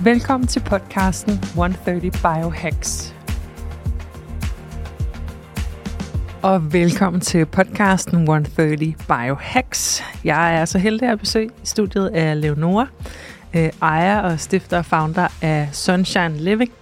Velkommen 0.00 0.46
til 0.46 0.60
podcasten 0.60 1.32
130 1.32 2.10
Biohacks. 2.10 3.14
Og 6.42 6.72
velkommen 6.72 7.20
til 7.20 7.46
podcasten 7.46 8.18
130 8.18 8.94
Biohacks. 9.08 10.02
Jeg 10.24 10.60
er 10.60 10.64
så 10.64 10.78
heldig 10.78 11.08
at 11.08 11.18
besøge 11.18 11.46
i 11.46 11.66
studiet 11.66 12.08
af 12.08 12.40
Leonora, 12.40 12.86
øh, 13.56 13.70
ejer 13.82 14.20
og 14.20 14.40
stifter 14.40 14.78
og 14.78 14.84
founder 14.84 15.28
af 15.42 15.68
Sunshine 15.72 16.36
Living. 16.36 16.72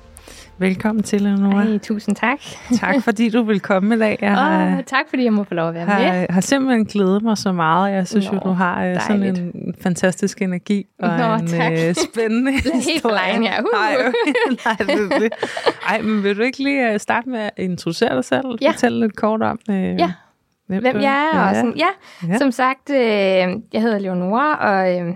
Velkommen 0.59 1.03
til, 1.03 1.23
Leonora. 1.23 1.65
Ej, 1.65 1.79
tusind 1.79 2.17
tak. 2.17 2.41
tak, 2.81 3.03
fordi 3.03 3.29
du 3.29 3.43
vil 3.43 3.61
komme 3.61 3.95
i 3.95 3.99
dag. 3.99 4.19
Jeg 4.21 4.35
har, 4.35 4.77
oh, 4.77 4.85
tak, 4.85 5.09
fordi 5.09 5.25
jeg 5.25 5.33
må 5.33 5.45
få 5.45 5.55
lov 5.55 5.69
at 5.69 5.75
være 5.75 5.85
har, 5.85 5.99
med. 5.99 6.27
har 6.31 6.41
simpelthen 6.41 6.85
glædet 6.85 7.23
mig 7.23 7.39
så 7.39 7.53
meget. 7.53 7.93
Jeg 7.93 8.09
synes 8.09 8.27
Nå, 8.27 8.35
jo, 8.35 8.41
du 8.41 8.49
har 8.49 8.75
dejligt. 8.75 9.03
sådan 9.03 9.23
en 9.55 9.75
fantastisk 9.81 10.43
energi 10.43 10.87
og 10.99 11.09
Nå, 11.19 11.35
en 11.35 11.47
tak. 11.47 11.73
øh, 11.73 11.95
spændende 11.95 12.53
Helt 12.53 13.03
for 13.03 13.09
lejen, 13.09 13.43
ja. 13.43 13.61
Uh. 13.61 13.67
Ej, 13.75 13.97
nej, 14.65 14.77
det 14.79 15.21
det. 15.21 15.33
Ej, 15.89 16.03
men 16.03 16.23
vil 16.23 16.37
du 16.37 16.43
ikke 16.43 16.63
lige 16.63 16.93
øh, 16.93 17.01
starte 17.01 17.29
med 17.29 17.41
at 17.41 17.51
introducere 17.57 18.17
dig 18.17 18.25
selv? 18.25 18.47
Ja. 18.61 18.71
Fortælle 18.71 19.01
lidt 19.01 19.17
kort 19.17 19.43
om, 19.43 19.59
øh, 19.71 19.77
ja. 19.77 20.13
hvem, 20.67 20.81
hvem 20.83 20.97
jeg 20.97 21.31
er. 21.33 21.41
Ja. 21.41 21.49
Og 21.49 21.55
sådan, 21.55 21.75
ja. 21.77 21.89
ja, 22.29 22.39
som 22.39 22.51
sagt, 22.51 22.91
øh, 22.91 22.97
jeg 23.73 23.83
hedder 23.83 23.99
Leonora, 23.99 24.57
og 24.57 25.01
øh, 25.01 25.15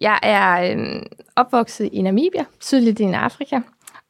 jeg 0.00 0.18
er 0.22 0.72
øh, 0.72 1.02
opvokset 1.36 1.88
i 1.92 2.02
Namibia, 2.02 2.44
sydligt 2.60 3.00
i 3.00 3.04
Afrika 3.04 3.60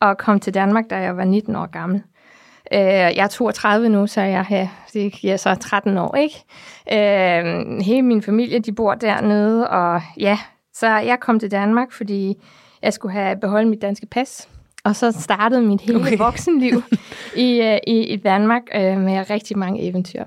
og 0.01 0.19
kom 0.19 0.41
til 0.41 0.55
Danmark, 0.55 0.85
da 0.91 0.97
jeg 0.97 1.17
var 1.17 1.25
19 1.25 1.57
år 1.57 1.67
gammel. 1.67 2.03
Øh, 2.73 2.81
jeg 2.81 3.19
er 3.19 3.27
32 3.27 3.89
nu, 3.89 4.07
så 4.07 4.21
jeg 4.21 4.45
har, 4.45 4.69
det 4.93 5.13
giver 5.13 5.37
så 5.37 5.55
13 5.55 5.99
år, 5.99 6.17
ikke? 6.17 6.45
Øh, 6.93 7.81
hele 7.81 8.03
min 8.03 8.23
familie, 8.23 8.59
de 8.59 8.73
bor 8.73 8.95
dernede, 8.95 9.69
og 9.69 10.03
ja, 10.21 10.39
så 10.75 10.87
jeg 10.87 11.21
kom 11.21 11.41
til 11.41 11.51
Danmark, 11.51 11.93
fordi 11.93 12.35
jeg 12.83 12.93
skulle 12.93 13.13
have 13.13 13.37
beholdt 13.37 13.69
mit 13.69 13.83
danske 13.83 14.07
pas. 14.07 14.49
Og 14.85 14.97
så 14.97 15.13
startede 15.13 15.63
mit 15.63 15.81
hele 15.81 16.01
okay. 16.01 16.19
voksenliv 16.19 16.83
i, 17.37 17.79
i, 17.87 18.01
i 18.01 18.17
Danmark 18.17 18.63
øh, 18.75 18.99
med 18.99 19.31
rigtig 19.31 19.59
mange 19.59 19.83
eventyr. 19.83 20.25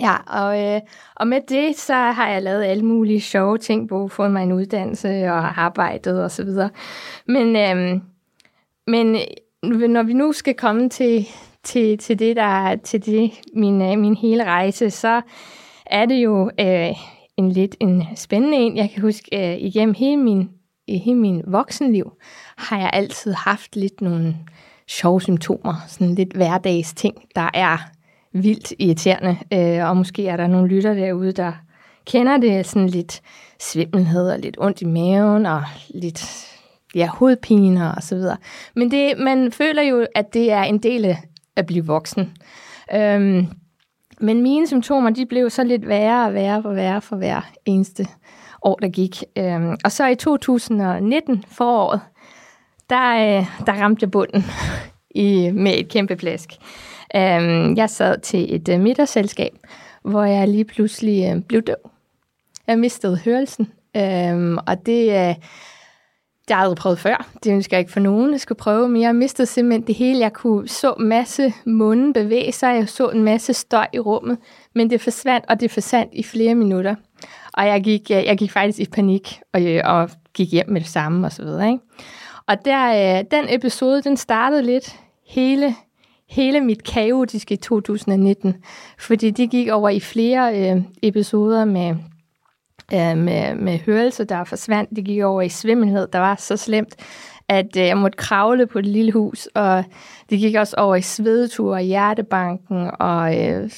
Ja, 0.00 0.16
og, 0.26 0.74
øh, 0.74 0.80
og 1.16 1.26
med 1.26 1.40
det, 1.48 1.76
så 1.76 1.94
har 1.94 2.28
jeg 2.28 2.42
lavet 2.42 2.64
alle 2.64 2.84
mulige 2.84 3.20
sjove 3.20 3.58
ting, 3.58 3.88
både 3.88 4.08
fået 4.08 4.30
mig 4.30 4.42
en 4.42 4.52
uddannelse 4.52 5.24
og 5.24 5.62
arbejdet 5.62 6.24
og 6.24 6.30
så 6.30 6.44
videre. 6.44 6.70
Men 7.26 7.56
øh, 7.56 8.00
men 8.86 9.16
øh, 9.64 9.88
når 9.88 10.02
vi 10.02 10.12
nu 10.12 10.32
skal 10.32 10.54
komme 10.54 10.88
til, 10.88 11.26
til, 11.62 11.98
til 11.98 12.18
det, 12.18 12.36
der 12.36 12.76
til 12.76 13.06
det, 13.06 13.30
min, 13.54 13.82
øh, 13.82 13.98
min 13.98 14.16
hele 14.16 14.44
rejse, 14.44 14.90
så 14.90 15.20
er 15.86 16.06
det 16.06 16.14
jo 16.14 16.50
øh, 16.60 16.90
en 17.36 17.52
lidt 17.52 17.76
en 17.80 18.04
spændende 18.16 18.56
en. 18.56 18.76
Jeg 18.76 18.90
kan 18.90 19.02
huske, 19.02 19.52
øh, 19.52 19.58
igennem 19.58 19.94
hele 19.94 20.16
min, 20.16 20.50
hele 20.88 21.18
min 21.18 21.42
voksenliv, 21.46 22.12
har 22.56 22.78
jeg 22.78 22.90
altid 22.92 23.32
haft 23.32 23.76
lidt 23.76 24.00
nogle 24.00 24.36
sjove 24.88 25.20
symptomer, 25.20 25.74
sådan 25.88 26.14
lidt 26.14 26.32
hverdags 26.32 26.94
ting, 26.94 27.14
der 27.34 27.50
er 27.54 27.78
vildt 28.32 28.72
irriterende. 28.78 29.36
Øh, 29.52 29.88
og 29.88 29.96
måske 29.96 30.28
er 30.28 30.36
der 30.36 30.46
nogle 30.46 30.68
lytter 30.68 30.94
derude, 30.94 31.32
der 31.32 31.52
kender 32.06 32.36
det 32.36 32.66
sådan 32.66 32.88
lidt 32.88 33.22
svimmelhed 33.60 34.30
og 34.30 34.38
lidt 34.38 34.56
ondt 34.58 34.82
i 34.82 34.84
maven 34.84 35.46
og 35.46 35.62
lidt 35.94 36.53
ja, 36.94 37.06
hovedpiner 37.06 37.92
og 37.92 38.02
så 38.02 38.14
videre. 38.14 38.36
Men 38.74 38.90
det, 38.90 39.18
man 39.18 39.52
føler 39.52 39.82
jo, 39.82 40.06
at 40.14 40.34
det 40.34 40.52
er 40.52 40.62
en 40.62 40.78
del 40.78 41.04
af 41.04 41.22
at 41.56 41.66
blive 41.66 41.86
voksen. 41.86 42.32
Øhm, 42.94 43.46
men 44.20 44.42
mine 44.42 44.66
symptomer, 44.66 45.10
de 45.10 45.26
blev 45.26 45.50
så 45.50 45.64
lidt 45.64 45.88
værre 45.88 46.26
og 46.26 46.34
værre 46.34 46.62
og 46.64 46.76
værre 46.76 47.00
for 47.00 47.16
hver 47.16 47.50
eneste 47.64 48.06
år, 48.62 48.76
der 48.76 48.88
gik. 48.88 49.24
Øhm, 49.38 49.76
og 49.84 49.92
så 49.92 50.06
i 50.06 50.14
2019, 50.14 51.44
foråret, 51.48 52.00
der, 52.90 53.14
øh, 53.14 53.46
der 53.66 53.72
ramte 53.72 54.04
jeg 54.04 54.10
bunden 54.10 54.44
i, 55.24 55.50
med 55.50 55.78
et 55.78 55.88
kæmpe 55.88 56.16
plask. 56.16 56.50
Øhm, 57.16 57.76
jeg 57.76 57.90
sad 57.90 58.18
til 58.20 58.54
et 58.54 58.68
øh, 58.68 58.80
middagsselskab, 58.80 59.52
hvor 60.02 60.24
jeg 60.24 60.48
lige 60.48 60.64
pludselig 60.64 61.34
øh, 61.34 61.42
blev 61.42 61.62
døv. 61.62 61.90
Jeg 62.66 62.78
mistede 62.78 63.18
hørelsen, 63.24 63.72
øhm, 63.96 64.58
og 64.66 64.86
det... 64.86 65.28
Øh, 65.28 65.34
det 66.48 66.54
har 66.54 66.62
jeg 66.62 66.62
aldrig 66.62 66.76
prøvet 66.76 66.98
før. 66.98 67.28
Det 67.44 67.52
ønsker 67.52 67.76
jeg 67.76 67.80
ikke 67.80 67.92
for 67.92 68.00
nogen, 68.00 68.32
jeg 68.32 68.40
skulle 68.40 68.58
prøve. 68.58 68.88
Men 68.88 69.02
jeg 69.02 69.14
mistede 69.14 69.46
simpelthen 69.46 69.86
det 69.86 69.94
hele. 69.94 70.18
Jeg 70.18 70.32
kunne 70.32 70.68
så 70.68 70.94
masse 70.98 71.52
munden 71.66 72.12
bevæge 72.12 72.52
sig. 72.52 72.74
Jeg 72.74 72.88
så 72.88 73.08
en 73.08 73.22
masse 73.22 73.52
støj 73.52 73.86
i 73.92 73.98
rummet. 73.98 74.38
Men 74.74 74.90
det 74.90 75.00
forsvandt, 75.00 75.44
og 75.48 75.60
det 75.60 75.70
forsvandt 75.70 76.14
i 76.14 76.22
flere 76.22 76.54
minutter. 76.54 76.94
Og 77.52 77.66
jeg 77.66 77.82
gik, 77.82 78.10
øh, 78.10 78.24
jeg 78.24 78.38
gik 78.38 78.50
faktisk 78.50 78.78
i 78.80 78.86
panik 78.92 79.40
og, 79.52 79.62
øh, 79.62 79.80
og 79.84 80.10
gik 80.34 80.52
hjem 80.52 80.70
med 80.70 80.80
det 80.80 80.88
samme 80.88 81.26
og 81.26 81.32
så 81.32 81.42
videre. 81.42 81.68
Ikke? 81.68 81.84
Og 82.46 82.64
der, 82.64 83.18
øh, 83.18 83.24
den 83.30 83.44
episode, 83.48 84.02
den 84.02 84.16
startede 84.16 84.62
lidt 84.62 84.96
hele, 85.28 85.74
hele 86.30 86.60
mit 86.60 86.84
kaotiske 86.84 87.56
2019. 87.56 88.54
Fordi 88.98 89.30
det 89.30 89.50
gik 89.50 89.68
over 89.68 89.88
i 89.88 90.00
flere 90.00 90.70
øh, 90.70 90.82
episoder 91.02 91.64
med 91.64 91.96
øh, 92.92 93.18
med, 93.18 93.54
med 93.54 93.78
hørelse, 93.78 94.24
der 94.24 94.44
forsvandt. 94.44 94.90
Det 94.96 95.04
gik 95.04 95.22
over 95.22 95.42
i 95.42 95.48
svimmelhed, 95.48 96.08
der 96.12 96.18
var 96.18 96.34
så 96.34 96.56
slemt, 96.56 96.96
at 97.48 97.76
øh, 97.76 97.86
jeg 97.86 97.98
måtte 97.98 98.16
kravle 98.16 98.66
på 98.66 98.80
det 98.80 98.88
lille 98.88 99.12
hus, 99.12 99.48
og 99.54 99.84
det 100.30 100.38
gik 100.38 100.54
også 100.54 100.76
over 100.76 100.96
i 100.96 101.02
svedeture 101.02 101.76
og 101.76 101.80
hjertebanken, 101.80 102.90
og 102.98 103.40
øh, 103.40 103.70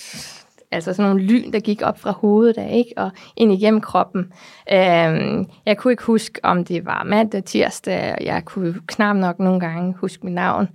altså 0.71 0.93
sådan 0.93 1.11
nogle 1.11 1.23
lyn, 1.23 1.53
der 1.53 1.61
gik 1.61 1.83
op 1.83 2.01
fra 2.01 2.11
hovedet 2.11 2.59
af, 2.59 2.77
ikke? 2.77 2.93
og 2.97 3.11
ind 3.37 3.53
igennem 3.53 3.81
kroppen. 3.81 4.33
Øh, 4.73 5.45
jeg 5.67 5.77
kunne 5.77 5.93
ikke 5.93 6.05
huske, 6.05 6.41
om 6.43 6.65
det 6.65 6.87
var 6.87 7.05
mandag, 7.05 7.45
tirsdag, 7.45 8.17
jeg 8.21 8.45
kunne 8.45 8.75
knap 8.87 9.17
nok 9.17 9.39
nogle 9.39 9.61
gange 9.61 9.95
huske 10.01 10.25
mit 10.25 10.35
navn. 10.35 10.69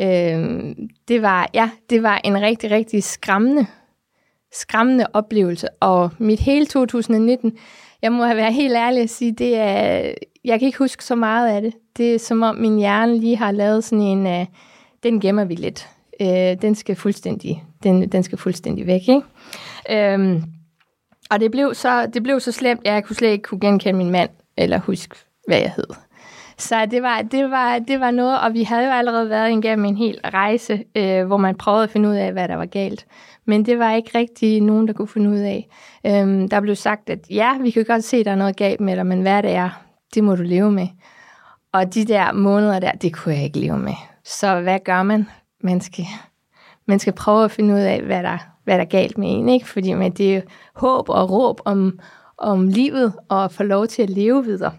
Øh, 0.00 0.74
det 1.08 1.22
var, 1.22 1.48
ja, 1.54 1.70
det 1.90 2.02
var 2.02 2.20
en 2.24 2.40
rigtig, 2.40 2.70
rigtig 2.70 3.02
skræmmende 3.02 3.66
skræmmende 4.52 5.06
oplevelse, 5.12 5.68
og 5.80 6.10
mit 6.18 6.40
hele 6.40 6.66
2019, 6.66 7.52
jeg 8.02 8.12
må 8.12 8.34
være 8.34 8.52
helt 8.52 8.74
ærlig 8.74 9.02
at 9.02 9.10
sige, 9.10 9.32
det 9.32 9.56
er, 9.56 10.12
jeg 10.44 10.58
kan 10.58 10.66
ikke 10.66 10.78
huske 10.78 11.04
så 11.04 11.14
meget 11.14 11.48
af 11.48 11.62
det. 11.62 11.74
Det 11.96 12.14
er 12.14 12.18
som 12.18 12.42
om 12.42 12.56
min 12.56 12.78
hjerne 12.78 13.18
lige 13.18 13.36
har 13.36 13.50
lavet 13.50 13.84
sådan 13.84 14.04
en, 14.04 14.26
uh, 14.26 14.46
den 15.02 15.20
gemmer 15.20 15.44
vi 15.44 15.54
lidt. 15.54 15.88
Uh, 16.20 16.62
den 16.62 16.74
skal 16.74 16.96
fuldstændig, 16.96 17.64
den, 17.82 18.08
den 18.08 18.22
skal 18.22 18.38
fuldstændig 18.38 18.86
væk, 18.86 19.02
ikke? 19.08 20.14
Um, 20.14 20.44
og 21.30 21.40
det 21.40 21.50
blev, 21.50 21.74
så, 21.74 22.06
det 22.06 22.22
blev 22.22 22.40
så 22.40 22.52
slemt, 22.52 22.80
at 22.84 22.94
jeg 22.94 23.04
kunne 23.04 23.16
slet 23.16 23.30
ikke 23.30 23.42
kunne 23.42 23.60
genkende 23.60 23.98
min 23.98 24.10
mand, 24.10 24.30
eller 24.56 24.78
huske, 24.78 25.16
hvad 25.46 25.58
jeg 25.58 25.72
hed. 25.76 26.07
Så 26.58 26.86
det 26.86 27.02
var, 27.02 27.22
det, 27.22 27.50
var, 27.50 27.78
det 27.78 28.00
var 28.00 28.10
noget, 28.10 28.40
og 28.40 28.54
vi 28.54 28.62
havde 28.62 28.84
jo 28.84 28.90
allerede 28.90 29.30
været 29.30 29.50
igennem 29.50 29.84
en 29.84 29.96
hel 29.96 30.20
rejse, 30.24 30.84
øh, 30.96 31.26
hvor 31.26 31.36
man 31.36 31.54
prøvede 31.54 31.82
at 31.82 31.90
finde 31.90 32.08
ud 32.08 32.14
af, 32.14 32.32
hvad 32.32 32.48
der 32.48 32.56
var 32.56 32.66
galt. 32.66 33.06
Men 33.44 33.66
det 33.66 33.78
var 33.78 33.92
ikke 33.92 34.18
rigtig 34.18 34.60
nogen, 34.60 34.88
der 34.88 34.94
kunne 34.94 35.08
finde 35.08 35.30
ud 35.30 35.38
af. 35.38 35.68
Øhm, 36.06 36.48
der 36.48 36.60
blev 36.60 36.74
sagt, 36.74 37.10
at 37.10 37.18
ja, 37.30 37.58
vi 37.58 37.70
kan 37.70 37.84
godt 37.84 38.04
se, 38.04 38.16
at 38.16 38.26
der 38.26 38.32
er 38.32 38.36
noget 38.36 38.56
galt 38.56 38.80
med 38.80 38.96
dig, 38.96 39.06
men 39.06 39.22
hvad 39.22 39.42
det 39.42 39.50
er, 39.50 39.70
det 40.14 40.24
må 40.24 40.34
du 40.34 40.42
leve 40.42 40.70
med. 40.70 40.86
Og 41.72 41.94
de 41.94 42.04
der 42.04 42.32
måneder 42.32 42.78
der, 42.78 42.92
det 42.92 43.14
kunne 43.14 43.34
jeg 43.34 43.44
ikke 43.44 43.58
leve 43.58 43.78
med. 43.78 43.94
Så 44.24 44.60
hvad 44.60 44.78
gør 44.84 45.02
man? 45.02 45.28
Man 45.60 45.80
skal, 45.80 46.04
man 46.86 46.98
skal 46.98 47.12
prøve 47.12 47.44
at 47.44 47.50
finde 47.50 47.74
ud 47.74 47.80
af, 47.80 48.02
hvad 48.02 48.22
der, 48.22 48.38
hvad 48.64 48.74
der 48.74 48.84
er 48.84 48.88
galt 48.88 49.18
med 49.18 49.28
en, 49.30 49.48
ikke? 49.48 49.68
Fordi 49.68 49.94
med 49.94 50.10
det 50.10 50.36
er 50.36 50.40
håb 50.74 51.08
og 51.08 51.30
råb 51.30 51.60
om, 51.64 51.98
om 52.38 52.68
livet 52.68 53.12
og 53.28 53.44
at 53.44 53.52
få 53.52 53.62
lov 53.62 53.86
til 53.86 54.02
at 54.02 54.10
leve 54.10 54.44
videre. 54.44 54.72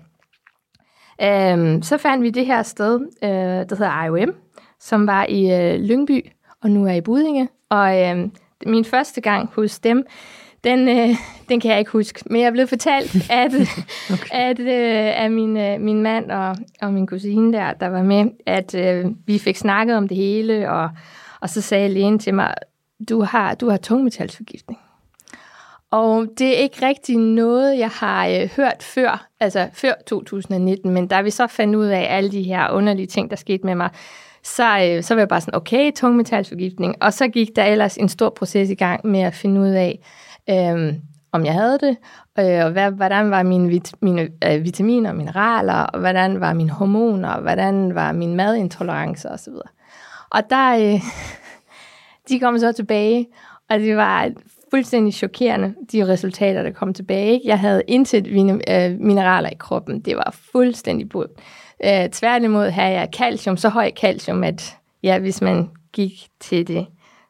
Øhm, 1.22 1.82
så 1.82 1.98
fandt 1.98 2.24
vi 2.24 2.30
det 2.30 2.46
her 2.46 2.64
sted, 2.64 3.00
øh, 3.24 3.30
der 3.70 3.76
hedder 3.76 4.04
IOM, 4.04 4.34
som 4.80 5.08
var 5.08 5.26
i 5.26 5.52
øh, 5.52 5.80
Lyngby, 5.80 6.26
og 6.64 6.72
nu 6.72 6.88
er 6.88 6.94
i 6.94 7.02
Budinge. 7.02 7.50
Og 7.70 8.02
øh, 8.02 8.30
min 8.66 8.86
første 8.86 9.22
gang 9.22 9.50
hos 9.54 9.80
dem, 9.80 10.06
den, 10.64 10.90
øh, 10.90 11.16
den 11.50 11.60
kan 11.60 11.72
jeg 11.72 11.80
ikke 11.80 11.92
huske. 11.92 12.24
Men 12.30 12.42
jeg 12.42 12.52
blevet 12.52 12.70
fortalt, 12.70 13.16
at, 13.30 13.54
okay. 14.14 14.30
at 14.32 14.60
øh, 14.60 15.24
af 15.24 15.32
min, 15.32 15.58
øh, 15.58 15.82
min 15.82 16.02
mand 16.02 16.32
og, 16.32 16.56
og 16.82 16.94
min 16.94 17.08
kusine 17.08 17.54
der, 17.54 17.74
der 17.74 17.88
var 17.88 18.04
med, 18.04 18.26
at 18.46 18.76
øh, 18.76 19.06
vi 19.26 19.38
fik 19.38 19.58
snakket 19.58 19.98
om 19.98 20.08
det 20.08 20.18
hele, 20.18 20.72
og, 20.72 20.90
og 21.42 21.50
så 21.50 21.62
sagde 21.62 21.90
lægen 21.90 22.20
til 22.20 22.34
mig, 22.34 22.54
du 23.10 23.22
har, 23.22 23.56
du 23.56 23.70
har 23.70 23.78
tungmetalsforgiftning. 23.78 24.80
Og 25.92 26.28
det 26.38 26.48
er 26.48 26.62
ikke 26.62 26.88
rigtig 26.88 27.18
noget, 27.18 27.80
jeg 27.80 27.90
har 27.90 28.28
øh, 28.28 28.50
hørt 28.56 28.84
før, 28.84 29.28
altså 29.40 29.70
før 29.74 29.94
2019, 30.08 30.92
men 30.92 31.08
da 31.08 31.22
vi 31.22 31.30
så 31.30 31.48
fandt 31.48 31.76
ud 31.76 31.86
af 31.86 32.08
alle 32.10 32.32
de 32.32 32.44
her 32.44 32.72
underlige 32.72 33.08
ting, 33.08 33.30
der 33.30 33.36
skete 33.36 33.66
med 33.66 33.76
mig, 33.76 33.90
så, 34.44 34.80
øh, 34.84 35.04
så 35.04 35.14
var 35.14 35.22
jeg 35.22 35.28
bare 35.28 35.42
sådan, 35.42 35.56
okay, 35.56 35.92
tungmetalsforgiftning. 35.92 36.96
Og 37.02 37.14
så 37.14 37.28
gik 37.28 37.56
der 37.56 37.64
ellers 37.64 37.98
en 37.98 38.10
stor 38.10 38.30
proces 38.30 38.70
i 38.70 38.76
gang 38.76 39.08
med 39.08 39.20
at 39.20 39.34
finde 39.34 39.62
ud 39.62 39.70
af, 39.70 40.00
øh, 40.50 40.94
om 41.32 41.46
jeg 41.46 41.54
havde 41.54 41.80
det, 41.80 41.98
øh, 42.40 42.66
og 42.66 42.72
hvad, 42.72 42.92
hvordan 42.92 43.32
var 43.32 43.44
mine, 43.44 43.70
vit, 43.70 43.94
mine 44.02 44.30
øh, 44.46 44.64
vitaminer 44.64 45.10
og 45.10 45.16
mineraler, 45.16 45.74
og 45.74 46.00
hvordan 46.00 46.40
var 46.40 46.54
mine 46.54 46.70
hormoner, 46.70 47.30
og 47.30 47.42
hvordan 47.42 47.96
var 47.96 48.12
min 48.12 48.36
madintolerance 48.36 49.30
osv. 49.30 49.54
Og 50.30 50.42
der, 50.50 50.94
øh, 50.94 51.02
de 52.30 52.40
kom 52.40 52.60
så 52.60 52.72
tilbage, 52.72 53.28
og 53.70 53.80
det 53.80 53.98
var 53.98 54.32
fuldstændig 54.72 55.14
chokerende, 55.14 55.76
de 55.92 56.08
resultater, 56.08 56.64
der 56.64 56.72
kom 56.72 56.94
tilbage. 56.94 57.42
Jeg 57.44 57.60
havde 57.60 57.84
intet 57.88 58.28
øh, 58.28 59.00
mineraler 59.00 59.50
i 59.50 59.56
kroppen. 59.60 60.00
Det 60.00 60.16
var 60.16 60.36
fuldstændig 60.52 61.10
bud. 61.10 61.28
Øh, 61.86 62.10
tværtimod 62.10 62.70
havde 62.70 62.92
jeg 62.92 63.10
calcium, 63.16 63.58
så 63.58 63.70
høj 63.70 63.92
calcium, 63.92 64.44
at 64.44 64.78
ja, 65.04 65.20
hvis 65.20 65.42
man 65.42 65.70
gik 65.94 66.14
til 66.40 66.68
det 66.68 66.86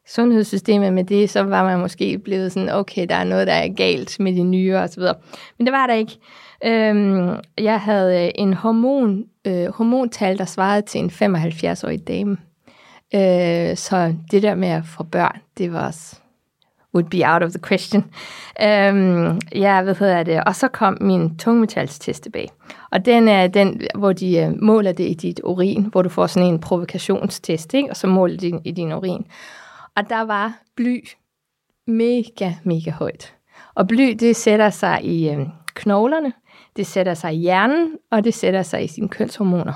sundhedssystemet 0.08 0.94
med 0.94 1.04
det, 1.04 1.30
så 1.30 1.44
var 1.44 1.64
man 1.64 1.80
måske 1.80 2.18
blevet 2.18 2.52
sådan, 2.52 2.70
okay, 2.70 3.06
der 3.10 3.16
er 3.16 3.24
noget, 3.24 3.48
der 3.48 3.54
er 3.54 3.68
galt 3.68 4.20
med 4.20 4.36
de 4.36 4.44
nye 4.44 4.76
og 4.76 4.90
så 4.90 5.00
videre. 5.00 5.16
Men 5.58 5.68
det 5.68 5.74
var 5.74 5.88
der 5.88 5.94
ikke. 5.94 6.18
Øhm, 6.66 7.36
jeg 7.58 7.80
havde 7.80 8.26
øh, 8.26 8.32
en 8.36 8.54
hormon, 8.54 9.26
øh, 9.48 9.68
hormontal, 9.68 10.38
der 10.38 10.46
svarede 10.46 10.82
til 10.82 11.02
en 11.02 11.10
75-årig 11.10 12.08
dame. 12.08 12.38
Øh, 13.16 13.78
så 13.78 14.16
det 14.32 14.44
der 14.44 14.56
med 14.56 14.68
at 14.68 14.86
få 14.86 15.04
børn, 15.04 15.40
det 15.58 15.74
var 15.74 15.88
også 15.88 16.16
would 16.94 17.10
be 17.10 17.26
out 17.26 17.44
of 17.44 17.52
the 17.52 17.60
question. 17.60 18.04
Øhm, 18.62 19.40
ja, 19.56 19.82
hvad 19.82 19.96
hedder 19.96 20.24
det? 20.24 20.44
Og 20.44 20.56
så 20.56 20.68
kom 20.68 20.98
min 21.02 21.38
tungmetalstest 21.38 22.24
tilbage. 22.24 22.50
Og 22.92 23.06
den 23.06 23.28
er 23.28 23.48
den, 23.48 23.82
hvor 23.96 24.14
de 24.14 24.38
øh, 24.38 24.64
måler 24.64 24.92
det 24.92 25.10
i 25.10 25.14
dit 25.14 25.42
urin, 25.44 25.84
hvor 25.84 26.02
du 26.02 26.10
får 26.10 26.28
sådan 26.28 26.50
en 26.50 26.60
provokationstest, 26.60 27.74
ikke? 27.74 27.90
og 27.90 27.98
så 27.98 28.08
måler 28.08 28.38
de 28.38 28.62
i 28.66 28.72
din 28.72 28.94
urin. 28.94 29.26
Og 29.96 30.10
der 30.10 30.22
var 30.22 30.54
bly 30.76 31.08
mega, 31.88 32.54
mega 32.64 32.92
højt. 32.92 33.36
Og 33.76 33.88
bly, 33.88 34.18
det 34.20 34.36
sætter 34.36 34.70
sig 34.70 35.06
i 35.06 35.36
uh, 35.36 35.48
knoglerne, 35.76 36.34
det 36.76 36.88
sætter 36.88 37.14
sig 37.14 37.34
i 37.34 37.38
hjernen, 37.38 37.98
og 38.12 38.24
det 38.24 38.34
sætter 38.34 38.64
sig 38.64 38.84
i 38.84 38.88
sine 38.88 39.10
kønshormoner. 39.10 39.74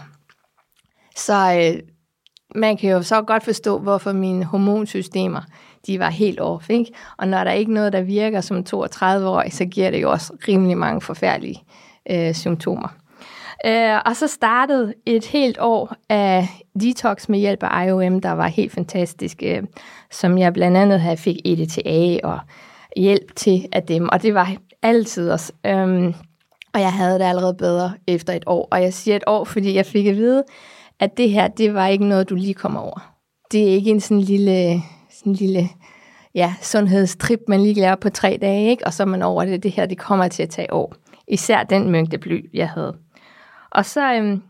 Så 1.16 1.34
øh, 1.34 1.93
man 2.56 2.78
kan 2.78 2.92
jo 2.92 3.02
så 3.02 3.22
godt 3.22 3.44
forstå, 3.44 3.80
hvorfor 3.80 4.12
mine 4.12 4.46
hormonsystemer 4.46 5.42
de 5.88 6.00
var 6.00 6.10
helt 6.10 6.40
off. 6.40 6.70
Ikke? 6.70 6.92
Og 7.18 7.28
når 7.28 7.44
der 7.44 7.52
ikke 7.52 7.70
er 7.70 7.74
noget, 7.74 7.94
der 7.94 8.02
virker 8.02 8.42
som 8.42 8.66
32-årig, 8.76 9.54
så 9.54 9.66
giver 9.66 9.92
det 9.92 10.02
jo 10.02 10.12
også 10.12 10.34
rimelig 10.48 10.78
mange 10.78 11.02
forfærdelige 11.02 11.64
øh, 12.12 12.34
symptomer. 12.34 12.88
Øh, 13.66 14.00
og 14.06 14.16
så 14.16 14.28
startede 14.28 14.94
et 15.06 15.26
helt 15.26 15.58
år 15.60 15.96
af 16.10 16.48
detox 16.80 17.30
med 17.30 17.40
hjælp 17.40 17.64
af 17.64 17.88
IOM, 17.88 18.22
der 18.22 18.32
var 18.32 18.48
helt 18.48 18.72
fantastisk, 18.72 19.44
øh, 19.44 19.64
som 20.12 20.38
jeg 20.38 20.54
blandt 20.54 20.78
andet 20.78 21.02
havde 21.02 21.18
fik 21.18 21.38
EDTA 21.46 22.20
og 22.24 22.40
hjælp 22.98 23.36
til 23.36 23.66
af 23.72 23.84
dem, 23.84 24.10
og 24.10 24.22
det 24.22 24.34
var 24.34 24.52
altid 24.82 25.32
også. 25.32 25.54
Øh, 25.66 26.14
og 26.74 26.82
jeg 26.82 26.94
havde 26.94 27.20
det 27.20 27.26
allerede 27.26 27.54
bedre 27.54 27.94
efter 28.08 28.34
et 28.34 28.44
år. 28.46 28.68
Og 28.72 28.82
jeg 28.82 28.94
siger 28.94 29.16
et 29.16 29.24
år, 29.28 29.44
fordi 29.44 29.76
jeg 29.76 29.86
fik 29.86 30.06
at 30.06 30.16
vide, 30.16 30.44
at 31.00 31.18
det 31.18 31.30
her, 31.30 31.48
det 31.48 31.74
var 31.74 31.88
ikke 31.88 32.06
noget, 32.06 32.30
du 32.30 32.36
lige 32.36 32.54
kommer 32.54 32.80
over. 32.80 33.16
Det 33.52 33.64
er 33.64 33.74
ikke 33.74 33.92
en 33.92 34.00
sådan 34.00 34.22
lille 34.22 34.82
sådan 35.10 35.32
en 35.32 35.36
lille 35.36 35.70
ja, 36.36 36.56
sundhedstrip, 36.62 37.40
man 37.48 37.62
lige 37.62 37.82
laver 37.82 37.96
på 37.96 38.10
tre 38.10 38.38
dage, 38.42 38.70
ikke? 38.70 38.86
og 38.86 38.94
så 38.94 39.04
er 39.04 39.08
man 39.08 39.22
over 39.22 39.46
det. 39.46 39.64
Det 39.64 39.72
her, 39.72 39.86
det 39.86 39.98
kommer 39.98 40.28
til 40.28 40.44
at 40.44 40.50
tage 40.50 40.74
år. 40.74 40.96
Især 41.28 41.64
den 41.64 41.92
mængde 41.92 42.18
bly, 42.18 42.50
jeg 42.54 42.70
havde. 42.70 42.98
Og 43.72 43.86
så, 43.86 44.14
øhm, 44.14 44.42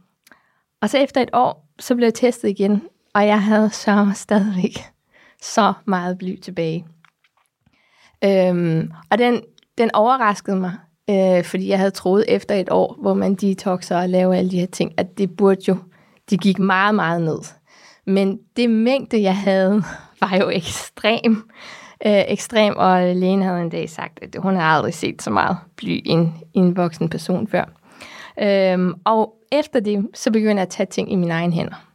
og 0.81 0.89
så 0.89 0.97
efter 0.97 1.21
et 1.21 1.29
år, 1.33 1.69
så 1.79 1.95
blev 1.95 2.05
jeg 2.05 2.13
testet 2.13 2.49
igen, 2.49 2.81
og 3.13 3.27
jeg 3.27 3.43
havde 3.43 3.69
så 3.69 4.11
stadigvæk 4.15 4.77
så 5.41 5.73
meget 5.85 6.17
bly 6.17 6.39
tilbage. 6.39 6.85
Øhm, 8.23 8.91
og 9.11 9.17
den, 9.17 9.41
den 9.77 9.91
overraskede 9.93 10.55
mig, 10.55 10.73
øh, 11.09 11.43
fordi 11.43 11.67
jeg 11.69 11.77
havde 11.77 11.91
troet 11.91 12.25
efter 12.27 12.55
et 12.55 12.69
år, 12.71 12.97
hvor 13.01 13.13
man 13.13 13.35
detoxer 13.35 13.97
og 13.97 14.09
laver 14.09 14.33
alle 14.33 14.51
de 14.51 14.59
her 14.59 14.67
ting, 14.67 14.93
at 14.97 15.17
det 15.17 15.35
burde 15.37 15.61
jo, 15.67 15.77
det 16.29 16.41
gik 16.41 16.59
meget, 16.59 16.95
meget 16.95 17.21
ned. 17.21 17.39
Men 18.05 18.39
det 18.57 18.69
mængde, 18.69 19.21
jeg 19.21 19.37
havde, 19.37 19.83
var 20.21 20.37
jo 20.37 20.49
ekstrem. 20.49 21.49
Øh, 22.05 22.23
ekstrem, 22.27 22.73
og 22.77 23.15
lægen 23.15 23.41
havde 23.41 23.61
en 23.61 23.69
dag 23.69 23.89
sagt, 23.89 24.19
at 24.21 24.35
hun 24.39 24.55
havde 24.55 24.67
aldrig 24.67 24.93
set 24.93 25.21
så 25.21 25.29
meget 25.29 25.57
bly 25.75 25.89
i 26.05 26.09
en, 26.09 26.33
en 26.53 26.77
voksen 26.77 27.09
person 27.09 27.47
før. 27.47 27.65
Øhm, 28.41 28.93
og 29.05 29.33
efter 29.51 29.79
det, 29.79 30.07
så 30.13 30.31
begyndte 30.31 30.53
jeg 30.55 30.61
at 30.61 30.69
tage 30.69 30.87
ting 30.87 31.11
i 31.11 31.15
mine 31.15 31.33
egne 31.33 31.53
hænder. 31.53 31.87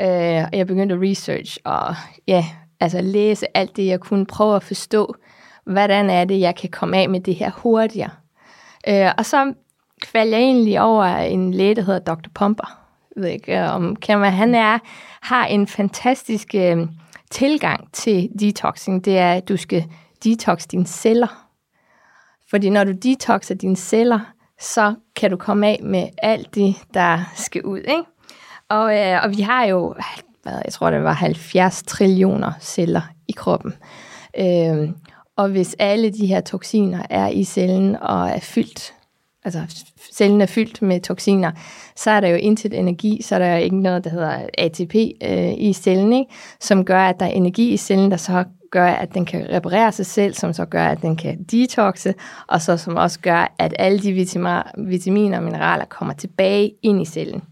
Øh, 0.00 0.44
og 0.52 0.58
jeg 0.58 0.66
begyndte 0.66 0.94
at 0.94 1.00
research 1.00 1.58
og 1.64 1.94
ja, 2.28 2.44
altså 2.80 3.00
læse 3.00 3.56
alt 3.56 3.76
det, 3.76 3.86
jeg 3.86 4.00
kunne 4.00 4.26
prøve 4.26 4.56
at 4.56 4.62
forstå, 4.62 5.14
hvordan 5.66 6.10
er 6.10 6.24
det, 6.24 6.40
jeg 6.40 6.56
kan 6.56 6.70
komme 6.70 6.96
af 6.96 7.08
med 7.08 7.20
det 7.20 7.34
her 7.34 7.50
hurtigere. 7.50 8.10
Øh, 8.88 9.10
og 9.18 9.26
så 9.26 9.52
faldt 10.04 10.32
jeg 10.32 10.40
egentlig 10.40 10.80
over 10.80 11.04
en 11.04 11.54
læge, 11.54 11.74
der 11.74 11.82
hedder 11.82 12.14
Dr. 12.14 12.28
Pomper. 12.34 12.85
Jeg 13.16 13.22
ved 13.22 13.30
ikke, 13.30 13.58
øh, 13.58 13.74
om 13.74 13.96
kan 13.96 14.18
man, 14.18 14.32
han 14.32 14.54
er, 14.54 14.78
har 15.22 15.46
en 15.46 15.66
fantastisk 15.66 16.54
øh, 16.54 16.86
tilgang 17.30 17.92
til 17.92 18.28
detoxing, 18.40 19.04
det 19.04 19.18
er, 19.18 19.32
at 19.32 19.48
du 19.48 19.56
skal 19.56 19.84
detox 20.24 20.66
dine 20.66 20.86
celler. 20.86 21.48
Fordi 22.50 22.70
når 22.70 22.84
du 22.84 22.92
detoxer 22.92 23.54
dine 23.54 23.76
celler, 23.76 24.20
så 24.60 24.94
kan 25.16 25.30
du 25.30 25.36
komme 25.36 25.66
af 25.66 25.80
med 25.82 26.08
alt 26.22 26.54
det, 26.54 26.74
der 26.94 27.32
skal 27.34 27.62
ud. 27.62 27.78
Ikke? 27.78 28.02
Og, 28.68 28.98
øh, 28.98 29.24
og 29.24 29.30
vi 29.30 29.42
har 29.42 29.64
jo, 29.64 29.94
hvad, 30.42 30.60
jeg 30.64 30.72
tror 30.72 30.90
det 30.90 31.04
var 31.04 31.12
70 31.12 31.82
trillioner 31.82 32.52
celler 32.60 33.02
i 33.28 33.32
kroppen. 33.32 33.74
Øh, 34.38 34.90
og 35.36 35.48
hvis 35.48 35.76
alle 35.78 36.10
de 36.10 36.26
her 36.26 36.40
toksiner 36.40 37.02
er 37.10 37.28
i 37.28 37.44
cellen 37.44 37.96
og 37.96 38.28
er 38.28 38.40
fyldt, 38.40 38.94
altså 39.46 39.84
cellen 40.12 40.40
er 40.40 40.46
fyldt 40.46 40.82
med 40.82 41.00
toksiner, 41.00 41.52
så 41.96 42.10
er 42.10 42.20
der 42.20 42.28
jo 42.28 42.36
intet 42.36 42.74
energi, 42.74 43.22
så 43.22 43.34
er 43.34 43.38
der 43.38 43.56
jo 43.56 43.64
ikke 43.64 43.80
noget, 43.80 44.04
der 44.04 44.10
hedder 44.10 44.46
ATP 44.58 44.94
øh, 45.22 45.52
i 45.58 45.72
cellen, 45.72 46.12
ikke? 46.12 46.32
som 46.60 46.84
gør, 46.84 47.00
at 47.00 47.20
der 47.20 47.26
er 47.26 47.30
energi 47.30 47.70
i 47.72 47.76
cellen, 47.76 48.10
der 48.10 48.16
så 48.16 48.44
gør, 48.70 48.86
at 48.86 49.14
den 49.14 49.24
kan 49.26 49.46
reparere 49.50 49.92
sig 49.92 50.06
selv, 50.06 50.34
som 50.34 50.52
så 50.52 50.64
gør, 50.64 50.86
at 50.86 51.02
den 51.02 51.16
kan 51.16 51.42
detoxe, 51.42 52.14
og 52.46 52.62
så 52.62 52.76
som 52.76 52.96
også 52.96 53.20
gør, 53.20 53.54
at 53.58 53.74
alle 53.78 53.98
de 53.98 54.12
vitaminer 54.76 55.36
og 55.36 55.44
mineraler 55.44 55.84
kommer 55.84 56.14
tilbage 56.14 56.72
ind 56.82 57.02
i 57.02 57.04
cellen. 57.04 57.42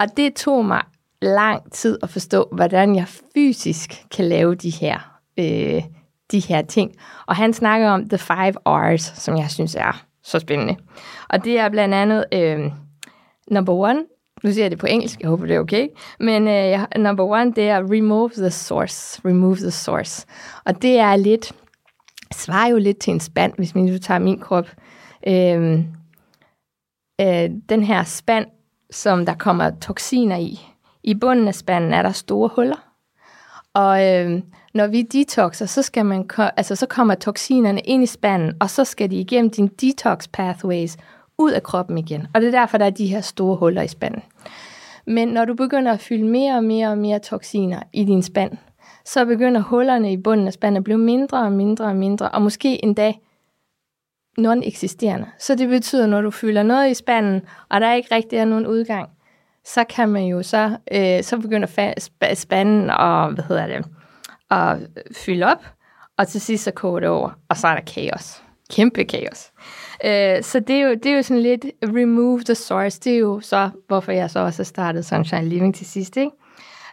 Og 0.00 0.06
det 0.16 0.34
tog 0.34 0.64
mig 0.64 0.82
lang 1.22 1.72
tid 1.72 1.98
at 2.02 2.10
forstå, 2.10 2.48
hvordan 2.52 2.96
jeg 2.96 3.06
fysisk 3.34 4.04
kan 4.10 4.24
lave 4.24 4.54
de 4.54 4.70
her, 4.70 5.18
øh, 5.38 5.82
de 6.32 6.40
her 6.40 6.62
ting. 6.62 6.92
Og 7.26 7.36
han 7.36 7.52
snakker 7.52 7.90
om 7.90 8.08
the 8.08 8.18
five 8.18 8.54
R's, 8.68 9.20
som 9.20 9.36
jeg 9.36 9.50
synes 9.50 9.74
er 9.74 10.07
så 10.28 10.38
spændende. 10.38 10.76
Og 11.28 11.44
det 11.44 11.58
er 11.58 11.68
blandt 11.68 11.94
andet 11.94 12.24
øh, 12.32 12.72
number 13.50 13.72
one, 13.72 14.04
nu 14.42 14.52
siger 14.52 14.64
jeg 14.64 14.70
det 14.70 14.78
på 14.78 14.86
engelsk, 14.86 15.20
jeg 15.20 15.28
håber 15.28 15.46
det 15.46 15.56
er 15.56 15.60
okay, 15.60 15.88
men 16.20 16.48
øh, 16.48 17.02
number 17.02 17.24
one, 17.24 17.52
det 17.52 17.68
er 17.68 17.92
remove 17.92 18.30
the 18.30 18.50
source, 18.50 19.20
remove 19.24 19.56
the 19.56 19.70
source. 19.70 20.26
Og 20.64 20.82
det 20.82 20.98
er 20.98 21.16
lidt, 21.16 21.52
svarer 22.34 22.68
jo 22.68 22.78
lidt 22.78 22.98
til 22.98 23.12
en 23.12 23.20
spand, 23.20 23.52
hvis 23.56 23.74
man 23.74 23.84
nu 23.84 23.98
tager 23.98 24.18
min 24.18 24.38
krop. 24.40 24.66
Øh, 25.26 25.84
øh, 27.20 27.50
den 27.68 27.82
her 27.82 28.04
spand, 28.04 28.46
som 28.90 29.26
der 29.26 29.34
kommer 29.34 29.70
toksiner 29.80 30.36
i, 30.36 30.60
i 31.02 31.14
bunden 31.14 31.48
af 31.48 31.54
spanden 31.54 31.92
er 31.92 32.02
der 32.02 32.12
store 32.12 32.50
huller. 32.56 32.92
Og 33.74 34.06
øh, 34.06 34.42
når 34.74 34.86
vi 34.86 35.02
detoxer, 35.02 35.66
så, 35.66 35.82
skal 35.82 36.06
man, 36.06 36.30
altså, 36.56 36.76
så 36.76 36.86
kommer 36.86 37.14
toksinerne 37.14 37.80
ind 37.80 38.02
i 38.02 38.06
spanden, 38.06 38.52
og 38.60 38.70
så 38.70 38.84
skal 38.84 39.10
de 39.10 39.20
igennem 39.20 39.50
dine 39.50 39.68
detox 39.68 40.28
pathways 40.32 40.96
ud 41.38 41.50
af 41.50 41.62
kroppen 41.62 41.98
igen. 41.98 42.26
Og 42.34 42.40
det 42.40 42.46
er 42.54 42.60
derfor, 42.60 42.78
der 42.78 42.86
er 42.86 42.90
de 42.90 43.06
her 43.06 43.20
store 43.20 43.56
huller 43.56 43.82
i 43.82 43.88
spanden. 43.88 44.22
Men 45.06 45.28
når 45.28 45.44
du 45.44 45.54
begynder 45.54 45.92
at 45.92 46.00
fylde 46.00 46.24
mere 46.24 46.56
og 46.56 46.64
mere 46.64 46.88
og 46.88 46.98
mere 46.98 47.18
toksiner 47.18 47.82
i 47.92 48.04
din 48.04 48.22
spand, 48.22 48.52
så 49.04 49.24
begynder 49.24 49.60
hullerne 49.60 50.12
i 50.12 50.16
bunden 50.16 50.46
af 50.46 50.52
spanden 50.52 50.76
at 50.76 50.84
blive 50.84 50.98
mindre 50.98 51.38
og 51.38 51.52
mindre 51.52 51.84
og 51.84 51.96
mindre, 51.96 52.28
og 52.28 52.42
måske 52.42 52.84
endda 52.84 53.12
non-eksisterende. 54.38 55.26
Så 55.38 55.54
det 55.54 55.68
betyder, 55.68 56.06
når 56.06 56.20
du 56.20 56.30
fylder 56.30 56.62
noget 56.62 56.90
i 56.90 56.94
spanden, 56.94 57.40
og 57.68 57.80
der 57.80 57.92
ikke 57.92 58.14
rigtig 58.14 58.38
er 58.38 58.44
nogen 58.44 58.66
udgang, 58.66 59.08
så 59.64 59.84
kan 59.84 60.08
man 60.08 60.24
jo 60.24 60.42
så, 60.42 60.76
øh, 60.92 61.22
så 61.22 61.38
begynder 61.38 61.94
spanden 62.34 62.90
og, 62.90 63.32
hvad 63.32 63.44
hedder 63.44 63.66
det, 63.66 63.86
at 64.50 64.76
fylde 65.16 65.46
op, 65.46 65.64
og 66.18 66.28
til 66.28 66.40
sidst 66.40 66.64
så 66.64 66.70
koger 66.70 67.00
det 67.00 67.08
over, 67.08 67.30
og 67.48 67.56
så 67.56 67.66
er 67.68 67.74
der 67.74 67.92
kaos. 67.94 68.42
Kæmpe 68.70 69.04
kaos. 69.04 69.50
Øh, 70.04 70.42
så 70.42 70.60
det 70.60 70.76
er, 70.76 70.80
jo, 70.80 70.94
det 70.94 71.06
er 71.06 71.16
jo 71.16 71.22
sådan 71.22 71.42
lidt 71.42 71.64
remove 71.82 72.42
the 72.42 72.54
source. 72.54 73.00
Det 73.00 73.14
er 73.14 73.18
jo 73.18 73.40
så, 73.40 73.70
hvorfor 73.86 74.12
jeg 74.12 74.30
så 74.30 74.40
også 74.40 74.58
har 74.58 74.64
startet 74.64 75.06
Sunshine 75.06 75.48
Living 75.48 75.74
til 75.74 75.86
sidst, 75.86 76.16
ikke? 76.16 76.30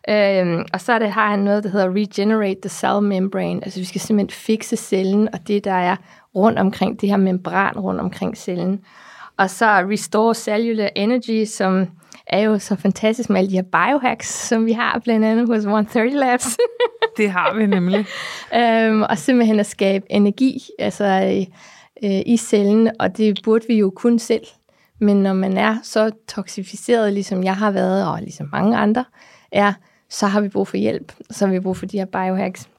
Øhm, 0.10 0.66
og 0.74 0.82
så 0.82 0.94
er 0.94 1.00
det, 1.00 1.12
har 1.12 1.30
han 1.30 1.40
noget, 1.40 1.64
der 1.64 1.70
hedder 1.70 1.94
regenerate 1.96 2.62
the 2.62 2.70
cell 2.70 3.02
membrane. 3.02 3.64
Altså 3.64 3.80
vi 3.80 3.86
skal 3.86 4.02
simpelthen 4.02 4.36
fikse 4.36 4.76
cellen, 4.78 5.30
og 5.34 5.48
det 5.48 5.64
der 5.64 5.74
er 5.74 5.96
rundt 6.36 6.60
omkring 6.60 7.02
det 7.02 7.10
her 7.10 7.18
membran 7.18 7.80
rundt 7.80 8.02
omkring 8.02 8.38
cellen. 8.38 8.80
Og 9.38 9.50
så 9.50 9.66
Restore 9.66 10.36
Cellular 10.36 10.90
Energy, 10.96 11.46
som 11.46 11.88
er 12.28 12.40
jo 12.40 12.60
så 12.60 12.76
fantastisk 12.76 13.30
med 13.30 13.38
alle 13.38 13.50
de 13.50 13.56
her 13.56 13.62
biohacks, 13.62 14.48
som 14.48 14.66
vi 14.66 14.72
har 14.72 15.00
blandt 15.04 15.26
andet 15.26 15.48
hos 15.48 15.58
130 15.58 16.10
Labs. 16.12 16.58
det 17.18 17.30
har 17.30 17.56
vi 17.56 17.66
nemlig. 17.66 18.06
øhm, 18.60 19.02
og 19.02 19.18
simpelthen 19.18 19.60
at 19.60 19.66
skabe 19.66 20.06
energi 20.10 20.62
altså, 20.80 21.06
øh, 22.04 22.22
i 22.26 22.38
cellen, 22.38 22.92
og 23.00 23.18
det 23.18 23.40
burde 23.44 23.66
vi 23.68 23.76
jo 23.76 23.94
kun 23.96 24.20
selv. 24.20 24.46
Men 25.00 25.24
når 25.24 25.34
man 25.34 25.58
er 25.58 25.78
så 25.84 26.12
toksificeret, 26.28 27.14
ligesom 27.14 27.44
jeg 27.44 27.56
har 27.56 27.72
været, 27.72 28.08
og 28.08 28.20
ligesom 28.22 28.50
mange 28.52 28.78
andre 28.78 29.06
er, 29.52 29.74
så 30.10 30.28
har 30.28 30.42
vi 30.42 30.50
brug 30.50 30.68
for 30.68 30.78
hjælp. 30.78 31.14
Så 31.32 31.46
har 31.46 31.54
vi 31.54 31.60
brug 31.60 31.78
for 31.78 31.86
de 31.86 31.98
her 31.98 32.06
biohacks. 32.06 32.70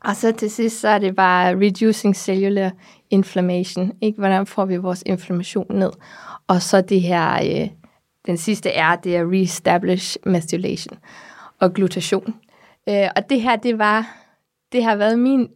Og 0.00 0.16
så 0.16 0.32
til 0.32 0.50
sidst, 0.50 0.80
så 0.80 0.88
er 0.88 0.98
det 0.98 1.16
bare 1.16 1.56
reducing 1.56 2.16
cellular 2.16 2.70
inflammation. 3.10 3.92
Ikke? 4.00 4.18
Hvordan 4.18 4.46
får 4.46 4.64
vi 4.64 4.76
vores 4.76 5.02
inflammation 5.06 5.66
ned? 5.70 5.90
Og 6.46 6.62
så 6.62 6.80
det 6.80 7.00
her, 7.00 7.34
øh, 7.34 7.68
den 8.28 8.36
sidste 8.36 8.70
er, 8.70 8.96
det 8.96 9.16
er 9.16 9.32
reestablish 9.32 10.16
methylation 10.26 10.98
og 11.60 11.74
glutation. 11.74 12.34
Øh, 12.88 13.08
og 13.16 13.30
det 13.30 13.40
her, 13.40 13.56
det 13.56 13.78
var, 13.78 14.16
det 14.72 14.84
har 14.84 14.96
været 14.96 15.18
min, 15.18 15.48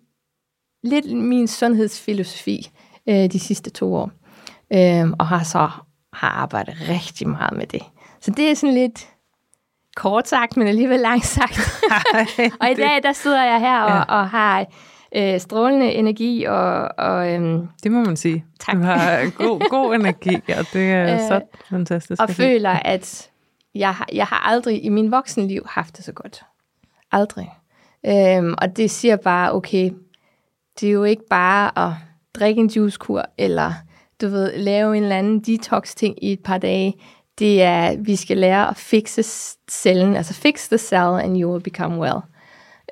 lidt 0.83 1.17
min 1.17 1.49
sundhedsfilosofi 1.49 2.71
øh, 3.09 3.33
de 3.33 3.38
sidste 3.38 3.71
to 3.71 3.95
år. 3.95 4.11
Øh, 4.73 5.11
og 5.19 5.26
har 5.26 5.43
så 5.43 5.71
har 6.12 6.29
arbejdet 6.29 6.75
rigtig 6.88 7.29
meget 7.29 7.57
med 7.57 7.67
det. 7.67 7.83
Så 8.21 8.31
det 8.31 8.50
er 8.50 8.55
sådan 8.55 8.75
lidt 8.75 9.09
kort 9.97 10.29
sagt, 10.29 10.57
men 10.57 10.67
alligevel 10.67 11.00
langt 11.00 11.26
sagt. 11.26 11.61
og 12.61 12.71
i 12.71 12.75
dag, 12.75 13.02
der 13.02 13.12
sidder 13.12 13.45
jeg 13.45 13.61
her 13.61 13.81
og, 13.81 13.91
ja. 13.91 14.02
og 14.02 14.31
har 14.31 14.67
øh, 15.16 15.40
strålende 15.40 15.92
energi. 15.92 16.45
Og, 16.45 16.88
og, 16.99 17.33
øhm, 17.33 17.69
det 17.83 17.92
må 17.92 18.04
man 18.04 18.16
sige. 18.16 18.45
Tak. 18.61 18.76
Du 18.76 18.83
har 18.83 19.31
god, 19.31 19.71
god 19.71 19.95
energi, 19.95 20.35
og 20.35 20.64
det 20.73 20.92
er 20.92 21.14
øh, 21.14 21.21
så 21.21 21.40
fantastisk. 21.71 22.23
Og 22.23 22.31
føler, 22.31 22.71
at 22.71 23.31
jeg, 23.75 23.95
jeg 24.12 24.26
har 24.26 24.49
aldrig 24.49 24.85
i 24.85 24.88
min 24.88 25.11
voksenliv 25.11 25.66
haft 25.69 25.97
det 25.97 26.04
så 26.04 26.12
godt. 26.12 26.42
Aldrig. 27.12 27.50
Øhm, 28.07 28.54
og 28.59 28.76
det 28.76 28.90
siger 28.90 29.16
bare, 29.16 29.52
okay, 29.52 29.90
det 30.81 30.88
er 30.88 30.92
jo 30.92 31.04
ikke 31.04 31.23
bare 31.31 31.88
at 31.88 31.92
drikke 32.35 32.61
en 32.61 32.69
juicekur, 32.69 33.25
eller 33.38 33.73
du 34.21 34.28
ved, 34.28 34.57
lave 34.57 34.97
en 34.97 35.02
eller 35.02 35.16
anden 35.16 35.40
detox-ting 35.40 36.25
i 36.25 36.33
et 36.33 36.40
par 36.40 36.59
dage 36.59 36.95
det 37.38 37.62
er, 37.62 37.97
vi 37.97 38.16
skal 38.16 38.37
lære 38.37 38.69
at 38.69 38.76
fikse 38.76 39.23
cellen, 39.71 40.16
altså 40.16 40.35
fix 40.35 40.69
the 40.69 40.78
cell, 40.78 41.21
and 41.23 41.40
you 41.40 41.50
will 41.50 41.62
become 41.62 41.99
well. 41.99 42.21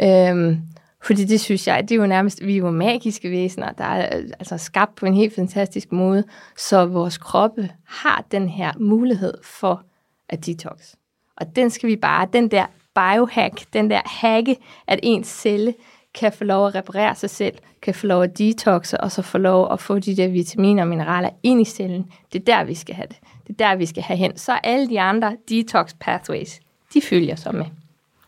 Øhm, 0.02 0.62
fordi 1.02 1.24
det 1.24 1.40
synes 1.40 1.66
jeg, 1.66 1.82
det 1.82 1.94
er 1.94 2.00
jo 2.00 2.06
nærmest, 2.06 2.46
vi 2.46 2.52
er 2.52 2.58
jo 2.58 2.70
magiske 2.70 3.30
væsener, 3.30 3.72
der 3.72 3.84
er 3.84 4.22
altså 4.38 4.58
skabt 4.58 4.94
på 4.94 5.06
en 5.06 5.14
helt 5.14 5.34
fantastisk 5.34 5.92
måde, 5.92 6.24
så 6.56 6.86
vores 6.86 7.18
kroppe 7.18 7.70
har 7.84 8.24
den 8.30 8.48
her 8.48 8.72
mulighed 8.78 9.34
for 9.42 9.82
at 10.28 10.46
detox. 10.46 10.94
Og 11.36 11.56
den 11.56 11.70
skal 11.70 11.88
vi 11.88 11.96
bare, 11.96 12.28
den 12.32 12.50
der 12.50 12.66
biohack, 12.94 13.72
den 13.72 13.90
der 13.90 14.00
hacke, 14.04 14.56
at 14.86 15.00
ens 15.02 15.26
celle 15.26 15.74
kan 16.14 16.32
få 16.32 16.44
lov 16.44 16.66
at 16.66 16.74
reparere 16.74 17.14
sig 17.14 17.30
selv, 17.30 17.54
kan 17.82 17.94
få 17.94 18.06
lov 18.06 18.22
at 18.22 18.38
detoxe, 18.38 19.00
og 19.00 19.12
så 19.12 19.22
få 19.22 19.38
lov 19.38 19.72
at 19.72 19.80
få 19.80 19.98
de 19.98 20.16
der 20.16 20.28
vitaminer 20.28 20.82
og 20.82 20.88
mineraler 20.88 21.30
ind 21.42 21.60
i 21.60 21.64
cellen. 21.64 22.12
Det 22.32 22.40
er 22.40 22.44
der, 22.44 22.64
vi 22.64 22.74
skal 22.74 22.94
have 22.94 23.06
det. 23.06 23.16
Det 23.46 23.60
er 23.60 23.68
der, 23.68 23.76
vi 23.76 23.86
skal 23.86 24.02
have 24.02 24.16
hen. 24.16 24.36
Så 24.36 24.52
alle 24.52 24.88
de 24.88 25.00
andre 25.00 25.36
detox 25.48 25.94
pathways, 26.00 26.60
de 26.94 27.00
følger 27.00 27.36
så 27.36 27.52
med. 27.52 27.66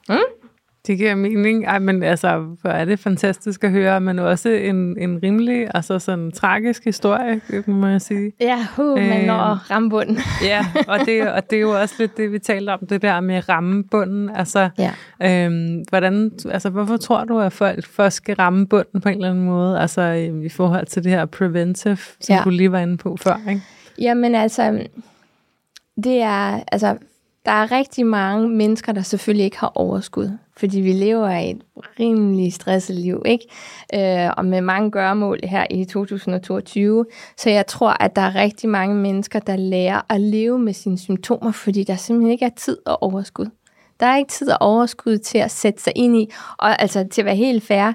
Mm? 0.08 0.41
Det 0.86 0.98
giver 0.98 1.14
mening. 1.14 1.64
Ej, 1.64 1.78
men 1.78 2.02
altså, 2.02 2.38
hvor 2.60 2.70
er 2.70 2.84
det 2.84 2.98
fantastisk 2.98 3.64
at 3.64 3.70
høre, 3.70 4.00
men 4.00 4.18
også 4.18 4.48
en, 4.48 4.98
en 4.98 5.22
rimelig, 5.22 5.68
altså 5.74 5.98
sådan 5.98 6.32
tragisk 6.32 6.84
historie, 6.84 7.40
må 7.66 7.86
jeg 7.86 8.00
sige. 8.00 8.32
Ja, 8.40 8.66
uh, 8.78 8.98
man 8.98 9.20
øh, 9.20 9.26
når 9.26 9.34
at 9.34 9.70
ramme 9.70 9.90
bunden. 9.90 10.18
ja, 10.50 10.66
og 10.88 10.98
det, 11.06 11.30
og 11.30 11.50
det 11.50 11.56
er 11.56 11.60
jo 11.60 11.80
også 11.80 11.94
lidt 11.98 12.16
det, 12.16 12.32
vi 12.32 12.38
talte 12.38 12.70
om, 12.70 12.86
det 12.86 13.02
der 13.02 13.20
med 13.20 13.48
ramme 13.48 13.84
bunden. 13.84 14.30
Altså, 14.36 14.70
ja. 14.78 14.92
øhm, 15.46 15.84
hvordan, 15.88 16.30
altså, 16.50 16.70
hvorfor 16.70 16.96
tror 16.96 17.24
du, 17.24 17.40
at 17.40 17.52
folk 17.52 17.86
først 17.86 18.16
skal 18.16 18.36
ramme 18.36 18.66
bunden 18.66 19.00
på 19.00 19.08
en 19.08 19.14
eller 19.14 19.30
anden 19.30 19.44
måde, 19.44 19.80
altså 19.80 20.02
i, 20.02 20.44
i 20.44 20.48
forhold 20.48 20.86
til 20.86 21.04
det 21.04 21.12
her 21.12 21.24
preventive, 21.24 21.98
som 22.20 22.36
ja. 22.36 22.42
du 22.44 22.50
lige 22.50 22.72
var 22.72 22.78
inde 22.78 22.96
på 22.96 23.16
før, 23.16 23.40
ikke? 23.48 23.62
Jamen 23.98 24.34
altså, 24.34 24.86
det 26.04 26.22
er, 26.22 26.60
altså, 26.72 26.96
der 27.44 27.52
er 27.52 27.72
rigtig 27.72 28.06
mange 28.06 28.48
mennesker, 28.48 28.92
der 28.92 29.02
selvfølgelig 29.02 29.44
ikke 29.44 29.58
har 29.58 29.72
overskud, 29.74 30.38
fordi 30.56 30.80
vi 30.80 30.92
lever 30.92 31.30
i 31.30 31.50
et 31.50 31.62
rimelig 32.00 32.52
stresset 32.52 32.96
liv, 32.96 33.22
ikke? 33.26 33.44
Øh, 33.94 34.30
og 34.36 34.44
med 34.44 34.60
mange 34.60 34.90
gørmål 34.90 35.40
her 35.44 35.66
i 35.70 35.84
2022. 35.84 37.06
Så 37.36 37.50
jeg 37.50 37.66
tror, 37.66 38.02
at 38.02 38.16
der 38.16 38.22
er 38.22 38.34
rigtig 38.34 38.70
mange 38.70 38.94
mennesker, 38.94 39.38
der 39.38 39.56
lærer 39.56 40.00
at 40.08 40.20
leve 40.20 40.58
med 40.58 40.72
sine 40.72 40.98
symptomer, 40.98 41.52
fordi 41.52 41.84
der 41.84 41.96
simpelthen 41.96 42.32
ikke 42.32 42.44
er 42.44 42.50
tid 42.56 42.78
og 42.86 43.02
overskud. 43.02 43.46
Der 44.00 44.06
er 44.06 44.16
ikke 44.16 44.30
tid 44.30 44.50
og 44.50 44.58
overskud 44.60 45.18
til 45.18 45.38
at 45.38 45.50
sætte 45.50 45.82
sig 45.82 45.92
ind 45.96 46.16
i, 46.16 46.32
og 46.58 46.82
altså 46.82 47.06
til 47.10 47.22
at 47.22 47.26
være 47.26 47.36
helt 47.36 47.62
fair, 47.62 47.92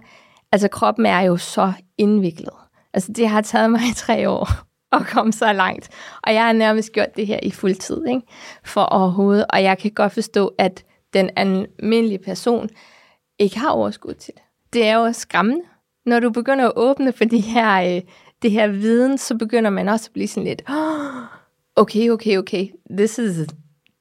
altså 0.51 0.67
kroppen 0.67 1.05
er 1.05 1.21
jo 1.21 1.37
så 1.37 1.73
indviklet. 1.97 2.53
Altså 2.93 3.11
det 3.11 3.29
har 3.29 3.41
taget 3.41 3.71
mig 3.71 3.81
tre 3.95 4.29
år 4.29 4.66
at 4.91 5.07
komme 5.07 5.33
så 5.33 5.53
langt. 5.53 5.89
Og 6.23 6.33
jeg 6.33 6.45
har 6.45 6.53
nærmest 6.53 6.91
gjort 6.91 7.15
det 7.15 7.27
her 7.27 7.39
i 7.43 7.51
fuld 7.51 7.75
tid, 7.75 8.05
ikke? 8.07 8.21
for 8.65 8.81
overhovedet. 8.81 9.45
Og 9.49 9.63
jeg 9.63 9.77
kan 9.77 9.91
godt 9.91 10.13
forstå, 10.13 10.53
at 10.57 10.83
den 11.13 11.29
almindelige 11.35 12.19
person 12.19 12.69
ikke 13.39 13.59
har 13.59 13.69
overskud 13.69 14.13
til 14.13 14.33
det. 14.33 14.43
Det 14.73 14.87
er 14.87 14.95
jo 14.95 15.11
skræmmende. 15.11 15.61
Når 16.05 16.19
du 16.19 16.29
begynder 16.29 16.65
at 16.65 16.73
åbne 16.75 17.11
for 17.11 17.25
de 17.25 17.39
her, 17.39 17.95
øh, 17.95 18.01
det 18.41 18.51
her 18.51 18.67
viden, 18.67 19.17
så 19.17 19.37
begynder 19.37 19.69
man 19.69 19.89
også 19.89 20.05
at 20.09 20.13
blive 20.13 20.27
sådan 20.27 20.47
lidt, 20.47 20.61
oh, 20.69 21.23
okay, 21.75 22.09
okay, 22.09 22.37
okay, 22.37 22.67
this 22.97 23.19
is, 23.19 23.47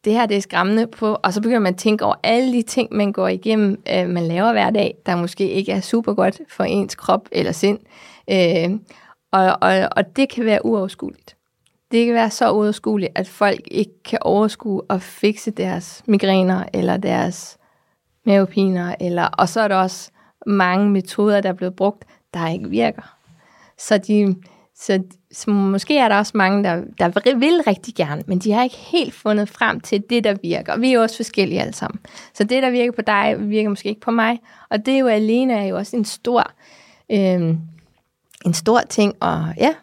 det 0.05 0.13
her 0.13 0.27
det 0.27 0.37
er 0.37 0.41
skræmmende 0.41 0.87
på, 0.87 1.17
og 1.23 1.33
så 1.33 1.43
begynder 1.43 1.59
man 1.59 1.73
at 1.73 1.79
tænke 1.79 2.05
over 2.05 2.15
alle 2.23 2.53
de 2.53 2.63
ting, 2.63 2.89
man 2.93 3.13
går 3.13 3.29
igennem, 3.29 3.83
øh, 3.93 4.09
man 4.09 4.23
laver 4.23 4.53
hver 4.53 4.71
dag, 4.71 4.95
der 5.07 5.17
måske 5.17 5.51
ikke 5.51 5.73
er 5.73 5.81
super 5.81 6.15
godt 6.15 6.41
for 6.49 6.65
ens 6.65 6.95
krop 6.95 7.29
eller 7.33 7.53
sind. 7.53 7.79
Øh, 8.31 8.71
og, 9.33 9.59
og, 9.61 9.89
og 9.97 10.17
det 10.17 10.29
kan 10.29 10.45
være 10.45 10.65
uoverskueligt. 10.65 11.37
Det 11.91 12.07
kan 12.07 12.15
være 12.15 12.31
så 12.31 12.53
uoverskueligt, 12.53 13.13
at 13.15 13.29
folk 13.29 13.61
ikke 13.71 14.03
kan 14.05 14.19
overskue 14.23 14.83
at 14.91 15.03
fikse 15.03 15.51
deres 15.51 16.03
migræner 16.07 16.65
eller 16.75 16.97
deres 16.97 17.59
mavepiner. 18.27 18.95
Eller, 19.01 19.25
og 19.25 19.49
så 19.49 19.61
er 19.61 19.69
der 19.69 19.77
også 19.77 20.11
mange 20.47 20.91
metoder, 20.91 21.41
der 21.41 21.49
er 21.49 21.53
blevet 21.53 21.77
brugt, 21.77 22.05
der 22.35 22.49
ikke 22.49 22.71
virker. 22.71 23.17
Så, 23.79 23.99
de, 23.99 24.37
så, 24.75 25.03
så 25.33 25.51
måske 25.51 25.99
er 25.99 26.09
der 26.09 26.17
også 26.17 26.33
mange, 26.35 26.65
der, 26.65 26.83
der 26.99 27.35
vil 27.39 27.63
rigtig 27.67 27.95
gerne, 27.95 28.23
men 28.27 28.39
de 28.39 28.53
har 28.53 28.63
ikke 28.63 28.77
helt 28.77 29.15
fundet 29.15 29.49
frem 29.49 29.81
til 29.81 30.05
det, 30.11 30.25
der 30.25 30.37
virker. 30.43 30.79
Vi 30.79 30.89
er 30.89 30.95
jo 30.95 31.03
også 31.03 31.17
forskellige 31.17 31.61
alle 31.61 31.73
sammen. 31.73 32.01
Så 32.35 32.45
det, 32.45 32.63
der 32.63 32.71
virker 32.71 32.93
på 32.93 33.03
dig, 33.03 33.37
virker 33.39 33.69
måske 33.69 33.89
ikke 33.89 34.01
på 34.01 34.11
mig. 34.11 34.41
Og 34.71 34.87
det 34.87 34.95
er 34.95 34.99
jo 34.99 35.07
alene 35.07 35.55
er 35.55 35.65
jo 35.65 35.77
også 35.77 35.97
en 35.97 36.05
stor... 36.05 36.51
Øh, 37.13 37.57
en 38.47 38.55
stor 38.55 38.81
ting, 38.81 39.15
og 39.21 39.45
ja. 39.57 39.75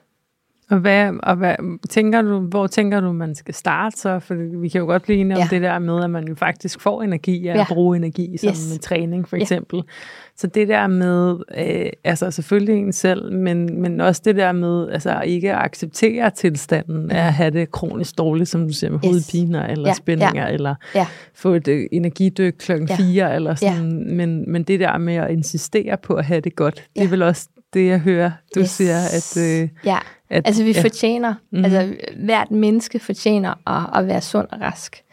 Og, 0.70 0.80
hvad, 0.80 1.12
og 1.24 1.36
hvad, 1.36 1.56
tænker 1.90 2.22
du, 2.22 2.40
hvor 2.40 2.68
tænker 2.68 3.00
du, 3.00 3.12
man 3.12 3.36
skal 3.36 3.54
starte 3.54 4.00
så? 4.00 4.20
For 4.20 4.60
vi 4.62 4.70
kan 4.70 4.80
jo 4.80 4.86
godt 4.86 5.04
blive 5.04 5.20
enige 5.20 5.38
ja. 5.38 5.44
om 5.44 5.50
det 5.50 5.62
der 5.62 5.80
med, 5.80 6.04
at 6.04 6.10
man 6.10 6.28
jo 6.28 6.36
faktisk 6.36 6.82
får 6.82 7.02
energi 7.02 7.48
af 7.48 7.56
ja. 7.56 7.62
at 7.62 7.68
bruge 7.68 7.98
energi 7.98 8.38
som 8.38 8.50
yes. 8.50 8.80
træning 8.82 9.30
for 9.30 9.38
eksempel. 9.38 9.78
Ja. 9.78 9.94
Så 10.38 10.48
det 10.48 10.68
der 10.68 10.88
med, 10.88 11.38
øh, 11.58 11.90
altså 12.04 12.32
selvfølgelig 12.32 12.76
en 12.76 12.94
selv, 12.94 13.34
men, 13.34 13.82
men 13.82 14.02
også 14.02 14.22
det 14.26 14.36
der 14.36 14.52
med, 14.52 14.90
altså 14.90 15.22
ikke 15.22 15.54
at 15.54 15.66
acceptere 15.66 16.30
tilstanden 16.30 17.12
af 17.12 17.28
at 17.28 17.34
have 17.34 17.52
det 17.52 17.72
kronisk 17.72 18.18
dårligt, 18.18 18.50
som 18.50 18.68
du 18.68 18.74
siger, 18.74 18.92
med 18.92 19.00
yes. 19.00 19.10
hovedpiner 19.10 19.68
eller 19.68 19.90
ja. 19.90 19.94
spændinger, 19.94 20.48
ja. 20.48 20.54
eller 20.54 20.76
ja. 20.96 21.08
få 21.36 21.54
et 21.54 21.68
øh, 21.68 21.86
energidyk 21.92 22.56
klokken 22.60 22.88
ja. 22.90 22.96
4, 22.96 23.36
eller 23.36 23.56
sådan. 23.56 24.08
Ja. 24.08 24.14
Men, 24.14 24.52
men 24.52 24.64
det 24.64 24.80
der 24.80 24.98
med 24.98 25.16
at 25.16 25.32
insistere 25.32 25.98
på 25.98 26.14
at 26.14 26.26
have 26.26 26.42
det 26.42 26.56
godt, 26.56 26.84
ja. 26.96 27.02
det 27.02 27.06
er 27.06 27.10
vel 27.10 27.22
også 27.22 27.48
det, 27.74 27.88
jeg 27.88 28.00
hører, 28.00 28.32
du 28.56 28.60
yes. 28.60 28.70
siger, 28.70 28.98
at... 28.98 29.38
Øh, 29.38 29.70
ja, 29.86 29.98
at, 30.30 30.48
altså 30.48 30.64
vi 30.64 30.72
ja. 30.72 30.82
fortjener, 30.82 31.34
mm-hmm. 31.52 31.66
altså 31.66 31.96
hvert 32.18 32.52
menneske 32.52 33.00
fortjener 33.00 33.70
at, 33.70 34.00
at 34.00 34.08
være 34.08 34.22
sund 34.22 34.48
og 34.52 34.62
rask. 34.62 35.04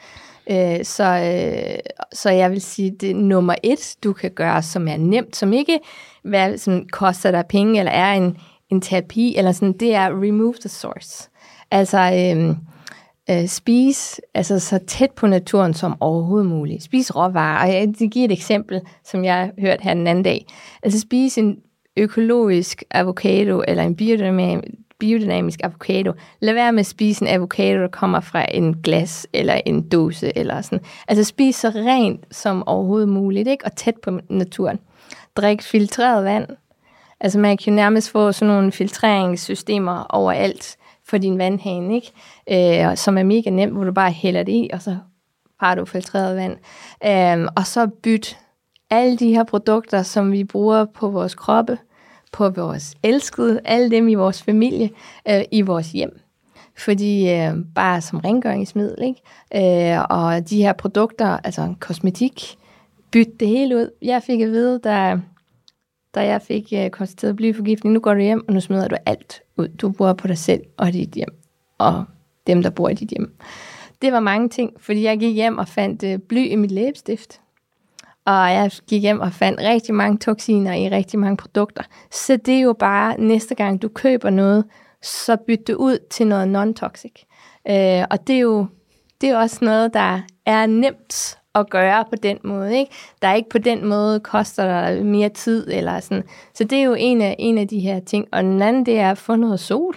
Øh, 0.50 0.84
så, 0.84 1.04
øh, 1.04 1.78
så 2.12 2.30
jeg 2.30 2.50
vil 2.50 2.60
sige, 2.60 2.90
det 2.90 3.16
nummer 3.16 3.54
et, 3.62 3.96
du 4.04 4.12
kan 4.12 4.30
gøre, 4.30 4.62
som 4.62 4.88
er 4.88 4.96
nemt, 4.96 5.36
som 5.36 5.52
ikke 5.52 5.78
hvad, 6.22 6.58
som 6.58 6.86
koster 6.92 7.30
dig 7.30 7.44
penge, 7.48 7.78
eller 7.78 7.92
er 7.92 8.12
en, 8.12 8.36
en 8.70 8.80
terapi, 8.80 9.36
eller 9.36 9.52
sådan, 9.52 9.72
det 9.72 9.94
er 9.94 10.22
remove 10.22 10.54
the 10.60 10.68
source. 10.68 11.28
Altså, 11.70 11.98
øh, 11.98 12.56
øh, 13.30 13.48
spise 13.48 14.20
altså, 14.34 14.58
så 14.58 14.78
tæt 14.86 15.10
på 15.10 15.26
naturen 15.26 15.74
som 15.74 15.96
overhovedet 16.00 16.48
muligt. 16.48 16.82
Spise 16.82 17.12
råvarer. 17.12 17.66
Og 17.66 17.74
jeg 17.74 18.10
giver 18.10 18.24
et 18.24 18.32
eksempel, 18.32 18.80
som 19.04 19.24
jeg 19.24 19.50
hørt 19.58 19.80
her 19.80 19.94
den 19.94 20.06
anden 20.06 20.24
dag. 20.24 20.46
Altså 20.82 21.00
spise 21.00 21.40
en 21.40 21.56
økologisk 21.96 22.82
avocado 22.90 23.62
eller 23.68 23.82
en 23.82 23.96
biodynamisk 24.98 25.60
avocado. 25.62 26.12
Lad 26.40 26.54
være 26.54 26.72
med 26.72 26.80
at 26.80 26.86
spise 26.86 27.22
en 27.22 27.28
avocado, 27.28 27.80
der 27.80 27.88
kommer 27.88 28.20
fra 28.20 28.46
en 28.54 28.76
glas 28.82 29.26
eller 29.32 29.60
en 29.66 29.88
dåse 29.88 30.38
eller 30.38 30.60
sådan. 30.60 30.84
Altså 31.08 31.24
spis 31.24 31.56
så 31.56 31.68
rent 31.68 32.24
som 32.30 32.68
overhovedet 32.68 33.08
muligt, 33.08 33.48
ikke? 33.48 33.64
Og 33.64 33.76
tæt 33.76 33.96
på 34.02 34.20
naturen. 34.28 34.78
Drik 35.36 35.62
filtreret 35.62 36.24
vand. 36.24 36.46
Altså 37.20 37.38
man 37.38 37.56
kan 37.56 37.72
jo 37.72 37.76
nærmest 37.76 38.10
få 38.10 38.32
sådan 38.32 38.54
nogle 38.54 38.72
filtreringssystemer 38.72 40.06
overalt 40.08 40.76
for 41.08 41.18
din 41.18 41.38
vandhane, 41.38 41.94
ikke? 41.94 42.12
Øh, 42.90 42.96
som 42.96 43.18
er 43.18 43.22
mega 43.22 43.50
nemt, 43.50 43.72
hvor 43.72 43.84
du 43.84 43.92
bare 43.92 44.10
hælder 44.10 44.42
det 44.42 44.52
i, 44.52 44.70
og 44.72 44.82
så 44.82 44.96
har 45.60 45.74
du 45.74 45.84
filtreret 45.84 46.36
vand. 46.36 46.56
Øh, 47.04 47.48
og 47.56 47.66
så 47.66 47.86
byt 47.86 48.38
alle 48.90 49.16
de 49.16 49.34
her 49.34 49.44
produkter, 49.44 50.02
som 50.02 50.32
vi 50.32 50.44
bruger 50.44 50.84
på 50.84 51.08
vores 51.08 51.34
kroppe, 51.34 51.78
på 52.32 52.50
vores 52.50 52.94
elskede, 53.02 53.60
alle 53.64 53.90
dem 53.90 54.08
i 54.08 54.14
vores 54.14 54.42
familie, 54.42 54.90
øh, 55.28 55.42
i 55.52 55.60
vores 55.60 55.92
hjem. 55.92 56.20
Fordi 56.78 57.30
øh, 57.30 57.54
bare 57.74 58.00
som 58.00 58.18
rengøringsmiddel, 58.18 59.04
ikke? 59.04 59.92
Øh, 59.94 60.04
og 60.10 60.50
de 60.50 60.62
her 60.62 60.72
produkter, 60.72 61.26
altså 61.26 61.74
kosmetik, 61.80 62.56
bytte 63.10 63.32
det 63.40 63.48
hele 63.48 63.76
ud. 63.76 63.90
Jeg 64.02 64.22
fik 64.22 64.40
at 64.40 64.50
vide, 64.50 64.78
da, 64.78 65.20
da 66.14 66.26
jeg 66.26 66.42
fik 66.42 66.72
øh, 66.72 66.90
konstateret 66.90 67.36
blyforgiftning, 67.36 67.92
nu 67.92 68.00
går 68.00 68.14
du 68.14 68.20
hjem, 68.20 68.44
og 68.48 68.54
nu 68.54 68.60
smider 68.60 68.88
du 68.88 68.96
alt 69.06 69.42
ud. 69.56 69.68
Du 69.68 69.88
bor 69.88 70.12
på 70.12 70.26
dig 70.26 70.38
selv 70.38 70.62
og 70.76 70.92
dit 70.92 71.10
hjem, 71.10 71.34
og 71.78 72.04
dem, 72.46 72.62
der 72.62 72.70
bor 72.70 72.88
i 72.88 72.94
dit 72.94 73.08
hjem. 73.08 73.34
Det 74.02 74.12
var 74.12 74.20
mange 74.20 74.48
ting, 74.48 74.72
fordi 74.78 75.02
jeg 75.02 75.18
gik 75.18 75.34
hjem 75.34 75.58
og 75.58 75.68
fandt 75.68 76.02
øh, 76.02 76.18
bly 76.18 76.48
i 76.48 76.56
mit 76.56 76.70
læbestift. 76.70 77.40
Og 78.30 78.52
jeg 78.52 78.70
gik 78.88 79.02
hjem 79.02 79.20
og 79.20 79.32
fandt 79.32 79.60
rigtig 79.60 79.94
mange 79.94 80.18
toksiner 80.18 80.74
i 80.74 80.88
rigtig 80.88 81.18
mange 81.18 81.36
produkter. 81.36 81.82
Så 82.10 82.36
det 82.36 82.54
er 82.54 82.60
jo 82.60 82.72
bare, 82.72 83.20
næste 83.20 83.54
gang 83.54 83.82
du 83.82 83.88
køber 83.88 84.30
noget, 84.30 84.64
så 85.02 85.36
byt 85.46 85.66
det 85.66 85.74
ud 85.74 85.98
til 86.10 86.26
noget 86.26 86.46
non-toxic. 86.56 87.24
Øh, 87.68 88.04
og 88.10 88.26
det 88.26 88.36
er 88.36 88.40
jo 88.40 88.66
det 89.20 89.28
er 89.28 89.36
også 89.36 89.64
noget, 89.64 89.94
der 89.94 90.20
er 90.46 90.66
nemt 90.66 91.38
at 91.54 91.70
gøre 91.70 92.04
på 92.04 92.16
den 92.22 92.38
måde. 92.44 92.78
Ikke? 92.78 92.92
Der 93.22 93.28
er 93.28 93.34
ikke 93.34 93.48
på 93.48 93.58
den 93.58 93.86
måde 93.86 94.20
koster 94.20 94.64
der 94.64 95.04
mere 95.04 95.28
tid. 95.28 95.68
eller 95.70 96.00
sådan. 96.00 96.24
Så 96.54 96.64
det 96.64 96.78
er 96.78 96.82
jo 96.82 96.94
en 96.98 97.22
af, 97.22 97.36
en 97.38 97.58
af 97.58 97.68
de 97.68 97.80
her 97.80 98.00
ting. 98.00 98.26
Og 98.32 98.42
den 98.42 98.62
anden, 98.62 98.86
det 98.86 98.98
er 98.98 99.10
at 99.10 99.18
få 99.18 99.36
noget 99.36 99.60
sol. 99.60 99.96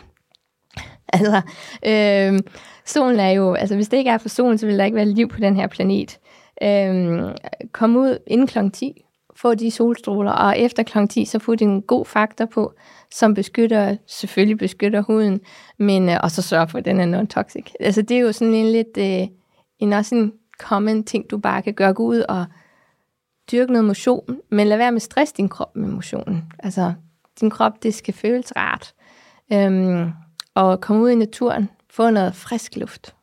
altså, 1.13 1.41
øh, 1.85 2.39
solen 2.85 3.19
er 3.19 3.29
jo, 3.29 3.53
altså 3.53 3.75
hvis 3.75 3.89
det 3.89 3.97
ikke 3.97 4.09
er 4.09 4.17
for 4.17 4.29
solen, 4.29 4.57
så 4.57 4.65
vil 4.65 4.77
der 4.77 4.85
ikke 4.85 4.95
være 4.95 5.05
liv 5.05 5.29
på 5.29 5.39
den 5.39 5.55
her 5.55 5.67
planet. 5.67 6.19
Øh, 6.61 7.35
kom 7.71 7.95
ud 7.95 8.17
inden 8.27 8.47
kl. 8.47 8.69
10, 8.73 9.05
få 9.35 9.55
de 9.55 9.71
solstråler, 9.71 10.31
og 10.31 10.59
efter 10.59 10.83
kl. 10.83 11.07
10, 11.09 11.25
så 11.25 11.39
få 11.39 11.55
en 11.61 11.81
god 11.81 12.05
faktor 12.05 12.45
på, 12.45 12.73
som 13.11 13.33
beskytter, 13.33 13.97
selvfølgelig 14.07 14.57
beskytter 14.57 15.01
huden, 15.01 15.41
men 15.77 16.09
øh, 16.09 16.17
og 16.23 16.31
så 16.31 16.41
sørge 16.41 16.67
for, 16.67 16.77
at 16.77 16.85
den 16.85 16.99
er 16.99 17.05
non-toxic. 17.05 17.73
Altså 17.79 18.01
det 18.01 18.17
er 18.17 18.21
jo 18.21 18.31
sådan 18.31 18.53
en 18.53 18.71
lidt, 18.71 18.97
øh, 18.97 19.27
en 19.79 19.93
også 19.93 20.15
en 20.15 20.33
common 20.59 21.03
ting, 21.03 21.29
du 21.31 21.37
bare 21.37 21.61
kan 21.61 21.73
gøre. 21.73 21.93
Gå 21.93 22.03
ud 22.03 22.19
og 22.19 22.45
dyrke 23.51 23.71
noget 23.71 23.85
motion, 23.85 24.39
men 24.49 24.67
lad 24.67 24.77
være 24.77 24.91
med 24.91 24.99
stress 24.99 25.31
din 25.31 25.49
krop 25.49 25.75
med 25.75 25.89
motionen. 25.89 26.43
Altså, 26.59 26.93
din 27.39 27.49
krop, 27.49 27.83
det 27.83 27.93
skal 27.93 28.13
føles 28.13 28.55
rart. 28.55 28.93
Øhm, 29.53 30.11
og 30.55 30.81
komme 30.81 31.03
ud 31.03 31.09
i 31.09 31.15
naturen, 31.15 31.69
få 31.89 32.09
noget 32.09 32.35
frisk 32.35 32.75
luft. 32.75 33.15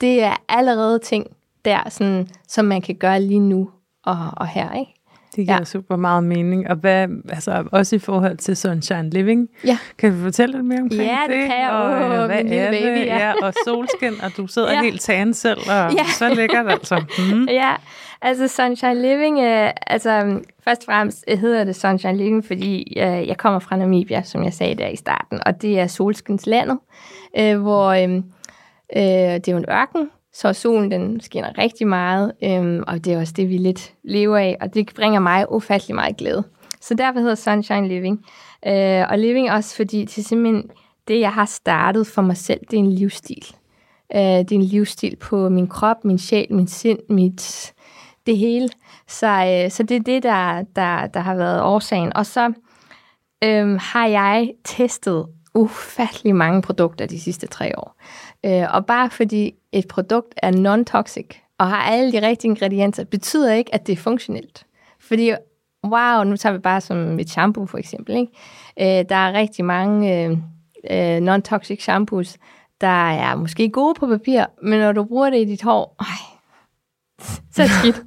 Det 0.00 0.22
er 0.22 0.36
allerede 0.48 0.98
ting 0.98 1.26
der, 1.64 1.88
sådan, 1.88 2.28
som 2.48 2.64
man 2.64 2.82
kan 2.82 2.94
gøre 2.94 3.20
lige 3.20 3.40
nu 3.40 3.70
og, 4.04 4.30
og 4.36 4.46
her, 4.46 4.72
ikke? 4.72 4.94
Det 5.36 5.46
giver 5.46 5.58
ja. 5.58 5.64
super 5.64 5.96
meget 5.96 6.24
mening. 6.24 6.70
Og 6.70 6.76
hvad, 6.76 7.08
altså 7.28 7.64
også 7.72 7.96
i 7.96 7.98
forhold 7.98 8.36
til 8.36 8.56
Sunshine 8.56 9.10
Living, 9.10 9.48
ja. 9.64 9.78
kan 9.98 10.16
vi 10.16 10.22
fortælle 10.22 10.54
lidt 10.54 10.66
mere 10.66 10.80
omkring 10.80 11.00
det? 11.00 11.06
Ja, 11.06 11.18
det, 11.28 11.30
det? 11.30 11.48
kan 11.48 11.60
jeg. 11.60 11.70
Og, 11.70 12.20
oh, 12.20 12.26
hvad 12.26 12.44
er 12.44 12.70
baby, 12.70 12.86
det? 12.86 13.06
Ja. 13.06 13.18
ja. 13.18 13.32
og 13.42 13.54
solskin, 13.64 14.20
og 14.22 14.36
du 14.36 14.46
sidder 14.46 14.72
ja. 14.72 14.82
helt 14.82 15.00
tan 15.00 15.34
selv, 15.34 15.58
og 15.58 15.92
ja. 15.92 16.04
så 16.18 16.34
lækkert 16.34 16.70
altså. 16.70 17.04
Mm. 17.18 17.48
Ja, 17.62 17.74
altså 18.22 18.48
Sunshine 18.48 19.02
Living, 19.02 19.38
øh, 19.38 19.70
altså 19.86 20.40
først 20.64 20.80
og 20.80 20.84
fremmest 20.84 21.24
hedder 21.28 21.64
det 21.64 21.76
Sunshine 21.76 22.16
Living, 22.16 22.44
fordi 22.44 22.98
øh, 23.00 23.28
jeg 23.28 23.36
kommer 23.36 23.58
fra 23.58 23.76
Namibia, 23.76 24.22
som 24.22 24.44
jeg 24.44 24.52
sagde 24.52 24.74
der 24.74 24.88
i 24.88 24.96
starten, 24.96 25.40
og 25.46 25.62
det 25.62 25.80
er 25.80 25.86
solskinslandet, 25.86 26.78
øh, 27.38 27.60
hvor 27.60 27.88
øh, 27.88 28.16
øh, 28.96 29.34
det 29.34 29.48
er 29.48 29.52
jo 29.52 29.58
en 29.58 29.70
ørken, 29.70 30.08
så 30.34 30.52
solen 30.52 30.90
den 30.90 31.20
skinner 31.20 31.58
rigtig 31.58 31.86
meget, 31.86 32.32
øhm, 32.44 32.82
og 32.86 33.04
det 33.04 33.12
er 33.12 33.20
også 33.20 33.32
det, 33.36 33.48
vi 33.48 33.58
lidt 33.58 33.92
lever 34.04 34.36
af, 34.36 34.56
og 34.60 34.74
det 34.74 34.90
bringer 34.96 35.20
mig 35.20 35.52
ufattelig 35.52 35.94
meget 35.94 36.16
glæde. 36.16 36.44
Så 36.80 36.94
derfor 36.94 37.20
hedder 37.20 37.34
Sunshine 37.34 37.88
Living. 37.88 38.24
Øh, 38.66 39.04
og 39.10 39.18
living 39.18 39.50
også, 39.50 39.76
fordi 39.76 40.04
det 40.04 40.18
er 40.18 40.22
simpelthen 40.22 40.70
det, 41.08 41.20
jeg 41.20 41.32
har 41.32 41.44
startet 41.44 42.06
for 42.06 42.22
mig 42.22 42.36
selv, 42.36 42.60
det 42.70 42.76
er 42.76 42.80
en 42.80 42.92
livsstil. 42.92 43.46
Øh, 44.14 44.20
det 44.20 44.52
er 44.52 44.56
en 44.56 44.62
livsstil 44.62 45.16
på 45.16 45.48
min 45.48 45.66
krop, 45.66 46.04
min 46.04 46.18
sjæl, 46.18 46.54
min 46.54 46.66
sind, 46.66 46.98
mit, 47.08 47.72
det 48.26 48.38
hele. 48.38 48.68
Så, 49.08 49.26
øh, 49.26 49.70
så 49.70 49.82
det 49.82 49.96
er 49.96 50.00
det, 50.00 50.22
der, 50.22 50.62
der, 50.76 51.06
der 51.06 51.20
har 51.20 51.34
været 51.34 51.62
årsagen. 51.62 52.16
Og 52.16 52.26
så 52.26 52.52
øh, 53.44 53.80
har 53.80 54.06
jeg 54.06 54.52
testet 54.64 55.26
ufattelig 55.54 56.36
mange 56.36 56.62
produkter 56.62 57.06
de 57.06 57.20
sidste 57.20 57.46
tre 57.46 57.78
år. 57.78 57.96
Øh, 58.46 58.74
og 58.74 58.86
bare 58.86 59.10
fordi 59.10 59.54
et 59.74 59.88
produkt 59.88 60.34
er 60.36 60.50
non-toxic 60.50 61.26
og 61.58 61.68
har 61.68 61.76
alle 61.76 62.12
de 62.12 62.26
rigtige 62.26 62.48
ingredienser, 62.50 63.04
betyder 63.04 63.52
ikke, 63.52 63.74
at 63.74 63.86
det 63.86 63.92
er 63.92 63.96
funktionelt. 63.96 64.66
Fordi, 65.00 65.32
wow, 65.84 66.22
nu 66.22 66.36
tager 66.36 66.52
vi 66.52 66.58
bare 66.58 66.80
som 66.80 67.18
et 67.18 67.30
shampoo 67.30 67.66
for 67.66 67.78
eksempel. 67.78 68.16
Ikke? 68.16 68.32
Øh, 69.00 69.04
der 69.08 69.16
er 69.16 69.32
rigtig 69.32 69.64
mange 69.64 70.24
øh, 70.24 70.30
øh, 70.90 71.18
non-toxic 71.18 71.80
shampoos, 71.80 72.36
der 72.80 73.10
er 73.10 73.34
måske 73.34 73.70
gode 73.70 73.94
på 73.94 74.06
papir, 74.06 74.44
men 74.62 74.80
når 74.80 74.92
du 74.92 75.04
bruger 75.04 75.30
det 75.30 75.40
i 75.40 75.44
dit 75.44 75.62
hår, 75.62 75.96
øj, 76.00 76.06
så 77.52 77.62
er 77.62 77.66
det 77.66 77.76
skidt. 77.76 78.02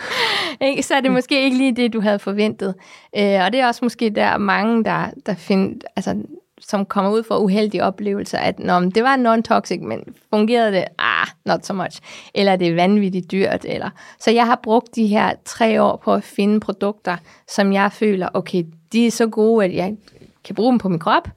så 0.86 0.94
er 0.94 1.00
det 1.00 1.10
måske 1.10 1.44
ikke 1.44 1.56
lige 1.56 1.76
det, 1.76 1.92
du 1.92 2.00
havde 2.00 2.18
forventet. 2.18 2.74
Øh, 3.16 3.44
og 3.44 3.52
det 3.52 3.60
er 3.60 3.66
også 3.66 3.84
måske 3.84 4.10
der 4.10 4.36
mange, 4.38 4.84
der, 4.84 5.10
der 5.26 5.34
finder, 5.34 5.86
altså 5.96 6.22
som 6.60 6.86
kommer 6.86 7.10
ud 7.10 7.22
for 7.22 7.36
uheldige 7.36 7.84
oplevelser, 7.84 8.38
at 8.38 8.58
Nå, 8.58 8.80
det 8.80 9.04
var 9.04 9.16
non-toxic, 9.16 9.80
men 9.80 10.04
fungerede 10.30 10.72
det? 10.72 10.84
Ah, 10.98 11.26
not 11.44 11.66
so 11.66 11.74
much. 11.74 12.00
Eller 12.34 12.56
det 12.56 12.68
er 12.68 12.74
vanvittigt 12.74 13.32
dyrt. 13.32 13.64
Eller. 13.68 13.90
Så 14.18 14.30
jeg 14.30 14.46
har 14.46 14.60
brugt 14.62 14.96
de 14.96 15.06
her 15.06 15.32
tre 15.44 15.82
år 15.82 16.00
på 16.04 16.14
at 16.14 16.24
finde 16.24 16.60
produkter, 16.60 17.16
som 17.48 17.72
jeg 17.72 17.92
føler, 17.92 18.28
okay, 18.34 18.64
de 18.92 19.06
er 19.06 19.10
så 19.10 19.26
gode, 19.26 19.64
at 19.64 19.74
jeg 19.74 19.96
kan 20.44 20.54
bruge 20.54 20.70
dem 20.70 20.78
på 20.78 20.88
min 20.88 20.98
krop, 20.98 21.28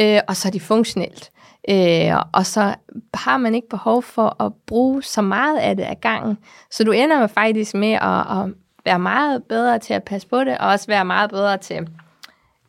øh, 0.00 0.20
og 0.28 0.36
så 0.36 0.48
er 0.48 0.52
de 0.52 0.60
funktionelt. 0.60 1.30
Øh, 1.68 2.16
og 2.32 2.46
så 2.46 2.74
har 3.14 3.36
man 3.36 3.54
ikke 3.54 3.68
behov 3.68 4.02
for 4.02 4.42
at 4.42 4.52
bruge 4.66 5.02
så 5.02 5.22
meget 5.22 5.58
af 5.58 5.76
det 5.76 5.84
ad 5.84 5.96
gangen. 6.00 6.38
Så 6.70 6.84
du 6.84 6.92
ender 6.92 7.20
med 7.20 7.28
faktisk 7.28 7.74
med 7.74 7.92
at, 7.92 8.42
at 8.42 8.54
være 8.84 8.98
meget 8.98 9.44
bedre 9.44 9.78
til 9.78 9.94
at 9.94 10.02
passe 10.02 10.28
på 10.28 10.44
det, 10.44 10.58
og 10.58 10.68
også 10.68 10.86
være 10.86 11.04
meget 11.04 11.30
bedre 11.30 11.56
til 11.56 11.88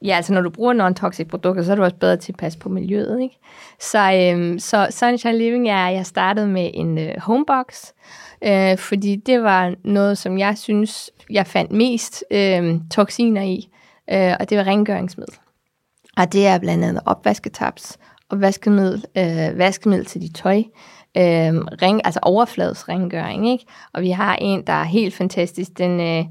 Ja, 0.06 0.16
altså 0.16 0.34
når 0.34 0.42
du 0.42 0.50
bruger 0.50 0.74
non-toxic 0.74 1.28
produkter, 1.28 1.64
så 1.64 1.72
er 1.72 1.76
du 1.76 1.84
også 1.84 1.96
bedre 1.96 2.18
til 2.18 2.32
at 2.32 2.38
passe 2.38 2.60
på 2.60 2.70
miljøet, 2.70 3.22
ikke? 3.22 3.38
Så, 3.80 4.14
øhm, 4.14 4.60
så 4.60 4.88
Sunshine 4.90 5.38
Living 5.38 5.70
er, 5.70 5.90
jeg 5.90 6.06
startede 6.06 6.48
med 6.48 6.72
en 6.74 6.98
øh, 6.98 7.14
homebox, 7.18 7.92
øh, 8.44 8.78
fordi 8.78 9.16
det 9.16 9.44
var 9.44 9.74
noget, 9.84 10.18
som 10.18 10.38
jeg 10.38 10.58
synes, 10.58 11.12
jeg 11.30 11.48
fandt 11.48 11.72
mest 11.72 12.24
øh, 12.32 12.80
toksiner 12.92 13.42
i, 13.42 13.70
øh, 14.12 14.34
og 14.40 14.50
det 14.50 14.58
var 14.58 14.64
rengøringsmiddel. 14.64 15.36
Og 16.18 16.34
det 16.34 16.48
er 16.48 16.60
blandt 16.60 16.86
andet 16.86 17.04
opvasketaps, 17.06 17.98
og 18.30 18.42
vaskemiddel, 18.42 19.06
øh, 19.18 19.58
vaskemiddel 19.58 20.06
til 20.06 20.22
dit 20.22 20.36
tøj, 20.36 20.58
øh, 21.18 21.56
ring, 21.82 22.02
altså 22.06 22.20
overfladesrengøring, 22.24 23.52
ikke? 23.52 23.66
Og 23.94 24.02
vi 24.02 24.10
har 24.10 24.36
en, 24.36 24.68
der 24.68 24.74
er 24.74 24.84
helt 24.84 25.14
fantastisk, 25.14 25.78
den... 25.78 26.00
Øh, 26.00 26.26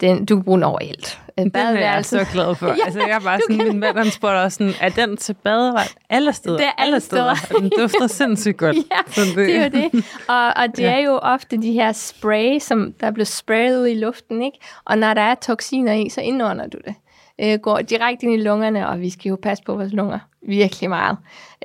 den, 0.00 0.24
du 0.24 0.36
kan 0.36 0.44
bruge 0.44 0.56
den 0.56 0.64
overalt. 0.64 1.20
Den 1.38 1.50
er 1.54 1.70
jeg 1.70 2.04
så 2.04 2.26
glad 2.32 2.54
for. 2.54 2.66
ja, 2.78 2.84
altså, 2.84 3.00
jeg 3.00 3.10
er 3.10 3.20
bare 3.20 3.40
sådan, 3.40 3.56
kan... 3.56 3.68
min 3.68 3.78
mand 3.78 3.96
han 3.96 4.10
spurgte 4.10 4.36
også 4.36 4.56
sådan, 4.56 4.72
er 4.80 4.88
den 4.88 5.16
til 5.16 5.34
badevej 5.34 5.88
alle 6.10 6.32
steder? 6.32 6.56
Det 6.56 6.66
er 6.66 6.82
alle 6.82 7.00
steder. 7.00 7.34
steder. 7.34 7.60
den 7.60 7.70
dufter 7.78 8.06
sindssygt 8.20 8.56
godt. 8.56 8.76
ja, 8.76 9.22
det. 9.22 9.36
det 9.36 9.56
er 9.56 9.64
jo 9.64 9.70
det. 9.70 10.04
Og, 10.28 10.46
og 10.46 10.76
det 10.76 10.84
ja. 10.88 10.92
er 10.92 10.98
jo 10.98 11.18
ofte 11.22 11.56
de 11.56 11.72
her 11.72 11.92
spray, 11.92 12.58
som 12.58 12.92
der 13.00 13.10
bliver 13.10 13.24
sprayet 13.24 13.80
ud 13.80 13.86
i 13.86 13.94
luften, 13.94 14.42
ikke? 14.42 14.58
Og 14.84 14.98
når 14.98 15.14
der 15.14 15.22
er 15.22 15.34
toksiner 15.34 15.92
i, 15.92 16.08
så 16.08 16.20
indånder 16.20 16.66
du 16.66 16.78
det. 16.86 16.94
Øh, 17.40 17.58
går 17.58 17.78
direkte 17.78 18.26
ind 18.26 18.34
i 18.34 18.42
lungerne, 18.42 18.88
og 18.88 19.00
vi 19.00 19.10
skal 19.10 19.28
jo 19.28 19.38
passe 19.42 19.64
på 19.64 19.74
vores 19.74 19.92
lunger 19.92 20.18
virkelig 20.48 20.90
meget. 20.90 21.16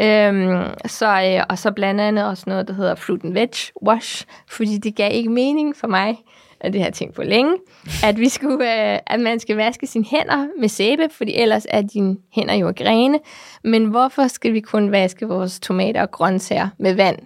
Øhm, 0.02 0.64
så, 0.86 1.36
øh, 1.38 1.46
og 1.50 1.58
så 1.58 1.72
blandt 1.72 2.02
andet 2.02 2.26
også 2.26 2.44
noget, 2.48 2.68
der 2.68 2.74
hedder 2.74 2.96
fruit 2.96 3.24
and 3.24 3.34
veg 3.34 3.50
wash, 3.84 4.26
fordi 4.48 4.78
det 4.78 4.96
gav 4.96 5.14
ikke 5.14 5.30
mening 5.30 5.76
for 5.76 5.88
mig, 5.88 6.18
og 6.62 6.74
det 6.74 6.82
har 6.82 6.88
jeg 6.88 6.94
tænkt 6.94 7.16
på 7.16 7.24
længe, 7.24 7.58
at, 8.04 8.20
vi 8.20 8.30
skulle, 8.30 8.94
øh, 8.94 9.00
at 9.08 9.20
man 9.20 9.40
skal 9.40 9.56
vaske 9.56 9.88
sine 9.88 10.06
hænder 10.06 10.48
med 10.60 10.70
sæbe, 10.70 11.04
fordi 11.12 11.36
ellers 11.36 11.66
er 11.70 11.82
dine 11.82 12.18
hænder 12.32 12.54
jo 12.54 12.74
grene. 12.78 13.20
Men 13.64 13.86
hvorfor 13.86 14.28
skal 14.28 14.54
vi 14.54 14.60
kun 14.60 14.92
vaske 14.92 15.28
vores 15.28 15.60
tomater 15.60 16.02
og 16.02 16.12
grøntsager 16.12 16.70
med 16.80 16.94
vand? 16.94 17.20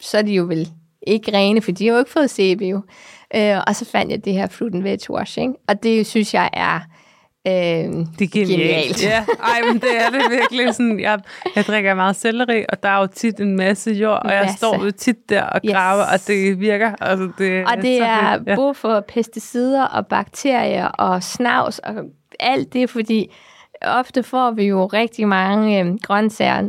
Så 0.00 0.18
er 0.18 0.22
de 0.22 0.32
jo 0.34 0.44
vel 0.44 0.68
ikke 1.06 1.36
rene, 1.36 1.62
for 1.62 1.72
de 1.72 1.86
har 1.86 1.92
jo 1.92 1.98
ikke 1.98 2.10
fået 2.10 2.30
sæbe 2.30 2.64
jo. 2.64 2.82
Øh, 3.34 3.58
og 3.66 3.76
så 3.76 3.84
fandt 3.84 4.12
jeg 4.12 4.24
det 4.24 4.32
her 4.32 4.46
fruit 4.46 4.74
and 4.74 4.82
veg 4.82 4.98
washing, 5.10 5.56
og 5.68 5.82
det 5.82 6.06
synes 6.06 6.34
jeg 6.34 6.50
er 6.52 6.80
Øh, 7.46 7.52
det 7.52 8.20
er 8.20 8.28
genialt. 8.32 8.48
genialt. 8.48 9.04
Ja, 9.04 9.24
ej, 9.52 9.60
men 9.72 9.80
det 9.80 9.96
er 10.00 10.10
det 10.10 10.30
virkelig 10.30 10.74
sådan. 10.74 11.00
Jeg, 11.00 11.20
jeg 11.56 11.64
drikker 11.64 11.94
meget 11.94 12.16
selleri, 12.16 12.64
og 12.68 12.82
der 12.82 12.88
er 12.88 13.00
jo 13.00 13.06
tit 13.06 13.40
en 13.40 13.56
masse 13.56 13.90
jord, 13.90 14.20
og 14.24 14.32
jeg 14.32 14.42
masse. 14.42 14.56
står 14.56 14.84
jo 14.84 14.90
tit 14.90 15.28
der 15.28 15.42
og 15.42 15.60
graver, 15.66 16.04
yes. 16.14 16.22
og 16.22 16.28
det 16.28 16.60
virker. 16.60 16.92
Altså, 17.00 17.30
det, 17.38 17.66
og 17.66 17.76
det 17.76 18.00
er 18.00 18.38
ja. 18.46 18.54
både 18.54 18.74
for 18.74 19.00
pesticider 19.08 19.84
og 19.84 20.06
bakterier 20.06 20.86
og 20.86 21.22
snavs 21.22 21.78
og 21.78 21.94
alt 22.40 22.72
det, 22.72 22.90
fordi 22.90 23.32
ofte 23.82 24.22
får 24.22 24.50
vi 24.50 24.64
jo 24.64 24.86
rigtig 24.86 25.28
mange 25.28 25.80
øh, 25.80 25.94
grøntsager 26.02 26.68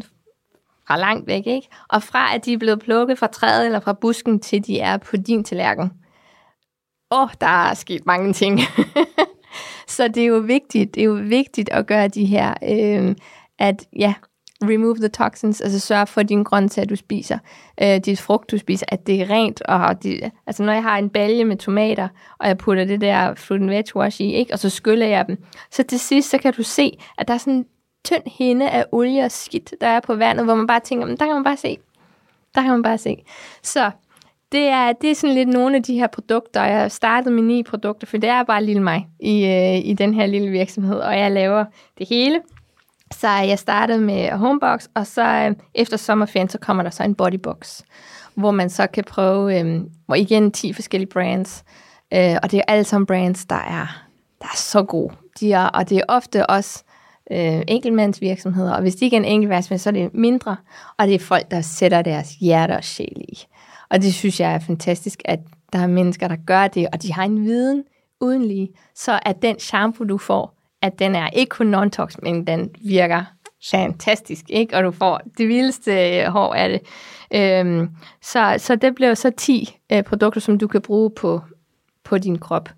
fra 0.88 0.97
langt 0.97 1.27
væk, 1.27 1.47
ikke? 1.47 1.67
Og 1.89 2.03
fra 2.03 2.36
at 2.36 2.45
de 2.45 2.53
er 2.53 2.57
blevet 2.57 2.79
plukket 2.79 3.19
fra 3.19 3.27
træet 3.27 3.65
eller 3.65 3.79
fra 3.79 3.93
busken, 3.93 4.39
til 4.39 4.67
de 4.67 4.79
er 4.79 4.97
på 4.97 5.17
din 5.17 5.43
tallerken. 5.43 5.91
Åh, 7.12 7.21
oh, 7.21 7.29
der 7.41 7.69
er 7.69 7.73
sket 7.73 8.05
mange 8.05 8.33
ting. 8.33 8.59
så 9.87 10.07
det 10.07 10.23
er 10.23 10.27
jo 10.27 10.37
vigtigt, 10.37 10.95
det 10.95 11.01
er 11.01 11.05
jo 11.05 11.19
vigtigt 11.23 11.69
at 11.69 11.87
gøre 11.87 12.07
de 12.07 12.25
her, 12.25 12.53
øh, 12.63 13.15
at 13.59 13.87
ja, 13.99 14.13
remove 14.61 14.95
the 14.95 15.07
toxins, 15.07 15.61
altså 15.61 15.79
sørge 15.79 16.07
for, 16.07 16.23
din 16.23 16.43
grøntsager, 16.43 16.85
du 16.85 16.95
spiser, 16.95 17.37
øh, 17.81 17.97
dit 17.97 18.21
frugt, 18.21 18.51
du 18.51 18.57
spiser, 18.57 18.85
at 18.89 19.07
det 19.07 19.21
er 19.21 19.29
rent. 19.29 19.61
Og 19.61 20.03
de, 20.03 20.31
altså 20.47 20.63
når 20.63 20.73
jeg 20.73 20.83
har 20.83 20.97
en 20.97 21.09
balje 21.09 21.45
med 21.45 21.57
tomater, 21.57 22.07
og 22.39 22.47
jeg 22.47 22.57
putter 22.57 22.85
det 22.85 23.01
der 23.01 23.35
fruit 23.35 23.61
and 23.61 23.69
veg 23.69 23.83
wash 23.95 24.21
i, 24.21 24.33
ikke? 24.33 24.53
og 24.53 24.59
så 24.59 24.69
skyller 24.69 25.05
jeg 25.05 25.27
dem, 25.27 25.43
så 25.71 25.83
til 25.83 25.99
sidst, 25.99 26.29
så 26.29 26.37
kan 26.37 26.53
du 26.53 26.63
se, 26.63 26.97
at 27.17 27.27
der 27.27 27.33
er 27.33 27.37
sådan 27.37 27.53
en 27.53 27.65
tynd 28.05 28.23
hinde 28.25 28.69
af 28.69 28.85
olie 28.91 29.23
og 29.23 29.31
skidt, 29.31 29.73
der 29.81 29.87
er 29.87 29.99
på 29.99 30.15
vandet, 30.15 30.45
hvor 30.45 30.55
man 30.55 30.67
bare 30.67 30.79
tænker, 30.79 31.05
men 31.05 31.17
der 31.17 31.25
kan 31.25 31.33
man 31.33 31.43
bare 31.43 31.57
se. 31.57 31.77
Der 32.55 32.61
kan 32.61 32.71
man 32.71 32.83
bare 32.83 32.97
se. 32.97 33.23
Så 33.63 33.91
det 34.53 34.67
er, 34.67 34.93
det 34.93 35.11
er 35.11 35.15
sådan 35.15 35.35
lidt 35.35 35.49
nogle 35.49 35.75
af 35.75 35.83
de 35.83 35.93
her 35.93 36.07
produkter. 36.07 36.63
Jeg 36.63 36.81
har 36.81 36.87
startet 36.87 37.33
med 37.33 37.43
ni 37.43 37.63
produkter, 37.63 38.07
for 38.07 38.17
det 38.17 38.29
er 38.29 38.43
bare 38.43 38.63
lille 38.63 38.83
mig 38.83 39.07
i, 39.19 39.45
øh, 39.45 39.89
i 39.89 39.93
den 39.93 40.13
her 40.13 40.25
lille 40.25 40.49
virksomhed, 40.49 40.95
og 40.95 41.19
jeg 41.19 41.31
laver 41.31 41.65
det 41.97 42.07
hele. 42.09 42.41
Så 43.11 43.29
jeg 43.29 43.59
startede 43.59 44.01
med 44.01 44.31
Homebox, 44.31 44.87
og 44.95 45.07
så 45.07 45.23
øh, 45.23 45.55
efter 45.75 45.97
sommerferien, 45.97 46.49
så 46.49 46.57
kommer 46.57 46.83
der 46.83 46.89
så 46.89 47.03
en 47.03 47.15
Bodybox, 47.15 47.81
hvor 48.35 48.51
man 48.51 48.69
så 48.69 48.87
kan 48.87 49.03
prøve, 49.03 49.59
øh, 49.59 49.81
hvor 50.05 50.15
igen 50.15 50.51
10 50.51 50.73
forskellige 50.73 51.09
brands, 51.09 51.63
øh, 52.13 52.35
og 52.43 52.51
det 52.51 52.57
er 52.57 52.63
alle 52.67 52.83
sammen 52.83 53.05
brands, 53.05 53.45
der 53.45 53.55
er, 53.55 54.03
der 54.41 54.45
er 54.45 54.57
så 54.57 54.83
gode. 54.83 55.13
De 55.39 55.53
er, 55.53 55.65
og 55.65 55.89
det 55.89 55.97
er 55.97 56.03
ofte 56.07 56.45
også 56.45 56.83
øh, 57.31 57.61
enkeltmandsvirksomheder, 57.67 58.73
og 58.73 58.81
hvis 58.81 58.95
de 58.95 59.05
ikke 59.05 59.17
er 59.17 59.21
en 59.21 59.25
enkeltmandsvirksomhed, 59.25 59.79
så 59.79 59.89
er 59.89 60.03
det 60.03 60.13
mindre, 60.13 60.57
og 60.97 61.07
det 61.07 61.15
er 61.15 61.19
folk, 61.19 61.51
der 61.51 61.61
sætter 61.61 62.01
deres 62.01 62.35
hjerte 62.35 62.71
og 62.71 62.83
sjæl 62.83 63.21
i. 63.29 63.45
Og 63.93 64.01
det 64.01 64.13
synes 64.13 64.39
jeg 64.39 64.53
er 64.53 64.60
fantastisk, 64.60 65.21
at 65.25 65.39
der 65.73 65.79
er 65.79 65.88
mennesker, 65.88 66.27
der 66.27 66.36
gør 66.47 66.67
det, 66.67 66.88
og 66.93 67.03
de 67.03 67.13
har 67.13 67.23
en 67.23 67.43
viden 67.43 67.84
uden 68.21 68.45
lige, 68.45 68.69
så 68.95 69.19
at 69.25 69.41
den 69.41 69.60
shampoo, 69.60 70.08
du 70.08 70.17
får, 70.17 70.60
at 70.82 70.99
den 70.99 71.15
er 71.15 71.29
ikke 71.29 71.49
kun 71.49 71.75
non-tox, 71.75 72.15
men 72.21 72.47
den 72.47 72.69
virker 72.82 73.23
fantastisk, 73.71 74.45
ikke? 74.49 74.77
Og 74.77 74.84
du 74.84 74.91
får 74.91 75.21
det 75.38 75.47
vildeste 75.47 76.19
øh, 76.19 76.25
hår 76.25 76.53
af 76.53 76.69
det. 76.69 76.82
Øhm, 77.41 77.89
så, 78.21 78.56
så 78.58 78.75
det 78.75 78.95
bliver 78.95 79.13
så 79.13 79.32
10 79.38 79.77
øh, 79.91 80.03
produkter, 80.03 80.41
som 80.41 80.58
du 80.58 80.67
kan 80.67 80.82
bruge 80.82 81.12
på, 81.12 81.41
på 82.03 82.17
din 82.17 82.39
krop. 82.39 82.69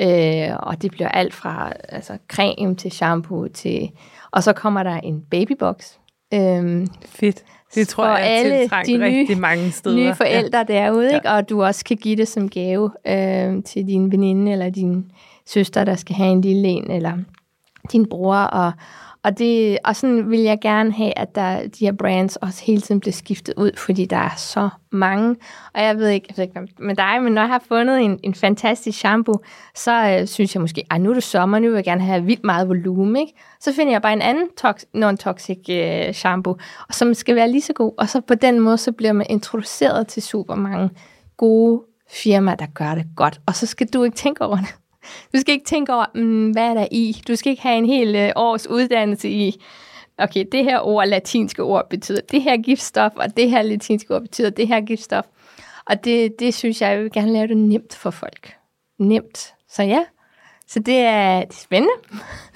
Øh, 0.00 0.56
og 0.58 0.82
det 0.82 0.90
bliver 0.90 1.08
alt 1.08 1.34
fra 1.34 1.72
altså, 1.88 2.18
creme 2.28 2.76
til 2.76 2.90
shampoo 2.90 3.48
til... 3.48 3.90
Og 4.30 4.42
så 4.42 4.52
kommer 4.52 4.82
der 4.82 4.96
en 4.96 5.22
babybox. 5.30 5.92
Øhm, 6.34 6.86
Fedt. 7.06 7.44
Det 7.74 7.88
tror 7.88 8.06
jeg 8.06 8.20
alle 8.20 8.68
de 8.86 8.96
nye, 8.96 9.18
rigtig 9.18 9.38
mange 9.38 9.70
steder. 9.70 9.96
nye 9.96 10.14
forældre 10.14 10.58
ja. 10.68 10.74
derude, 10.74 11.14
ikke? 11.14 11.30
og 11.30 11.48
du 11.48 11.62
også 11.62 11.84
kan 11.84 11.96
give 11.96 12.16
det 12.16 12.28
som 12.28 12.48
gave 12.48 12.90
øh, 13.06 13.62
til 13.62 13.86
din 13.86 14.12
veninde 14.12 14.52
eller 14.52 14.70
din 14.70 15.10
søster, 15.46 15.84
der 15.84 15.94
skal 15.94 16.16
have 16.16 16.32
en 16.32 16.40
lille 16.40 16.68
en, 16.68 16.90
eller 16.90 17.12
din 17.92 18.06
bror, 18.06 18.36
og, 18.36 18.72
og, 19.24 19.38
det, 19.38 19.78
og 19.84 19.96
sådan 19.96 20.30
vil 20.30 20.40
jeg 20.40 20.58
gerne 20.60 20.92
have, 20.92 21.18
at 21.18 21.34
der, 21.34 21.68
de 21.68 21.84
her 21.84 21.92
brands 21.92 22.36
også 22.36 22.64
hele 22.64 22.80
tiden 22.80 23.00
bliver 23.00 23.12
skiftet 23.12 23.54
ud, 23.56 23.70
fordi 23.76 24.04
der 24.04 24.16
er 24.16 24.34
så 24.36 24.68
mange. 24.92 25.36
Og 25.74 25.82
jeg 25.82 25.96
ved 25.96 26.08
ikke, 26.08 26.26
jeg 26.28 26.36
ved 26.36 26.44
ikke 26.44 26.72
med 26.78 26.96
dig, 26.96 27.22
men 27.22 27.32
når 27.32 27.42
jeg 27.42 27.48
har 27.48 27.62
fundet 27.68 28.00
en, 28.00 28.20
en 28.22 28.34
fantastisk 28.34 28.98
shampoo, 28.98 29.34
så 29.74 30.18
øh, 30.20 30.26
synes 30.26 30.54
jeg 30.54 30.60
måske, 30.60 30.84
at 30.90 31.00
nu 31.00 31.10
er 31.10 31.14
det 31.14 31.22
sommer, 31.22 31.58
nu 31.58 31.68
vil 31.68 31.74
jeg 31.74 31.84
gerne 31.84 32.04
have 32.04 32.24
vildt 32.24 32.44
meget 32.44 32.68
volumen. 32.68 33.16
Ikke? 33.16 33.32
Så 33.60 33.74
finder 33.74 33.92
jeg 33.92 34.02
bare 34.02 34.12
en 34.12 34.22
anden 34.22 34.48
tox- 34.60 34.84
non-toxic 34.94 35.70
øh, 35.70 36.14
shampoo, 36.14 36.56
som 36.90 37.14
skal 37.14 37.34
være 37.34 37.50
lige 37.50 37.62
så 37.62 37.72
god. 37.72 37.92
Og 37.98 38.08
så 38.08 38.20
på 38.20 38.34
den 38.34 38.60
måde, 38.60 38.78
så 38.78 38.92
bliver 38.92 39.12
man 39.12 39.26
introduceret 39.30 40.06
til 40.06 40.22
super 40.22 40.54
mange 40.54 40.90
gode 41.36 41.82
firmaer, 42.10 42.54
der 42.54 42.66
gør 42.74 42.94
det 42.94 43.06
godt. 43.16 43.40
Og 43.46 43.54
så 43.54 43.66
skal 43.66 43.86
du 43.86 44.02
ikke 44.02 44.16
tænke 44.16 44.44
over 44.44 44.56
det. 44.56 44.74
Du 45.34 45.40
skal 45.40 45.52
ikke 45.54 45.64
tænke 45.64 45.94
over, 45.94 46.04
mm, 46.14 46.50
hvad 46.50 46.62
er 46.62 46.74
der 46.74 46.86
i. 46.90 47.22
Du 47.28 47.36
skal 47.36 47.50
ikke 47.50 47.62
have 47.62 47.78
en 47.78 47.86
hel 47.86 48.16
øh, 48.16 48.32
års 48.36 48.66
uddannelse 48.66 49.30
i, 49.30 49.62
okay, 50.18 50.44
det 50.52 50.64
her 50.64 50.80
ord, 50.80 51.06
latinske 51.06 51.62
ord, 51.62 51.90
betyder 51.90 52.20
det 52.30 52.42
her 52.42 52.56
giftstof, 52.56 53.12
og 53.16 53.36
det 53.36 53.50
her 53.50 53.62
latinske 53.62 54.14
ord 54.14 54.22
betyder 54.22 54.50
det 54.50 54.68
her 54.68 54.80
giftstof. 54.80 55.24
Og 55.86 56.04
det, 56.04 56.40
det 56.40 56.54
synes 56.54 56.82
jeg, 56.82 56.90
jeg 56.90 57.02
vil 57.02 57.12
gerne 57.12 57.32
lave 57.32 57.48
det 57.48 57.56
nemt 57.56 57.94
for 57.94 58.10
folk. 58.10 58.56
Nemt. 58.98 59.54
Så 59.68 59.82
ja, 59.82 60.04
så 60.68 60.80
det 60.80 60.94
er, 60.94 61.40
det 61.40 61.50
er 61.50 61.62
spændende. 61.62 61.94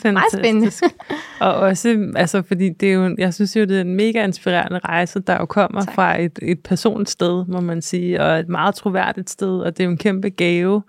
Meget 0.05 0.33
spændende. 0.33 0.73
og 1.40 1.55
også, 1.55 2.12
altså, 2.16 2.42
fordi 2.42 2.68
det 2.68 2.88
er 2.88 2.92
jo, 2.92 3.14
jeg 3.18 3.35
synes 3.35 3.57
jo, 3.57 3.61
det 3.61 3.77
er 3.77 3.81
en 3.81 3.94
mega 3.94 4.25
inspirerende 4.25 4.79
rejse, 4.79 5.21
der 5.21 5.37
jo 5.40 5.47
kommer 5.47 5.85
tak. 5.85 5.94
fra 5.94 6.21
et, 6.21 6.38
et 6.42 6.61
personligt 6.62 7.11
sted, 7.11 7.44
må 7.49 7.61
man 7.61 7.83
sige, 7.83 8.23
og 8.23 8.38
et 8.38 8.49
meget 8.49 8.75
troværdigt 8.75 9.31
sted, 9.31 9.61
og 9.61 9.77
det 9.77 9.83
er 9.83 9.85
jo 9.85 9.90
en 9.90 9.99
kæmpe 9.99 10.31
gave. 10.31 10.83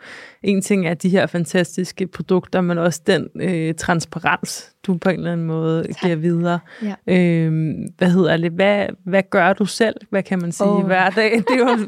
En 0.43 0.61
ting 0.61 0.87
er 0.87 0.93
de 0.93 1.09
her 1.09 1.27
fantastiske 1.27 2.07
produkter, 2.07 2.61
men 2.61 2.77
også 2.77 3.01
den 3.07 3.27
øh, 3.35 3.73
transparens, 3.73 4.71
du 4.87 4.97
på 4.97 5.09
en 5.09 5.15
eller 5.15 5.31
anden 5.31 5.47
måde 5.47 5.83
tak. 5.83 6.01
giver 6.01 6.15
videre. 6.15 6.59
Ja. 6.83 6.95
Øhm, 7.07 7.87
hvad 7.97 8.11
hedder 8.11 8.37
det? 8.37 8.51
Hvad, 8.51 8.87
hvad 9.05 9.23
gør 9.29 9.53
du 9.53 9.65
selv? 9.65 9.95
Hvad 10.09 10.23
kan 10.23 10.41
man 10.41 10.51
sige 10.51 10.67
oh. 10.67 10.85
hver 10.85 11.09
dag? 11.09 11.31
Det 11.31 11.45
er 11.49 11.57
jo, 11.57 11.67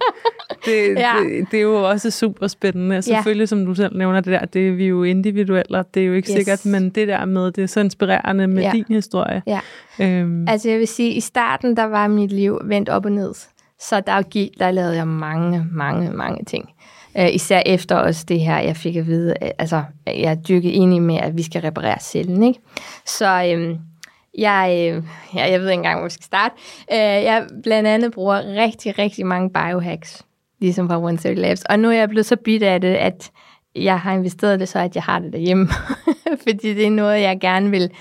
det, 0.66 0.96
ja. 0.98 1.14
det, 1.24 1.52
det 1.52 1.58
er 1.58 1.62
jo 1.62 1.90
også 1.90 2.12
super 2.12 2.48
spændende. 2.48 3.02
Selvfølgelig, 3.02 3.42
ja. 3.42 3.46
som 3.46 3.66
du 3.66 3.76
selv 3.76 3.98
nævner 3.98 4.22
det 4.22 4.32
der, 4.32 4.46
det 4.46 4.68
er 4.68 4.72
vi 4.72 4.86
jo 4.86 5.04
individuelle, 5.04 5.78
og 5.78 5.86
det 5.94 6.04
er 6.04 6.08
jo 6.08 6.14
ikke 6.14 6.32
yes. 6.32 6.36
sikkert, 6.38 6.66
men 6.66 6.90
det 6.90 7.08
der 7.08 7.26
med, 7.26 7.52
det 7.52 7.64
er 7.64 7.68
så 7.68 7.80
inspirerende 7.80 8.48
med 8.48 8.64
ja. 8.64 8.72
din 8.72 8.86
historie. 8.90 9.42
Ja. 9.48 9.60
Øhm. 10.00 10.48
Altså 10.48 10.70
jeg 10.70 10.80
vil 10.80 10.88
sige, 10.88 11.12
i 11.12 11.20
starten, 11.20 11.78
der 11.78 11.84
var 11.84 12.08
mit 12.08 12.32
liv 12.32 12.60
vendt 12.64 12.90
op 12.90 13.06
og 13.06 13.12
ned. 13.12 13.34
Så 13.80 14.02
der, 14.08 14.22
der 14.60 14.72
lavede 14.72 14.96
jeg 14.96 15.08
mange, 15.08 15.66
mange, 15.72 16.12
mange 16.12 16.46
ting. 16.46 16.70
Uh, 17.20 17.36
især 17.36 17.62
efter 17.66 17.96
også 17.96 18.26
det 18.28 18.40
her, 18.40 18.60
jeg 18.60 18.78
fik 18.78 18.96
at 18.96 19.08
vide, 19.08 19.34
uh, 19.42 19.48
altså 19.60 19.84
jeg 20.08 20.32
er 20.32 20.36
dykket 20.36 20.70
ind 20.70 20.94
i 20.94 21.00
med, 21.00 21.18
at 21.18 21.38
vi 21.38 21.44
skal 21.44 21.62
reparere 21.62 21.98
cellen, 22.02 22.44
ikke? 22.44 22.60
Så 23.06 23.54
um, 23.56 23.78
jeg, 24.38 24.94
uh, 24.98 25.04
ja, 25.36 25.52
jeg 25.52 25.60
ved 25.60 25.70
ikke 25.70 25.80
engang, 25.80 26.00
hvor 26.00 26.08
vi 26.08 26.14
skal 26.14 26.24
starte. 26.24 26.56
Uh, 26.92 26.98
jeg 26.98 27.48
blandt 27.64 27.90
andet 27.90 28.12
bruger 28.12 28.64
rigtig, 28.64 29.00
rigtig 29.00 29.26
mange 29.26 29.50
biohacks, 29.50 30.22
ligesom 30.62 30.88
fra 30.88 30.96
130 30.96 31.42
Labs. 31.42 31.64
Og 31.70 31.80
nu 31.80 31.88
er 31.88 31.94
jeg 31.94 32.10
blevet 32.10 32.26
så 32.26 32.36
bidt 32.36 32.64
af 32.64 32.82
det, 32.82 32.96
at 32.96 33.32
jeg 33.76 34.00
har 34.00 34.14
investeret 34.14 34.60
det 34.60 34.70
så, 34.70 34.80
at 34.80 34.96
jeg 34.96 35.04
har 35.04 35.20
det 35.20 35.34
derhjemme. 35.34 35.68
Fordi 36.48 36.74
det 36.74 36.86
er 36.86 36.92
noget, 36.92 37.22
jeg 37.22 37.40
gerne 37.42 37.70
vil 37.70 37.92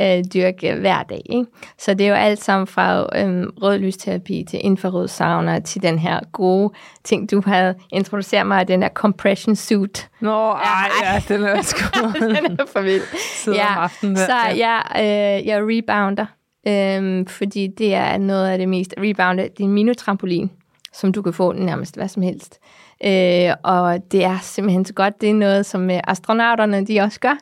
øh, 0.00 0.24
dyrke 0.34 0.74
hver 0.74 1.02
dag. 1.02 1.22
Ikke? 1.30 1.46
Så 1.78 1.94
det 1.94 2.06
er 2.06 2.08
jo 2.08 2.14
alt 2.14 2.42
sammen 2.42 2.66
fra 2.66 2.98
øh, 3.18 3.46
rødlysterapi 3.62 4.44
til 4.50 4.60
infrarød 4.62 5.08
sauna 5.08 5.60
til 5.60 5.82
den 5.82 5.98
her 5.98 6.20
gode 6.32 6.72
ting, 7.04 7.30
du 7.30 7.42
havde 7.46 7.74
introduceret 7.92 8.46
mig, 8.46 8.68
den 8.68 8.82
der 8.82 8.88
compression 8.88 9.56
suit. 9.56 10.08
Nå, 10.20 10.50
ej, 10.50 10.90
ja, 11.02 11.22
den 11.28 11.44
er 11.44 11.58
også 11.58 11.76
den 12.20 12.60
er 12.60 12.66
for 12.72 12.80
vild. 12.80 13.02
ja, 13.46 13.76
om 13.76 13.82
aftenen, 13.82 14.16
så 14.16 14.38
jeg, 14.56 14.82
øh, 14.96 15.46
jeg 15.46 15.62
rebounder, 15.62 16.26
øh, 16.68 17.26
fordi 17.28 17.66
det 17.78 17.94
er 17.94 18.18
noget 18.18 18.48
af 18.48 18.58
det 18.58 18.68
mest. 18.68 18.94
Rebounder, 18.98 19.42
det 19.44 19.60
er 19.60 19.64
en 19.64 19.72
minutrampolin, 19.72 20.50
som 20.92 21.12
du 21.12 21.22
kan 21.22 21.32
få 21.32 21.52
nærmest 21.52 21.94
hvad 21.94 22.08
som 22.08 22.22
helst. 22.22 22.60
Øh, 23.04 23.54
og 23.62 24.12
det 24.12 24.24
er 24.24 24.38
simpelthen 24.42 24.84
så 24.84 24.94
godt. 24.94 25.20
Det 25.20 25.30
er 25.30 25.34
noget, 25.34 25.66
som 25.66 25.90
øh, 25.90 26.00
astronauterne 26.06 26.86
de 26.86 27.00
også 27.00 27.20
gør. 27.20 27.38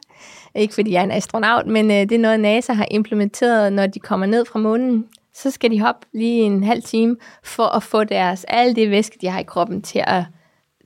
Ikke 0.54 0.74
fordi 0.74 0.92
jeg 0.92 1.00
er 1.00 1.04
en 1.04 1.10
astronaut, 1.10 1.66
men 1.66 1.90
øh, 1.90 1.96
det 1.96 2.12
er 2.12 2.18
noget, 2.18 2.40
NASA 2.40 2.72
har 2.72 2.86
implementeret, 2.90 3.72
når 3.72 3.86
de 3.86 3.98
kommer 3.98 4.26
ned 4.26 4.44
fra 4.44 4.58
månen. 4.58 5.06
Så 5.34 5.50
skal 5.50 5.70
de 5.70 5.80
hoppe 5.80 6.06
lige 6.12 6.42
en 6.42 6.64
halv 6.64 6.82
time 6.82 7.16
for 7.44 7.76
at 7.76 7.82
få 7.82 8.04
deres 8.04 8.44
alle 8.48 8.74
det 8.74 8.90
væske, 8.90 9.18
de 9.20 9.28
har 9.28 9.40
i 9.40 9.42
kroppen, 9.42 9.82
til 9.82 10.02
at, 10.06 10.24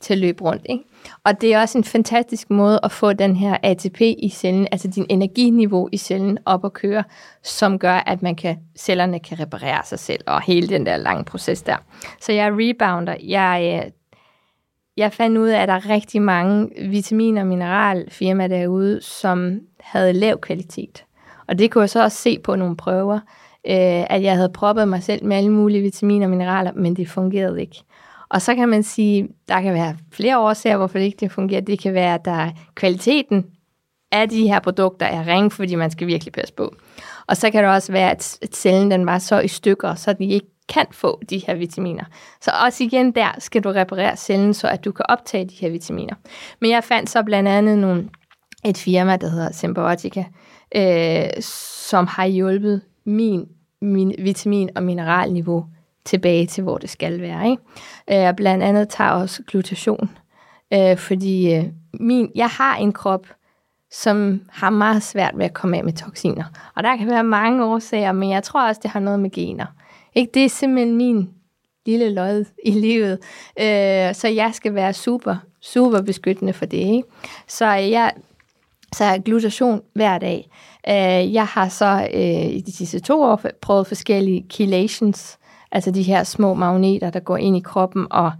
til 0.00 0.12
at 0.12 0.18
løbe 0.18 0.44
rundt. 0.44 0.66
Ikke? 0.68 0.84
Og 1.24 1.40
det 1.40 1.54
er 1.54 1.60
også 1.60 1.78
en 1.78 1.84
fantastisk 1.84 2.50
måde 2.50 2.80
at 2.82 2.92
få 2.92 3.12
den 3.12 3.36
her 3.36 3.56
ATP 3.62 4.00
i 4.00 4.32
cellen, 4.34 4.68
altså 4.72 4.88
din 4.88 5.06
energiniveau 5.08 5.88
i 5.92 5.96
cellen, 5.96 6.38
op 6.44 6.64
at 6.64 6.72
køre, 6.72 7.04
som 7.42 7.78
gør, 7.78 7.94
at 7.94 8.22
man 8.22 8.34
kan, 8.36 8.58
cellerne 8.78 9.20
kan 9.20 9.40
reparere 9.40 9.80
sig 9.84 9.98
selv, 9.98 10.20
og 10.26 10.42
hele 10.42 10.68
den 10.68 10.86
der 10.86 10.96
lange 10.96 11.24
proces 11.24 11.62
der. 11.62 11.76
Så 12.20 12.32
jeg 12.32 12.46
er 12.46 12.52
rebounder. 12.52 13.16
Jeg 13.22 13.82
øh, 13.84 13.90
jeg 14.96 15.12
fandt 15.12 15.38
ud 15.38 15.48
af, 15.48 15.62
at 15.62 15.68
der 15.68 15.74
er 15.74 15.88
rigtig 15.88 16.22
mange 16.22 16.70
vitamin- 16.90 17.38
og 17.38 17.46
mineralfirmaer 17.46 18.48
derude, 18.48 19.00
som 19.02 19.60
havde 19.80 20.12
lav 20.12 20.38
kvalitet. 20.38 21.04
Og 21.48 21.58
det 21.58 21.70
kunne 21.70 21.82
jeg 21.82 21.90
så 21.90 22.02
også 22.02 22.18
se 22.18 22.38
på 22.38 22.56
nogle 22.56 22.76
prøver, 22.76 23.14
øh, 23.66 24.04
at 24.10 24.22
jeg 24.22 24.36
havde 24.36 24.52
proppet 24.54 24.88
mig 24.88 25.02
selv 25.02 25.24
med 25.24 25.36
alle 25.36 25.50
mulige 25.50 25.82
vitaminer 25.82 26.26
og 26.26 26.30
mineraler, 26.30 26.72
men 26.72 26.96
det 26.96 27.08
fungerede 27.08 27.60
ikke. 27.60 27.82
Og 28.32 28.42
så 28.42 28.54
kan 28.54 28.68
man 28.68 28.82
sige, 28.82 29.28
der 29.48 29.60
kan 29.60 29.74
være 29.74 29.96
flere 30.12 30.38
årsager, 30.38 30.76
hvorfor 30.76 30.98
det 30.98 31.04
ikke 31.04 31.28
fungerer. 31.28 31.60
Det 31.60 31.78
kan 31.78 31.94
være, 31.94 32.14
at 32.14 32.24
der 32.24 32.50
kvaliteten 32.74 33.44
af 34.12 34.28
de 34.28 34.48
her 34.48 34.60
produkter 34.60 35.06
er 35.06 35.26
ring, 35.26 35.52
fordi 35.52 35.74
man 35.74 35.90
skal 35.90 36.06
virkelig 36.06 36.32
passe 36.32 36.54
på. 36.54 36.74
Og 37.26 37.36
så 37.36 37.50
kan 37.50 37.64
det 37.64 37.72
også 37.72 37.92
være, 37.92 38.10
at 38.10 38.38
cellen 38.54 38.90
den 38.90 39.06
var 39.06 39.18
så 39.18 39.40
i 39.40 39.48
stykker, 39.48 39.94
så 39.94 40.12
den 40.12 40.30
ikke 40.30 40.46
kan 40.68 40.86
få 40.92 41.20
de 41.30 41.38
her 41.38 41.54
vitaminer. 41.54 42.04
Så 42.40 42.50
også 42.66 42.84
igen 42.84 43.12
der 43.12 43.28
skal 43.38 43.64
du 43.64 43.68
reparere 43.68 44.16
cellen, 44.16 44.54
så 44.54 44.68
at 44.68 44.84
du 44.84 44.92
kan 44.92 45.06
optage 45.08 45.44
de 45.44 45.54
her 45.60 45.70
vitaminer. 45.70 46.14
Men 46.60 46.70
jeg 46.70 46.84
fandt 46.84 47.10
så 47.10 47.22
blandt 47.22 47.48
andet 47.48 47.78
nogle, 47.78 48.08
et 48.64 48.78
firma, 48.78 49.16
der 49.16 49.28
hedder 49.28 49.52
Symbiotica, 49.52 50.24
øh, 50.76 51.42
som 51.42 52.06
har 52.06 52.26
hjulpet 52.26 52.82
min, 53.06 53.48
min 53.82 54.14
vitamin- 54.18 54.76
og 54.76 54.82
mineralniveau 54.82 55.64
tilbage 56.04 56.46
til, 56.46 56.62
hvor 56.62 56.78
det 56.78 56.90
skal 56.90 57.20
være. 57.20 57.50
Ikke? 57.50 58.28
Øh, 58.28 58.34
blandt 58.34 58.64
andet 58.64 58.88
tager 58.88 59.10
også 59.10 59.42
glutation, 59.42 60.10
øh, 60.72 60.96
fordi 60.96 61.54
øh, 61.54 61.64
min, 62.00 62.30
jeg 62.34 62.48
har 62.48 62.76
en 62.76 62.92
krop, 62.92 63.26
som 63.90 64.40
har 64.50 64.70
meget 64.70 65.02
svært 65.02 65.38
ved 65.38 65.44
at 65.44 65.54
komme 65.54 65.76
af 65.76 65.84
med 65.84 65.92
toksiner. 65.92 66.44
Og 66.76 66.82
der 66.82 66.96
kan 66.96 67.10
være 67.10 67.24
mange 67.24 67.64
årsager, 67.64 68.12
men 68.12 68.30
jeg 68.30 68.42
tror 68.42 68.68
også, 68.68 68.80
det 68.82 68.90
har 68.90 69.00
noget 69.00 69.20
med 69.20 69.30
gener. 69.30 69.66
Ikke? 70.14 70.30
Det 70.34 70.44
er 70.44 70.48
simpelthen 70.48 70.96
min 70.96 71.30
lille 71.86 72.10
lod 72.10 72.44
i 72.64 72.70
livet. 72.70 73.12
Øh, 73.60 74.14
så 74.14 74.28
jeg 74.34 74.50
skal 74.54 74.74
være 74.74 74.92
super, 74.92 75.36
super 75.60 76.00
beskyttende 76.00 76.52
for 76.52 76.66
det. 76.66 76.78
Ikke? 76.78 77.02
Så 77.48 77.76
øh, 77.76 77.90
jeg 77.90 78.12
så 78.94 79.04
jeg 79.04 79.22
glutation 79.24 79.82
hver 79.94 80.18
dag. 80.18 80.50
Øh, 80.88 81.34
jeg 81.34 81.46
har 81.46 81.68
så 81.68 82.08
øh, 82.14 82.46
i 82.46 82.60
de 82.60 82.72
sidste 82.72 83.00
to 83.00 83.22
år 83.22 83.40
prøvet 83.60 83.86
forskellige 83.86 84.46
chelations, 84.50 85.38
altså 85.72 85.90
de 85.90 86.02
her 86.02 86.24
små 86.24 86.54
magneter, 86.54 87.10
der 87.10 87.20
går 87.20 87.36
ind 87.36 87.56
i 87.56 87.60
kroppen, 87.60 88.06
og 88.10 88.32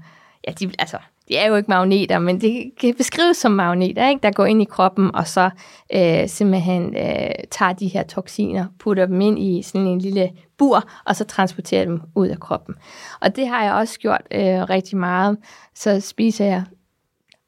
ja, 0.49 0.53
de, 0.53 0.71
altså, 0.79 0.99
de 1.29 1.37
er 1.37 1.49
jo 1.49 1.57
ikke 1.57 1.69
magneter, 1.69 2.19
men 2.19 2.41
det 2.41 2.73
kan 2.81 2.95
beskrives 2.95 3.37
som 3.37 3.53
magneter, 3.53 4.09
ikke? 4.09 4.23
der 4.23 4.31
går 4.31 4.47
ind 4.47 4.63
i 4.63 4.65
kroppen, 4.65 5.15
og 5.15 5.27
så 5.27 5.51
øh, 5.95 6.29
simpelthen 6.29 6.97
øh, 6.97 7.31
tager 7.51 7.73
de 7.73 7.89
her 7.89 8.03
toksiner, 8.03 8.67
putter 8.79 9.07
dem 9.07 9.21
ind 9.21 9.39
i 9.39 9.63
sådan 9.63 9.87
en 9.87 9.99
lille 9.99 10.31
bur, 10.59 10.85
og 11.05 11.17
så 11.17 11.25
transporterer 11.25 11.85
dem 11.85 12.01
ud 12.15 12.29
af 12.29 12.41
kroppen. 12.41 12.75
Og 13.21 13.37
det 13.37 13.49
har 13.49 13.65
jeg 13.65 13.75
også 13.75 13.99
gjort 13.99 14.23
øh, 14.31 14.63
rigtig 14.71 14.99
meget. 14.99 15.39
Så 15.75 16.01
spiser 16.01 16.45
jeg 16.45 16.65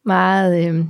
meget... 0.04 0.68
Øh, 0.68 0.84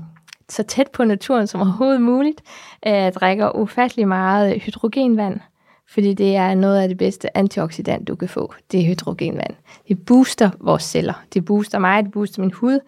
så 0.48 0.62
tæt 0.62 0.90
på 0.90 1.04
naturen 1.04 1.46
som 1.46 1.60
overhovedet 1.60 2.02
muligt. 2.02 2.42
Jeg 2.82 3.14
drikker 3.14 3.56
ufattelig 3.56 4.08
meget 4.08 4.62
hydrogenvand, 4.62 5.40
fordi 5.88 6.14
det 6.14 6.36
er 6.36 6.54
noget 6.54 6.82
af 6.82 6.88
det 6.88 6.98
bedste 6.98 7.36
antioxidant, 7.36 8.08
du 8.08 8.14
kan 8.14 8.28
få. 8.28 8.54
Det 8.72 8.80
er 8.80 8.84
hydrogenvand. 8.84 9.54
Det 9.88 10.06
booster 10.06 10.50
vores 10.60 10.82
celler. 10.82 11.24
Det 11.34 11.44
booster 11.44 11.78
mig, 11.78 12.04
det 12.04 12.12
booster 12.12 12.42
min 12.42 12.52
hud, 12.52 12.78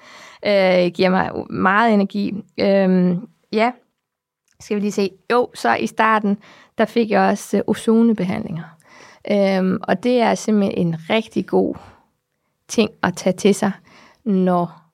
øh, 0.47 0.93
giver 0.93 1.11
mig 1.11 1.31
meget 1.51 1.95
energi. 1.95 2.35
Øh, 2.59 3.17
ja, 3.53 3.73
skal 4.61 4.77
vi 4.77 4.81
lige 4.81 4.93
se. 4.93 5.11
Jo, 5.33 5.51
så 5.55 5.75
i 5.75 5.87
starten, 5.87 6.39
der 6.79 6.85
fik 6.85 7.11
jeg 7.11 7.31
også 7.31 7.57
øh, 7.57 7.63
ozonebehandlinger. 7.67 8.65
Øh, 9.31 9.79
og 9.83 10.03
det 10.03 10.21
er 10.21 10.35
simpelthen 10.35 10.87
en 10.87 10.97
rigtig 11.11 11.47
god 11.47 11.75
ting 12.69 12.91
at 13.03 13.17
tage 13.17 13.37
til 13.37 13.55
sig, 13.55 13.73
når 14.25 14.86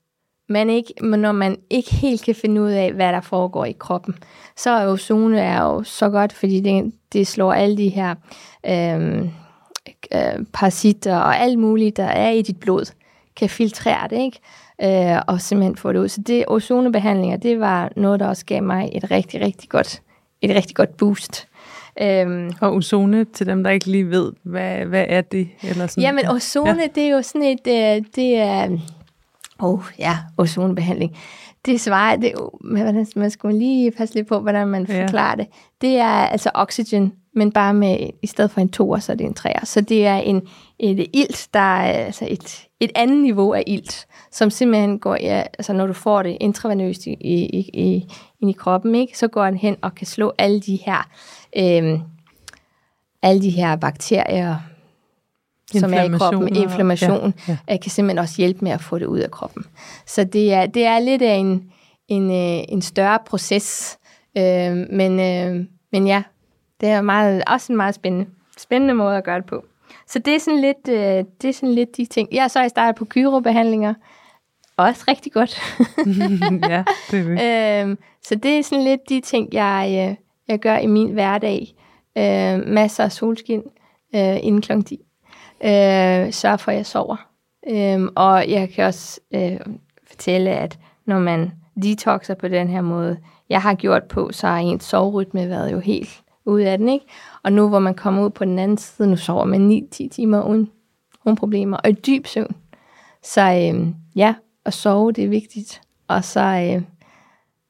man 0.48 0.70
ikke, 0.70 0.94
når 1.02 1.32
man 1.32 1.56
ikke 1.70 1.94
helt 1.94 2.22
kan 2.22 2.34
finde 2.34 2.62
ud 2.62 2.70
af, 2.70 2.92
hvad 2.92 3.12
der 3.12 3.20
foregår 3.20 3.64
i 3.64 3.76
kroppen, 3.78 4.14
så 4.56 4.70
er 4.70 4.92
ozone 4.92 5.40
er 5.40 5.62
jo 5.62 5.82
så 5.82 6.10
godt, 6.10 6.32
fordi 6.32 6.60
det, 6.60 6.92
det 7.12 7.26
slår 7.26 7.52
alle 7.52 7.76
de 7.76 7.88
her 7.88 8.14
øh, 8.66 9.28
øh, 10.14 10.44
parasitter 10.52 11.16
og 11.16 11.38
alt 11.38 11.58
muligt, 11.58 11.96
der 11.96 12.04
er 12.04 12.30
i 12.30 12.42
dit 12.42 12.60
blod, 12.60 12.92
kan 13.36 13.48
filtrere 13.48 14.08
det, 14.08 14.18
ikke? 14.18 14.38
Øh, 15.14 15.22
og 15.26 15.40
simpelthen 15.40 15.76
få 15.76 15.92
det 15.92 15.98
ud. 15.98 16.08
Så 16.08 16.20
det 16.20 16.44
ozonebehandlinger, 16.46 17.36
det 17.36 17.60
var 17.60 17.92
noget, 17.96 18.20
der 18.20 18.26
også 18.26 18.46
gav 18.46 18.62
mig 18.62 18.90
et 18.92 19.10
rigtig, 19.10 19.40
rigtig 19.40 19.68
godt, 19.68 20.02
et 20.42 20.50
rigtig 20.56 20.76
godt 20.76 20.96
boost. 20.96 21.48
Øhm, 22.00 22.50
og 22.60 22.74
ozone, 22.74 23.24
til 23.24 23.46
dem, 23.46 23.64
der 23.64 23.70
ikke 23.70 23.86
lige 23.86 24.10
ved, 24.10 24.32
hvad, 24.42 24.84
hvad 24.84 25.04
er 25.08 25.20
det? 25.20 25.48
Eller 25.62 25.86
sådan. 25.86 26.02
Jamen, 26.02 26.28
ozone, 26.28 26.80
ja. 26.80 26.86
det 26.94 27.02
er 27.02 27.08
jo 27.10 27.22
sådan 27.22 27.42
et, 27.42 27.66
øh, 27.66 28.04
det 28.16 28.36
er, 28.36 28.78
oh, 29.62 29.84
ja, 29.98 30.18
ozonbehandling. 30.38 31.16
Det 31.66 31.80
svarer, 31.80 32.16
det, 32.16 32.32
man, 32.60 33.06
man 33.16 33.30
skal 33.30 33.54
lige 33.54 33.90
passe 33.90 34.14
lidt 34.14 34.28
på, 34.28 34.40
hvordan 34.40 34.68
man 34.68 34.86
forklarer 34.86 35.30
ja. 35.30 35.36
det. 35.36 35.46
Det 35.80 35.96
er 35.96 36.06
altså 36.06 36.50
oxygen, 36.54 37.12
men 37.34 37.52
bare 37.52 37.74
med, 37.74 38.10
i 38.22 38.26
stedet 38.26 38.50
for 38.50 38.60
en 38.60 38.68
toer, 38.68 38.98
så 38.98 39.12
er 39.12 39.16
det 39.16 39.26
en 39.26 39.34
treer. 39.34 39.64
Så 39.64 39.80
det 39.80 40.06
er 40.06 40.16
en, 40.16 40.42
et 40.78 41.06
ilt, 41.12 41.48
der 41.54 41.60
er 41.60 42.04
altså 42.04 42.26
et, 42.30 42.68
et 42.80 42.90
andet 42.94 43.22
niveau 43.22 43.52
af 43.52 43.64
ilt, 43.66 44.06
som 44.30 44.50
simpelthen 44.50 44.98
går, 44.98 45.16
ja, 45.20 45.42
altså 45.58 45.72
når 45.72 45.86
du 45.86 45.92
får 45.92 46.22
det 46.22 46.36
intravenøst 46.40 47.06
i, 47.06 47.12
i, 47.20 47.70
i, 47.74 48.06
ind 48.40 48.50
i 48.50 48.52
kroppen, 48.52 48.94
ikke, 48.94 49.18
så 49.18 49.28
går 49.28 49.44
den 49.44 49.56
hen 49.56 49.76
og 49.82 49.94
kan 49.94 50.06
slå 50.06 50.32
alle 50.38 50.60
de 50.60 50.76
her, 50.76 51.08
øh, 51.56 52.00
alle 53.22 53.42
de 53.42 53.50
her 53.50 53.76
bakterier, 53.76 54.56
som 55.80 55.94
er 55.94 56.02
i 56.02 56.18
kroppen, 56.18 56.56
inflammation, 56.56 57.34
ja, 57.48 57.56
ja. 57.68 57.76
kan 57.76 57.90
simpelthen 57.90 58.18
også 58.18 58.34
hjælpe 58.36 58.64
med 58.64 58.72
at 58.72 58.80
få 58.80 58.98
det 58.98 59.06
ud 59.06 59.18
af 59.18 59.30
kroppen. 59.30 59.64
Så 60.06 60.24
det 60.24 60.52
er, 60.52 60.66
det 60.66 60.84
er 60.84 60.98
lidt 60.98 61.22
af 61.22 61.34
en, 61.34 61.72
en, 62.08 62.30
øh, 62.30 62.64
en 62.68 62.82
større 62.82 63.18
proces, 63.26 63.98
øh, 64.38 64.76
men, 64.90 65.20
øh, 65.20 65.64
men 65.92 66.06
ja, 66.06 66.22
det 66.80 66.88
er 66.88 67.00
meget, 67.00 67.42
også 67.46 67.72
en 67.72 67.76
meget 67.76 67.94
spændende, 67.94 68.26
spændende 68.58 68.94
måde 68.94 69.16
at 69.16 69.24
gøre 69.24 69.38
det 69.38 69.46
på. 69.46 69.64
Så 70.06 70.18
det 70.18 70.34
er 70.34 70.38
sådan 70.38 70.60
lidt, 70.60 70.88
øh, 70.88 71.24
det 71.42 71.48
er 71.48 71.52
sådan 71.52 71.74
lidt 71.74 71.96
de 71.96 72.06
ting. 72.06 72.28
Jeg 72.32 72.44
er 72.44 72.48
så 72.48 72.62
i 72.62 72.68
startet 72.68 72.96
på 72.96 73.04
gyrobehandlinger, 73.04 73.94
også 74.76 75.04
rigtig 75.08 75.32
godt. 75.32 75.62
ja, 76.72 76.84
det 77.10 77.38
er 77.40 77.80
det. 77.80 77.82
øhm, 77.82 77.98
så 78.22 78.34
det 78.34 78.58
er 78.58 78.62
sådan 78.62 78.84
lidt 78.84 79.00
de 79.08 79.20
ting, 79.20 79.48
jeg, 79.52 80.08
øh, 80.10 80.16
jeg 80.48 80.58
gør 80.58 80.78
i 80.78 80.86
min 80.86 81.10
hverdag. 81.12 81.74
Øh, 82.18 82.66
masser 82.66 83.04
af 83.04 83.12
solskin 83.12 83.62
øh, 84.14 84.36
inden 84.44 84.62
kl. 84.62 84.82
10 84.82 85.00
øh, 85.64 86.32
sørge 86.32 86.58
for, 86.58 86.70
at 86.70 86.76
jeg 86.76 86.86
sover. 86.86 87.16
Øh, 87.68 88.08
og 88.16 88.50
jeg 88.50 88.70
kan 88.70 88.84
også 88.84 89.20
øh, 89.34 89.60
fortælle, 90.06 90.50
at 90.50 90.78
når 91.06 91.18
man 91.18 91.52
detoxer 91.82 92.34
på 92.34 92.48
den 92.48 92.68
her 92.68 92.80
måde, 92.80 93.18
jeg 93.48 93.62
har 93.62 93.74
gjort 93.74 94.04
på, 94.04 94.32
så 94.32 94.46
har 94.46 94.58
ens 94.58 94.84
soverytme 94.84 95.48
været 95.48 95.72
jo 95.72 95.80
helt 95.80 96.22
ude 96.44 96.68
af 96.68 96.78
den, 96.78 96.88
ikke? 96.88 97.06
Og 97.42 97.52
nu 97.52 97.68
hvor 97.68 97.78
man 97.78 97.94
kommer 97.94 98.24
ud 98.24 98.30
på 98.30 98.44
den 98.44 98.58
anden 98.58 98.78
side, 98.78 99.08
nu 99.08 99.16
sover 99.16 99.44
man 99.44 99.88
9-10 99.94 100.08
timer 100.08 100.42
uden, 100.42 100.70
uden 101.24 101.36
problemer, 101.36 101.76
og 101.76 101.90
i 101.90 101.92
dyb 101.92 102.26
søvn. 102.26 102.56
Så 103.22 103.40
øh, 103.40 103.88
ja, 104.16 104.34
at 104.64 104.74
sove, 104.74 105.12
det 105.12 105.24
er 105.24 105.28
vigtigt. 105.28 105.80
Og 106.08 106.24
så 106.24 106.40
øh, 106.40 106.82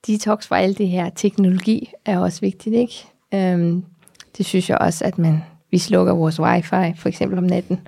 detox 0.06 0.46
for 0.46 0.54
alt 0.54 0.78
det 0.78 0.88
her 0.88 1.10
teknologi 1.10 1.92
er 2.04 2.18
også 2.18 2.40
vigtigt, 2.40 2.76
ikke? 2.76 3.06
Øh, 3.34 3.82
det 4.36 4.46
synes 4.46 4.70
jeg 4.70 4.78
også, 4.78 5.04
at 5.04 5.18
man 5.18 5.42
vi 5.72 5.78
slukker 5.78 6.12
vores 6.12 6.40
wifi, 6.40 6.96
for 6.96 7.06
eksempel 7.06 7.38
om 7.38 7.44
natten. 7.44 7.80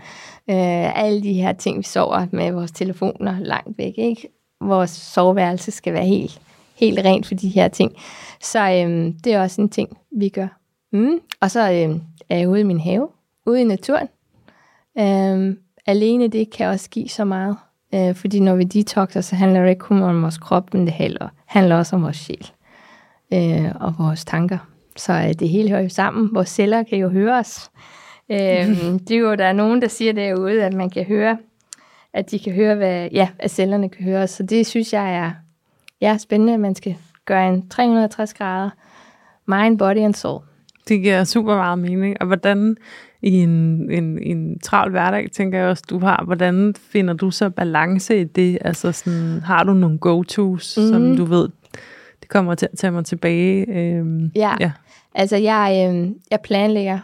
Øh, 0.51 0.99
alle 1.05 1.23
de 1.23 1.33
her 1.33 1.53
ting, 1.53 1.79
vi 1.79 1.83
sover 1.83 2.27
med 2.33 2.53
vores 2.53 2.73
telefoner 2.73 3.39
langt 3.41 3.79
væk, 3.79 3.95
ikke? 3.97 4.29
Vores 4.61 4.91
soveværelse 4.91 5.71
skal 5.71 5.93
være 5.93 6.05
helt, 6.07 6.41
helt 6.77 6.99
rent 6.99 7.27
for 7.27 7.35
de 7.35 7.49
her 7.49 7.69
ting. 7.69 7.93
Så 8.41 8.61
øh, 8.61 9.13
det 9.25 9.35
er 9.35 9.43
også 9.43 9.61
en 9.61 9.69
ting, 9.69 9.99
vi 10.19 10.29
gør. 10.29 10.49
Mm. 10.93 11.21
Og 11.41 11.51
så 11.51 11.61
øh, 11.61 11.97
er 12.29 12.39
jeg 12.39 12.49
ude 12.49 12.61
i 12.61 12.65
min 12.65 12.81
have, 12.81 13.09
ude 13.47 13.61
i 13.61 13.65
naturen. 13.65 14.09
Øh, 14.99 15.57
alene 15.87 16.29
det 16.29 16.51
kan 16.51 16.67
også 16.67 16.91
give 16.91 17.09
så 17.09 17.25
meget. 17.25 17.57
Øh, 17.95 18.15
fordi 18.15 18.41
når 18.41 18.55
vi 18.55 18.65
detoxer, 18.65 19.21
så 19.21 19.37
handler 19.37 19.63
det 19.63 19.71
ikke 19.71 19.81
kun 19.81 20.03
om 20.03 20.23
vores 20.23 20.39
krop, 20.39 20.75
men 20.75 20.85
det 20.85 20.93
handler, 20.93 21.29
handler 21.47 21.77
også 21.77 21.97
om 21.97 22.03
vores 22.03 22.17
sjæl 22.17 22.51
øh, 23.33 23.73
og 23.81 23.95
vores 23.99 24.25
tanker. 24.25 24.59
Så 24.97 25.13
øh, 25.13 25.33
det 25.39 25.49
hele 25.49 25.69
hører 25.69 25.83
jo 25.83 25.89
sammen. 25.89 26.35
Vores 26.35 26.49
celler 26.49 26.83
kan 26.83 26.99
jo 26.99 27.09
høre 27.09 27.39
os. 27.39 27.71
Øhm, 28.31 28.99
det 29.09 29.11
er 29.11 29.21
jo, 29.21 29.35
der 29.35 29.45
er 29.45 29.53
nogen, 29.53 29.83
der 29.83 29.89
siger 29.89 30.13
derude, 30.13 30.65
at 30.65 30.73
man 30.73 30.91
kan 30.91 31.05
høre, 31.05 31.39
at 32.13 32.31
de 32.31 32.39
kan 32.39 32.53
høre, 32.53 32.75
hvad, 32.75 33.09
ja, 33.13 33.29
at 33.39 33.51
cellerne 33.51 33.89
kan 33.89 34.05
høre 34.05 34.23
os. 34.23 34.31
Så 34.31 34.43
det 34.43 34.67
synes 34.67 34.93
jeg 34.93 35.15
er 35.15 35.31
ja, 36.01 36.19
spændende, 36.19 36.55
at 36.55 36.61
man 36.61 36.75
skal 36.75 36.97
gøre 37.25 37.49
en 37.49 37.69
360 37.69 38.35
grader 38.35 38.71
mind, 39.47 39.79
body 39.79 39.99
and 39.99 40.15
soul. 40.15 40.43
Det 40.89 41.03
giver 41.03 41.25
super 41.25 41.57
meget 41.57 41.79
mening. 41.79 42.17
Og 42.21 42.27
hvordan 42.27 42.77
i 43.23 43.33
en, 43.33 43.91
en, 43.91 44.19
en 44.19 44.59
travl 44.59 44.91
hverdag, 44.91 45.31
tænker 45.33 45.59
jeg 45.59 45.69
også, 45.69 45.85
du 45.91 45.99
har, 45.99 46.23
hvordan 46.25 46.75
finder 46.79 47.15
du 47.15 47.31
så 47.31 47.51
balance 47.51 48.21
i 48.21 48.25
det? 48.25 48.59
Altså 48.61 48.93
sådan, 48.93 49.41
har 49.45 49.65
du 49.65 49.75
nogle 49.75 49.99
go-tos, 49.99 50.77
mm. 50.77 50.89
som 50.89 51.03
mhm. 51.03 51.17
du 51.17 51.25
ved, 51.25 51.49
det 52.21 52.29
kommer 52.29 52.55
til 52.55 52.69
at 52.73 52.79
tage 52.79 52.91
mig 52.91 53.05
tilbage? 53.05 53.71
Øhm, 53.71 54.31
ja. 54.35 54.55
ja, 54.61 54.73
altså 55.15 55.37
jeg, 55.37 55.91
øh, 55.91 56.11
jeg 56.31 56.41
planlægger 56.41 56.99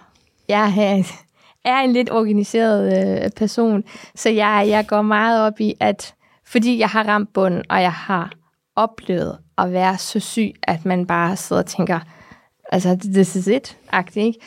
jeg 0.50 1.04
er 1.64 1.80
en 1.80 1.92
lidt 1.92 2.10
organiseret 2.10 2.98
øh, 3.24 3.30
person, 3.30 3.84
så 4.14 4.28
jeg, 4.28 4.64
jeg 4.68 4.86
går 4.86 5.02
meget 5.02 5.46
op 5.46 5.60
i, 5.60 5.74
at 5.80 6.14
fordi 6.46 6.78
jeg 6.78 6.88
har 6.88 7.04
ramt 7.08 7.32
bunden, 7.32 7.62
og 7.70 7.82
jeg 7.82 7.92
har 7.92 8.32
oplevet 8.76 9.38
at 9.58 9.72
være 9.72 9.98
så 9.98 10.20
syg, 10.20 10.52
at 10.62 10.84
man 10.84 11.06
bare 11.06 11.36
sidder 11.36 11.62
og 11.62 11.66
tænker, 11.66 12.00
altså, 12.72 12.98
this 13.14 13.36
is 13.36 13.46
it, 13.46 13.78
agtigt, 13.92 14.26
ikke? 14.26 14.38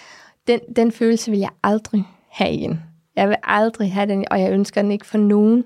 Den, 0.47 0.59
den 0.75 0.91
følelse 0.91 1.31
vil 1.31 1.39
jeg 1.39 1.49
aldrig 1.63 2.03
have 2.31 2.51
igen. 2.51 2.83
Jeg 3.15 3.29
vil 3.29 3.37
aldrig 3.43 3.93
have 3.93 4.09
den, 4.09 4.25
og 4.31 4.41
jeg 4.41 4.51
ønsker 4.51 4.81
den 4.81 4.91
ikke 4.91 5.05
for 5.05 5.17
nogen. 5.17 5.65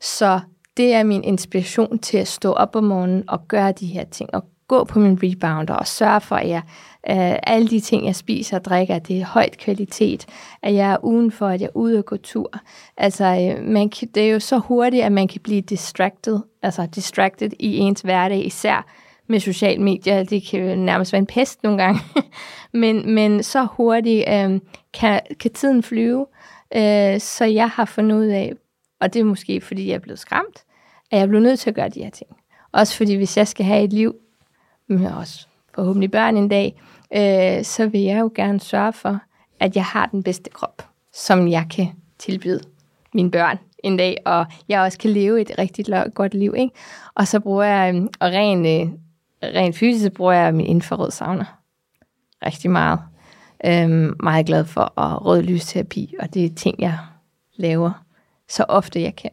Så 0.00 0.40
det 0.76 0.94
er 0.94 1.02
min 1.02 1.24
inspiration 1.24 1.98
til 1.98 2.18
at 2.18 2.28
stå 2.28 2.52
op 2.52 2.76
om 2.76 2.84
morgenen 2.84 3.24
og 3.28 3.48
gøre 3.48 3.72
de 3.72 3.86
her 3.86 4.04
ting, 4.04 4.34
og 4.34 4.44
gå 4.68 4.84
på 4.84 4.98
min 4.98 5.18
rebounder 5.22 5.74
og 5.74 5.86
sørge 5.86 6.20
for, 6.20 6.36
at 6.36 6.48
jeg 6.48 6.62
Uh, 7.10 7.36
alle 7.42 7.68
de 7.68 7.80
ting, 7.80 8.06
jeg 8.06 8.16
spiser 8.16 8.56
og 8.56 8.64
drikker, 8.64 8.98
det 8.98 9.20
er 9.20 9.24
højt 9.24 9.58
kvalitet, 9.58 10.26
at 10.62 10.74
jeg 10.74 10.92
er 10.92 11.04
udenfor, 11.04 11.46
at 11.46 11.60
jeg 11.60 11.66
er 11.66 11.76
ude 11.76 11.98
og 11.98 12.04
gå 12.04 12.16
tur. 12.16 12.50
Altså, 12.96 13.24
øh, 13.24 13.64
man 13.64 13.88
kan, 13.88 14.08
det 14.08 14.22
er 14.22 14.32
jo 14.32 14.40
så 14.40 14.58
hurtigt, 14.58 15.04
at 15.04 15.12
man 15.12 15.28
kan 15.28 15.40
blive 15.40 15.60
distracted, 15.60 16.40
altså 16.62 16.86
distracted 16.86 17.50
i 17.58 17.76
ens 17.76 18.00
hverdag, 18.00 18.46
især 18.46 18.86
med 19.28 19.40
social 19.40 19.80
medier. 19.80 20.24
Det 20.24 20.42
kan 20.50 20.78
nærmest 20.78 21.12
være 21.12 21.18
en 21.18 21.26
pest 21.26 21.62
nogle 21.62 21.82
gange. 21.82 22.00
men, 22.82 23.14
men 23.14 23.42
så 23.42 23.66
hurtigt 23.72 24.24
øh, 24.28 24.60
kan, 24.92 25.20
kan 25.40 25.50
tiden 25.50 25.82
flyve. 25.82 26.26
Øh, 26.76 27.20
så 27.20 27.44
jeg 27.44 27.70
har 27.70 27.84
fundet 27.84 28.16
ud 28.16 28.26
af, 28.26 28.52
og 29.00 29.14
det 29.14 29.20
er 29.20 29.24
måske 29.24 29.60
fordi 29.60 29.88
jeg 29.88 29.94
er 29.94 29.98
blevet 29.98 30.18
skræmt, 30.18 30.64
at 31.10 31.18
jeg 31.18 31.28
bliver 31.28 31.42
nødt 31.42 31.60
til 31.60 31.70
at 31.70 31.76
gøre 31.76 31.88
de 31.88 32.02
her 32.02 32.10
ting. 32.10 32.30
Også 32.72 32.96
fordi 32.96 33.14
hvis 33.14 33.36
jeg 33.36 33.48
skal 33.48 33.66
have 33.66 33.84
et 33.84 33.92
liv, 33.92 34.14
men 34.88 35.06
også 35.06 35.46
forhåbentlig 35.74 36.10
børn 36.10 36.36
en 36.36 36.48
dag, 36.48 36.82
øh, 37.16 37.64
så 37.64 37.86
vil 37.86 38.00
jeg 38.00 38.20
jo 38.20 38.30
gerne 38.34 38.60
sørge 38.60 38.92
for, 38.92 39.18
at 39.60 39.76
jeg 39.76 39.84
har 39.84 40.06
den 40.06 40.22
bedste 40.22 40.50
krop, 40.50 40.82
som 41.12 41.48
jeg 41.48 41.66
kan 41.70 41.88
tilbyde 42.18 42.60
mine 43.14 43.30
børn 43.30 43.58
en 43.84 43.96
dag, 43.96 44.16
og 44.24 44.46
jeg 44.68 44.80
også 44.80 44.98
kan 44.98 45.10
leve 45.10 45.40
et 45.40 45.50
rigtig 45.58 45.84
godt 46.14 46.34
liv. 46.34 46.54
Ikke? 46.56 46.74
Og 47.14 47.28
så 47.28 47.40
bruger 47.40 47.64
jeg, 47.64 47.94
øhm, 47.94 48.08
og 48.20 48.28
rent, 48.28 48.66
øh, 48.66 48.98
rent 49.42 49.76
fysisk 49.76 50.12
bruger 50.12 50.32
jeg 50.32 50.54
min 50.54 50.66
infrarød 50.66 51.10
sauna 51.10 51.46
rigtig 52.46 52.70
meget. 52.70 53.00
Øhm, 53.66 54.16
meget 54.22 54.46
glad 54.46 54.64
for 54.64 55.00
at 55.00 55.24
rød 55.26 55.42
lysterapi, 55.42 56.14
og 56.20 56.34
det 56.34 56.44
er 56.44 56.54
ting, 56.54 56.76
jeg 56.78 56.98
laver 57.56 58.04
så 58.48 58.64
ofte 58.68 59.02
jeg 59.02 59.16
kan. 59.16 59.30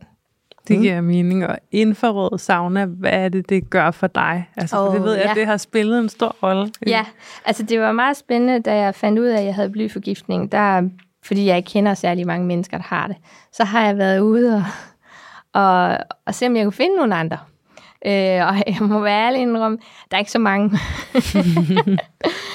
Det 0.68 0.76
mm. 0.78 0.82
giver 0.82 1.02
mening. 1.02 1.48
Og 1.48 1.58
infrarød 1.72 2.38
sauna, 2.38 2.86
hvad 2.86 3.12
er 3.14 3.30
det, 3.30 3.50
det 3.50 3.70
gør 3.70 3.92
for 3.92 4.08
dig? 4.08 4.50
Altså, 4.58 4.80
oh, 4.80 4.88
for 4.88 4.94
det 4.94 5.04
ved 5.04 5.14
jeg, 5.14 5.24
ja. 5.26 5.30
at 5.30 5.36
det 5.36 5.46
har 5.46 5.58
spillet 5.58 6.00
en 6.00 6.10
stor 6.10 6.36
rolle. 6.44 6.72
Ja, 6.88 7.06
altså 7.46 7.64
det 7.64 7.80
var 7.80 7.92
meget 7.92 8.18
spændende, 8.18 8.60
da 8.60 8.76
jeg 8.76 8.96
fandt 8.96 9.20
ud 9.20 9.26
af, 9.26 9.40
at 9.40 9.46
jeg 9.46 9.56
havde 9.56 9.70
blyforgiftning. 9.70 10.52
Der, 10.52 10.90
fordi 11.24 11.46
jeg 11.46 11.58
ikke 11.58 11.70
kender 11.70 11.94
særlig 11.94 12.28
mange 12.28 12.46
mennesker, 12.46 12.78
der 12.78 12.84
har 12.84 13.08
det. 13.08 13.16
Så 13.52 13.64
har 13.64 13.86
jeg 13.86 13.98
været 13.98 14.20
ude 14.20 14.56
og, 14.56 14.64
og, 15.54 15.98
og 16.26 16.36
se, 16.36 16.48
om 16.48 16.56
jeg 16.56 16.64
kunne 16.66 16.72
finde 16.72 16.96
nogle 16.96 17.16
andre. 17.16 17.38
Øh, 18.06 18.48
og 18.48 18.56
jeg 18.74 18.78
må 18.82 19.00
være 19.00 19.28
ærlig 19.28 19.42
indrømme, 19.42 19.78
der 20.12 20.18
er 20.18 20.20
ikke 20.20 20.32
så 20.32 20.40
mange. 20.40 20.70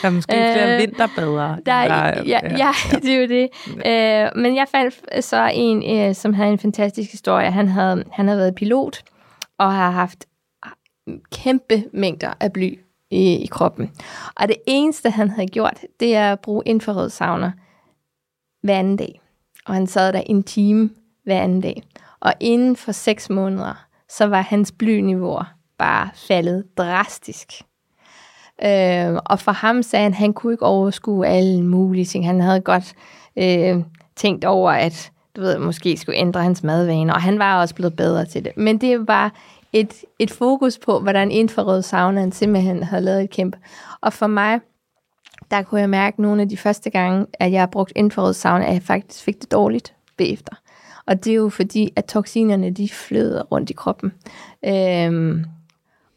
der 0.02 0.09
er 0.09 0.11
måske 0.11 0.32
flere 0.32 0.74
øh, 0.74 0.80
vinterbadere. 0.80 1.59
Der, 1.66 1.88
der, 1.88 2.22
ja, 2.22 2.22
ja, 2.26 2.56
ja, 2.56 2.70
det 3.02 3.14
er 3.14 3.20
jo 3.20 3.28
det. 3.28 3.48
Øh, 3.87 4.42
men 4.42 4.56
jeg 4.56 4.66
fandt 4.70 5.24
så 5.24 5.50
en, 5.54 5.98
øh, 5.98 6.14
som 6.14 6.35
havde 6.35 6.50
en 6.52 6.59
fantastisk 6.59 7.11
historie. 7.11 7.50
Han 7.50 7.68
havde, 7.68 8.04
han 8.12 8.28
havde 8.28 8.38
været 8.38 8.54
pilot 8.54 9.02
og 9.59 9.72
har 9.72 9.90
haft 9.90 10.24
kæmpe 11.32 11.85
mængder 11.92 12.32
af 12.40 12.52
bly 12.52 12.78
i, 13.11 13.37
i 13.37 13.46
kroppen. 13.46 13.90
Og 14.37 14.48
det 14.48 14.56
eneste, 14.66 15.11
han 15.11 15.30
havde 15.30 15.48
gjort, 15.48 15.80
det 16.00 16.16
er 16.16 16.32
at 16.32 16.40
bruge 16.40 16.62
infrarød 16.66 17.11
sauna 17.11 17.52
hver 18.62 18.78
anden 18.78 18.96
dag. 18.96 19.20
Og 19.66 19.74
han 19.74 19.87
sad 19.87 20.12
der 20.12 20.20
en 20.26 20.42
time 20.42 20.90
hver 21.24 21.40
anden 21.40 21.61
dag. 21.61 21.82
Og 22.20 22.32
inden 22.40 22.76
for 22.76 22.92
seks 22.92 23.30
måneder, 23.30 23.86
så 24.09 24.27
var 24.27 24.40
hans 24.40 24.73
blyniveau 24.73 25.38
bare 25.79 26.09
faldet 26.14 26.64
drastisk. 26.79 27.53
Øh, 28.64 29.19
og 29.25 29.40
for 29.40 29.53
ham 29.53 29.83
sagde 29.83 30.03
han, 30.03 30.12
at 30.12 30.19
han 30.19 30.33
kunne 30.33 30.53
ikke 30.53 30.66
overskue 30.66 31.27
alle 31.27 31.62
mulige 31.62 32.05
ting. 32.05 32.27
Han 32.27 32.40
havde 32.40 32.61
godt 32.61 32.95
øh, 33.37 33.85
tænkt 34.16 34.45
over, 34.45 34.71
at 34.71 35.12
du 35.37 35.40
ved, 35.40 35.59
måske 35.59 35.97
skulle 35.97 36.19
ændre 36.19 36.42
hans 36.42 36.62
madvaner, 36.62 37.14
og 37.14 37.23
han 37.23 37.38
var 37.38 37.61
også 37.61 37.75
blevet 37.75 37.97
bedre 37.97 38.25
til 38.25 38.45
det. 38.45 38.53
Men 38.57 38.79
det 38.79 39.09
var 39.09 39.33
et, 39.73 39.95
et 40.19 40.31
fokus 40.31 40.79
på, 40.79 41.01
hvordan 41.01 41.31
infrarød 41.31 41.83
saunaen 41.83 42.33
simpelthen 42.33 42.83
havde 42.83 43.05
lavet 43.05 43.23
et 43.23 43.31
kæmpe. 43.31 43.59
Og 44.01 44.12
for 44.12 44.27
mig, 44.27 44.61
der 45.51 45.62
kunne 45.62 45.81
jeg 45.81 45.90
mærke 45.90 46.23
nogle 46.23 46.42
af 46.42 46.49
de 46.49 46.57
første 46.57 46.90
gange, 46.90 47.27
at 47.35 47.53
jeg 47.53 47.61
har 47.61 47.66
brugt 47.66 47.92
infrarød 47.97 48.35
sauna, 48.35 48.66
at 48.66 48.75
jeg 48.75 48.83
faktisk 48.83 49.25
fik 49.25 49.40
det 49.40 49.53
dårligt 49.53 49.95
bagefter. 50.16 50.53
Og 51.07 51.25
det 51.25 51.31
er 51.31 51.35
jo 51.35 51.49
fordi, 51.49 51.92
at 51.97 52.05
toksinerne, 52.05 52.71
de 52.71 52.88
flyder 52.88 53.42
rundt 53.42 53.71
i 53.71 53.73
kroppen. 53.73 54.12
Øhm, 54.64 55.45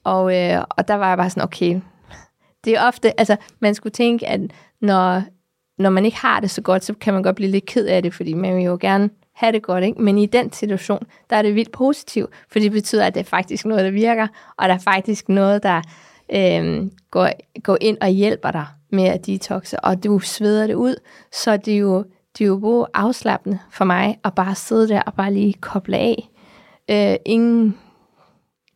og, 0.03 0.37
øh, 0.37 0.63
og 0.69 0.87
der 0.87 0.95
var 0.95 1.07
jeg 1.07 1.17
bare 1.17 1.29
sådan, 1.29 1.43
okay, 1.43 1.81
det 2.65 2.77
er 2.77 2.87
ofte, 2.87 3.19
altså 3.19 3.35
man 3.59 3.75
skulle 3.75 3.91
tænke, 3.91 4.27
at 4.27 4.41
når, 4.81 5.23
når 5.77 5.89
man 5.89 6.05
ikke 6.05 6.17
har 6.17 6.39
det 6.39 6.49
så 6.49 6.61
godt, 6.61 6.83
så 6.83 6.93
kan 6.93 7.13
man 7.13 7.23
godt 7.23 7.35
blive 7.35 7.51
lidt 7.51 7.65
ked 7.65 7.85
af 7.85 8.03
det, 8.03 8.13
fordi 8.13 8.33
man 8.33 8.55
vil 8.55 8.63
jo 8.63 8.77
gerne 8.81 9.09
have 9.33 9.51
det 9.51 9.63
godt, 9.63 9.83
ikke? 9.83 10.01
Men 10.01 10.17
i 10.17 10.25
den 10.25 10.51
situation, 10.51 11.05
der 11.29 11.35
er 11.35 11.41
det 11.41 11.55
vildt 11.55 11.71
positivt, 11.71 12.29
for 12.51 12.59
det 12.59 12.71
betyder, 12.71 13.05
at 13.05 13.13
det 13.13 13.19
er 13.19 13.23
faktisk 13.23 13.65
noget, 13.65 13.85
der 13.85 13.91
virker, 13.91 14.27
og 14.57 14.69
der 14.69 14.73
er 14.73 14.79
faktisk 14.79 15.29
noget, 15.29 15.63
der 15.63 15.81
øh, 16.33 16.91
går, 17.11 17.29
går 17.63 17.77
ind 17.81 17.97
og 18.01 18.07
hjælper 18.07 18.51
dig 18.51 18.65
med 18.89 19.03
at 19.03 19.25
detoxe, 19.25 19.79
og 19.79 20.03
du 20.03 20.19
sveder 20.19 20.67
det 20.67 20.73
ud, 20.73 20.95
så 21.31 21.57
det 21.57 21.73
er 21.73 21.77
jo 21.77 22.05
det 22.39 22.45
er 22.45 22.49
jo 22.49 22.87
afslappende 22.93 23.59
for 23.71 23.85
mig 23.85 24.19
at 24.23 24.35
bare 24.35 24.55
sidde 24.55 24.87
der 24.87 25.01
og 25.01 25.13
bare 25.13 25.33
lige 25.33 25.53
koble 25.53 25.97
af. 25.97 26.29
Øh, 26.89 27.15
ingen, 27.25 27.77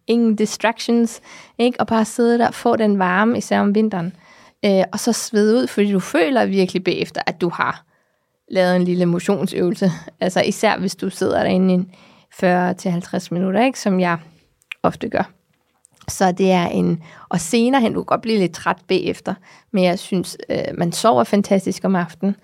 ingen 0.08 0.36
distractions, 0.36 1.22
ikke? 1.58 1.80
Og 1.80 1.88
bare 1.88 2.06
sidde 2.06 2.38
der 2.38 2.48
og 2.48 2.54
få 2.54 2.76
den 2.76 3.00
varme, 3.00 3.38
især 3.38 3.60
om 3.60 3.76
vinteren. 3.76 4.16
Øh, 4.66 4.84
og 4.94 5.00
så 5.00 5.14
svede 5.14 5.58
ud, 5.58 5.68
fordi 5.68 5.92
du 5.92 6.00
føler 6.00 6.46
virkelig 6.46 6.84
bagefter, 6.84 7.22
at 7.28 7.42
du 7.42 7.50
har 7.50 7.86
lavet 8.52 8.76
en 8.76 8.84
lille 8.84 9.06
motionsøvelse. 9.06 9.92
Altså 10.20 10.42
især 10.42 10.78
hvis 10.78 10.96
du 10.96 11.10
sidder 11.10 11.44
derinde 11.44 11.74
i 11.74 11.80
40-50 12.46 13.28
minutter, 13.32 13.66
ikke? 13.66 13.80
som 13.80 14.00
jeg 14.00 14.18
ofte 14.84 15.10
gør. 15.10 15.32
Så 16.08 16.32
det 16.32 16.52
er 16.52 16.68
en, 16.68 17.04
og 17.30 17.42
senere 17.42 17.82
hen, 17.82 17.94
du 17.94 18.00
kan 18.00 18.06
godt 18.06 18.22
blive 18.22 18.40
lidt 18.40 18.54
træt 18.54 18.78
bagefter, 18.88 19.34
men 19.72 19.84
jeg 19.84 20.00
synes, 20.00 20.38
øh, 20.50 20.58
man 20.78 20.92
sover 20.92 21.24
fantastisk 21.24 21.86
om 21.86 21.96
aftenen, 21.96 22.36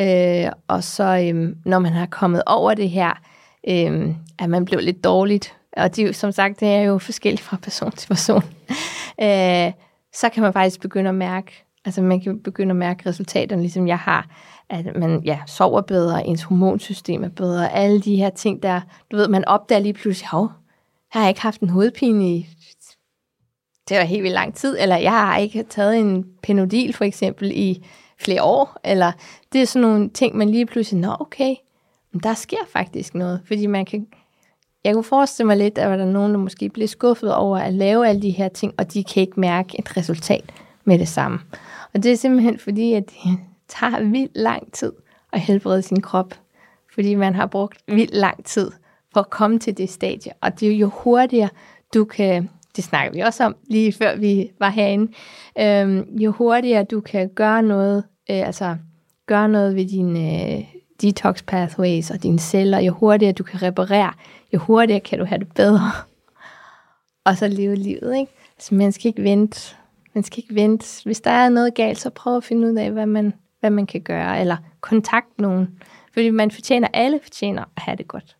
Øh, 0.00 0.52
og 0.68 0.84
så 0.84 1.30
øh, 1.34 1.56
når 1.64 1.78
man 1.78 1.92
har 1.92 2.06
kommet 2.06 2.42
over 2.46 2.74
det 2.74 2.90
her, 2.90 3.12
øh, 3.68 4.14
at 4.38 4.50
man 4.50 4.64
blev 4.64 4.80
lidt 4.80 5.04
dårligt, 5.04 5.56
og 5.76 5.96
det, 5.96 6.16
som 6.16 6.32
sagt, 6.32 6.60
det 6.60 6.68
er 6.68 6.80
jo 6.80 6.98
forskelligt 6.98 7.42
fra 7.42 7.56
person 7.62 7.92
til 7.92 8.08
person, 8.08 8.42
øh, 9.24 9.72
så 10.12 10.28
kan 10.28 10.42
man 10.42 10.52
faktisk 10.52 10.80
begynde 10.80 11.08
at 11.08 11.14
mærke, 11.14 11.64
altså 11.84 12.02
man 12.02 12.20
kan 12.20 12.42
begynde 12.42 12.70
at 12.70 12.76
mærke 12.76 13.08
resultaterne, 13.08 13.62
ligesom 13.62 13.88
jeg 13.88 13.98
har, 13.98 14.26
at 14.70 14.96
man 14.96 15.22
ja, 15.24 15.38
sover 15.46 15.80
bedre, 15.80 16.26
ens 16.26 16.42
hormonsystem 16.42 17.24
er 17.24 17.28
bedre, 17.28 17.72
alle 17.72 18.00
de 18.00 18.16
her 18.16 18.30
ting 18.30 18.62
der, 18.62 18.80
du 19.10 19.16
ved, 19.16 19.28
man 19.28 19.44
opdager 19.44 19.80
lige 19.80 19.92
pludselig, 19.92 20.28
hov, 20.28 20.50
jeg 21.14 21.22
har 21.22 21.28
ikke 21.28 21.42
haft 21.42 21.60
en 21.60 21.68
hovedpine 21.68 22.28
i 22.28 22.48
det 23.88 23.96
var 23.96 24.04
helt 24.04 24.22
vildt 24.22 24.34
lang 24.34 24.54
tid, 24.54 24.76
eller 24.80 24.96
jeg 24.96 25.12
har 25.12 25.36
ikke 25.36 25.62
taget 25.62 25.98
en 25.98 26.24
penodil 26.42 26.92
for 26.92 27.04
eksempel 27.04 27.50
i 27.54 27.86
flere 28.18 28.42
år, 28.42 28.76
eller 28.84 29.12
det 29.52 29.62
er 29.62 29.66
sådan 29.66 29.88
nogle 29.88 30.08
ting, 30.08 30.36
man 30.36 30.48
lige 30.48 30.66
pludselig, 30.66 31.00
nå 31.00 31.16
okay, 31.20 31.54
men 32.12 32.20
der 32.22 32.34
sker 32.34 32.66
faktisk 32.68 33.14
noget, 33.14 33.40
fordi 33.46 33.66
man 33.66 33.84
kan, 33.84 34.06
jeg 34.84 34.94
kunne 34.94 35.04
forestille 35.04 35.46
mig 35.46 35.56
lidt, 35.56 35.78
at 35.78 35.98
der 35.98 36.04
er 36.04 36.10
nogen, 36.10 36.32
der 36.32 36.38
måske 36.38 36.68
bliver 36.68 36.88
skuffet 36.88 37.34
over 37.34 37.58
at 37.58 37.74
lave 37.74 38.08
alle 38.08 38.22
de 38.22 38.30
her 38.30 38.48
ting, 38.48 38.74
og 38.78 38.92
de 38.92 39.04
kan 39.04 39.20
ikke 39.20 39.40
mærke 39.40 39.78
et 39.78 39.96
resultat 39.96 40.52
med 40.84 40.98
det 40.98 41.08
samme. 41.08 41.38
Og 41.94 42.02
det 42.02 42.12
er 42.12 42.16
simpelthen 42.16 42.58
fordi, 42.58 42.92
at 42.92 43.10
det 43.10 43.38
tager 43.68 44.02
vildt 44.02 44.36
lang 44.36 44.72
tid 44.72 44.92
at 45.32 45.40
helbrede 45.40 45.82
sin 45.82 46.00
krop, 46.00 46.34
fordi 46.94 47.14
man 47.14 47.34
har 47.34 47.46
brugt 47.46 47.78
vildt 47.86 48.14
lang 48.14 48.44
tid 48.44 48.70
for 49.12 49.20
at 49.20 49.30
komme 49.30 49.58
til 49.58 49.78
det 49.78 49.90
stadie. 49.90 50.32
Og 50.40 50.60
det 50.60 50.68
er 50.68 50.76
jo 50.76 50.88
hurtigere, 50.94 51.48
du 51.94 52.04
kan, 52.04 52.50
det 52.76 52.84
snakker 52.84 53.12
vi 53.12 53.20
også 53.20 53.44
om 53.44 53.56
lige 53.70 53.92
før 53.92 54.16
vi 54.16 54.50
var 54.58 54.70
herinde, 54.70 55.12
øhm, 55.58 56.16
jo 56.16 56.30
hurtigere 56.30 56.84
du 56.84 57.00
kan 57.00 57.28
gøre 57.28 57.62
noget, 57.62 58.04
øh, 58.30 58.46
altså 58.46 58.76
gøre 59.26 59.48
noget 59.48 59.76
ved 59.76 59.84
dine 59.84 60.54
øh, 60.54 60.64
detox 61.02 61.42
pathways 61.46 62.10
og 62.10 62.22
dine 62.22 62.38
celler, 62.38 62.78
jo 62.78 62.92
hurtigere 62.92 63.32
du 63.32 63.42
kan 63.42 63.62
reparere, 63.62 64.12
jo 64.52 64.58
hurtigere 64.58 65.00
kan 65.00 65.18
du 65.18 65.24
have 65.24 65.38
det 65.38 65.52
bedre. 65.54 65.90
og 67.24 67.36
så 67.36 67.48
leve 67.48 67.74
livet, 67.74 68.16
ikke? 68.16 68.32
Altså 68.56 68.74
man 68.74 68.92
skal 68.92 69.08
ikke 69.08 69.22
vente. 69.22 69.76
Man 70.14 70.24
skal 70.24 70.38
ikke 70.38 70.54
vente. 70.54 70.86
Hvis 71.04 71.20
der 71.20 71.30
er 71.30 71.48
noget 71.48 71.74
galt, 71.74 71.98
så 71.98 72.10
prøv 72.10 72.36
at 72.36 72.44
finde 72.44 72.68
ud 72.68 72.74
af, 72.74 72.90
hvad 72.90 73.06
man, 73.06 73.32
hvad 73.60 73.70
man 73.70 73.86
kan 73.86 74.00
gøre, 74.00 74.40
eller 74.40 74.56
kontakt 74.80 75.38
nogen. 75.38 75.68
Fordi 76.12 76.30
man 76.30 76.50
fortjener, 76.50 76.88
alle 76.92 77.20
fortjener 77.22 77.62
at 77.76 77.82
have 77.82 77.96
det 77.96 78.08
godt. 78.08 78.36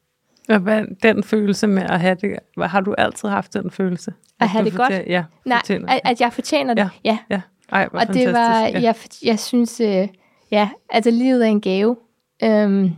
Og 0.48 0.58
hvad, 0.58 0.84
den 1.02 1.24
følelse 1.24 1.66
med 1.66 1.82
at 1.82 2.00
have 2.00 2.14
det, 2.14 2.38
har 2.62 2.80
du 2.80 2.94
altid 2.98 3.28
haft 3.28 3.54
den 3.54 3.70
følelse? 3.70 4.12
At 4.40 4.48
have 4.48 4.64
det 4.64 4.74
godt? 4.74 4.92
Ja, 4.92 5.24
Nej, 5.44 5.62
at, 5.88 6.00
at 6.04 6.20
jeg 6.20 6.32
fortjener 6.32 6.74
det, 6.74 6.90
ja. 7.04 7.18
ja. 7.30 7.36
ja. 7.36 7.40
Ej, 7.72 7.88
og 7.92 8.14
det 8.14 8.32
var, 8.32 8.60
ja. 8.60 8.80
jeg, 8.80 8.94
jeg 9.22 9.38
synes, 9.38 9.80
øh, 9.80 10.08
ja, 10.50 10.68
altså 10.90 11.10
livet 11.10 11.46
er 11.46 11.50
en 11.50 11.60
gave. 11.60 11.96
Øhm, 12.42 12.90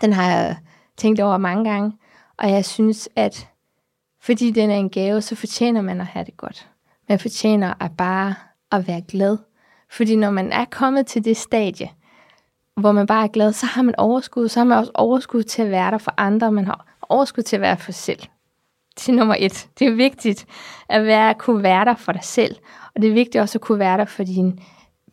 den 0.00 0.12
har 0.12 0.30
jeg 0.30 0.56
tænkt 0.96 1.20
over 1.20 1.36
mange 1.36 1.70
gange, 1.70 1.92
og 2.38 2.50
jeg 2.50 2.64
synes, 2.64 3.08
at 3.16 3.48
fordi 4.20 4.50
den 4.50 4.70
er 4.70 4.76
en 4.76 4.90
gave, 4.90 5.20
så 5.20 5.34
fortjener 5.34 5.80
man 5.80 6.00
at 6.00 6.06
have 6.06 6.24
det 6.24 6.36
godt. 6.36 6.68
Man 7.08 7.18
fortjener 7.18 7.74
at 7.80 7.90
bare 7.96 8.34
at 8.72 8.88
være 8.88 9.02
glad. 9.08 9.38
Fordi 9.90 10.16
når 10.16 10.30
man 10.30 10.52
er 10.52 10.64
kommet 10.64 11.06
til 11.06 11.24
det 11.24 11.36
stadie, 11.36 11.90
hvor 12.76 12.92
man 12.92 13.06
bare 13.06 13.24
er 13.24 13.28
glad, 13.28 13.52
så 13.52 13.66
har 13.66 13.82
man 13.82 13.94
overskud, 13.98 14.48
så 14.48 14.60
har 14.60 14.64
man 14.64 14.78
også 14.78 14.90
overskud 14.94 15.42
til 15.42 15.62
at 15.62 15.70
være 15.70 15.90
der 15.90 15.98
for 15.98 16.14
andre, 16.16 16.52
man 16.52 16.64
har 16.64 16.86
overskud 17.02 17.42
til 17.42 17.56
at 17.56 17.62
være 17.62 17.76
for 17.76 17.92
selv. 17.92 18.20
Det 18.98 19.08
er 19.08 19.12
nummer 19.12 19.36
et. 19.38 19.68
Det 19.78 19.86
er 19.86 19.94
vigtigt 19.94 20.46
at 20.88 21.04
være, 21.04 21.30
at 21.30 21.38
kunne 21.38 21.62
være 21.62 21.84
der 21.84 21.94
for 21.94 22.12
dig 22.12 22.24
selv, 22.24 22.56
og 22.94 23.02
det 23.02 23.10
er 23.10 23.14
vigtigt 23.14 23.42
også 23.42 23.58
at 23.58 23.62
kunne 23.62 23.78
være 23.78 23.98
der 23.98 24.04
for 24.04 24.24
din 24.24 24.60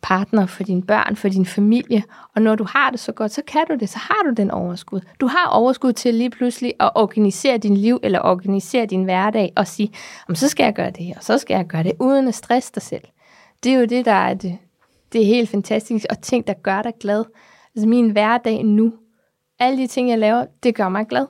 partner, 0.04 0.46
for 0.46 0.64
dine 0.64 0.82
børn, 0.82 1.16
for 1.16 1.28
din 1.28 1.46
familie. 1.46 2.02
Og 2.34 2.42
når 2.42 2.54
du 2.54 2.64
har 2.68 2.90
det 2.90 3.00
så 3.00 3.12
godt, 3.12 3.32
så 3.32 3.42
kan 3.46 3.64
du 3.70 3.74
det, 3.80 3.88
så 3.88 3.98
har 3.98 4.22
du 4.28 4.34
den 4.36 4.50
overskud. 4.50 5.00
Du 5.20 5.26
har 5.26 5.48
overskud 5.48 5.92
til 5.92 6.14
lige 6.14 6.30
pludselig 6.30 6.72
at 6.80 6.90
organisere 6.94 7.58
din 7.58 7.76
liv, 7.76 8.00
eller 8.02 8.20
organisere 8.20 8.86
din 8.86 9.04
hverdag, 9.04 9.52
og 9.56 9.66
sige, 9.66 9.90
Om, 10.28 10.34
så 10.34 10.48
skal 10.48 10.64
jeg 10.64 10.74
gøre 10.74 10.90
det 10.90 11.04
her, 11.04 11.14
og 11.16 11.24
så 11.24 11.38
skal 11.38 11.54
jeg 11.54 11.66
gøre 11.66 11.82
det, 11.82 11.92
uden 12.00 12.28
at 12.28 12.34
stresse 12.34 12.72
dig 12.74 12.82
selv. 12.82 13.02
Det 13.62 13.72
er 13.72 13.78
jo 13.78 13.84
det, 13.84 14.04
der 14.04 14.12
er 14.12 14.34
det, 14.34 14.58
det 15.12 15.22
er 15.22 15.26
helt 15.26 15.48
fantastisk, 15.48 16.06
og 16.10 16.20
ting, 16.20 16.46
der 16.46 16.54
gør 16.54 16.82
dig 16.82 16.92
glad. 17.00 17.24
Altså 17.74 17.88
min 17.88 18.10
hverdag 18.10 18.64
nu, 18.64 18.92
alle 19.58 19.78
de 19.78 19.86
ting, 19.86 20.10
jeg 20.10 20.18
laver, 20.18 20.46
det 20.62 20.74
gør 20.74 20.88
mig 20.88 21.06
glad. 21.06 21.26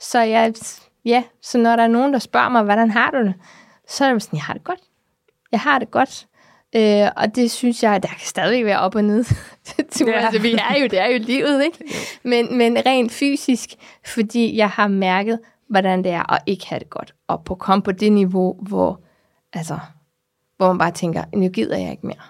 Så 0.00 0.20
jeg, 0.20 0.54
ja, 1.04 1.22
så 1.42 1.58
når 1.58 1.76
der 1.76 1.82
er 1.82 1.88
nogen, 1.88 2.12
der 2.12 2.18
spørger 2.18 2.48
mig, 2.48 2.62
hvordan 2.62 2.90
har 2.90 3.10
du 3.10 3.18
det, 3.18 3.34
så 3.88 4.04
er 4.04 4.12
det 4.12 4.22
sådan, 4.22 4.36
jeg 4.36 4.42
har 4.42 4.54
det 4.54 4.64
godt. 4.64 4.80
Jeg 5.52 5.60
har 5.60 5.78
det 5.78 5.90
godt. 5.90 6.26
Øh, 6.76 7.08
og 7.16 7.36
det 7.36 7.50
synes 7.50 7.82
jeg, 7.82 8.02
der 8.02 8.08
kan 8.08 8.20
stadig 8.20 8.64
være 8.64 8.78
op 8.78 8.94
og 8.94 9.04
ned. 9.04 9.24
ja. 10.06 10.12
altså, 10.12 10.40
vi 10.42 10.52
er 10.52 10.80
jo, 10.80 10.86
det 10.86 11.00
er 11.00 11.06
jo 11.06 11.18
livet, 11.18 11.64
ikke? 11.64 11.94
Men, 12.22 12.58
men 12.58 12.76
rent 12.86 13.12
fysisk, 13.12 13.70
fordi 14.06 14.56
jeg 14.56 14.68
har 14.68 14.88
mærket, 14.88 15.38
hvordan 15.68 16.04
det 16.04 16.12
er 16.12 16.32
at 16.32 16.42
ikke 16.46 16.66
have 16.68 16.78
det 16.78 16.90
godt. 16.90 17.14
Og 17.28 17.44
på 17.44 17.54
komme 17.54 17.82
på 17.82 17.92
det 17.92 18.12
niveau, 18.12 18.56
hvor, 18.62 19.00
altså, 19.52 19.78
hvor 20.56 20.66
man 20.66 20.78
bare 20.78 20.90
tænker, 20.90 21.24
nu 21.34 21.48
gider 21.48 21.76
jeg 21.78 21.90
ikke 21.90 22.06
mere. 22.06 22.22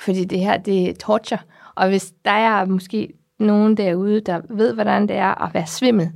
Fordi 0.00 0.24
det 0.24 0.40
her, 0.40 0.56
det 0.56 0.88
er 0.88 0.94
torture. 0.94 1.38
Og 1.74 1.88
hvis 1.88 2.12
der 2.24 2.30
er 2.30 2.64
måske 2.64 3.12
nogen 3.38 3.76
derude, 3.76 4.20
der 4.20 4.40
ved, 4.50 4.74
hvordan 4.74 5.08
det 5.08 5.16
er 5.16 5.44
at 5.44 5.54
være 5.54 5.66
svimmel 5.66 6.10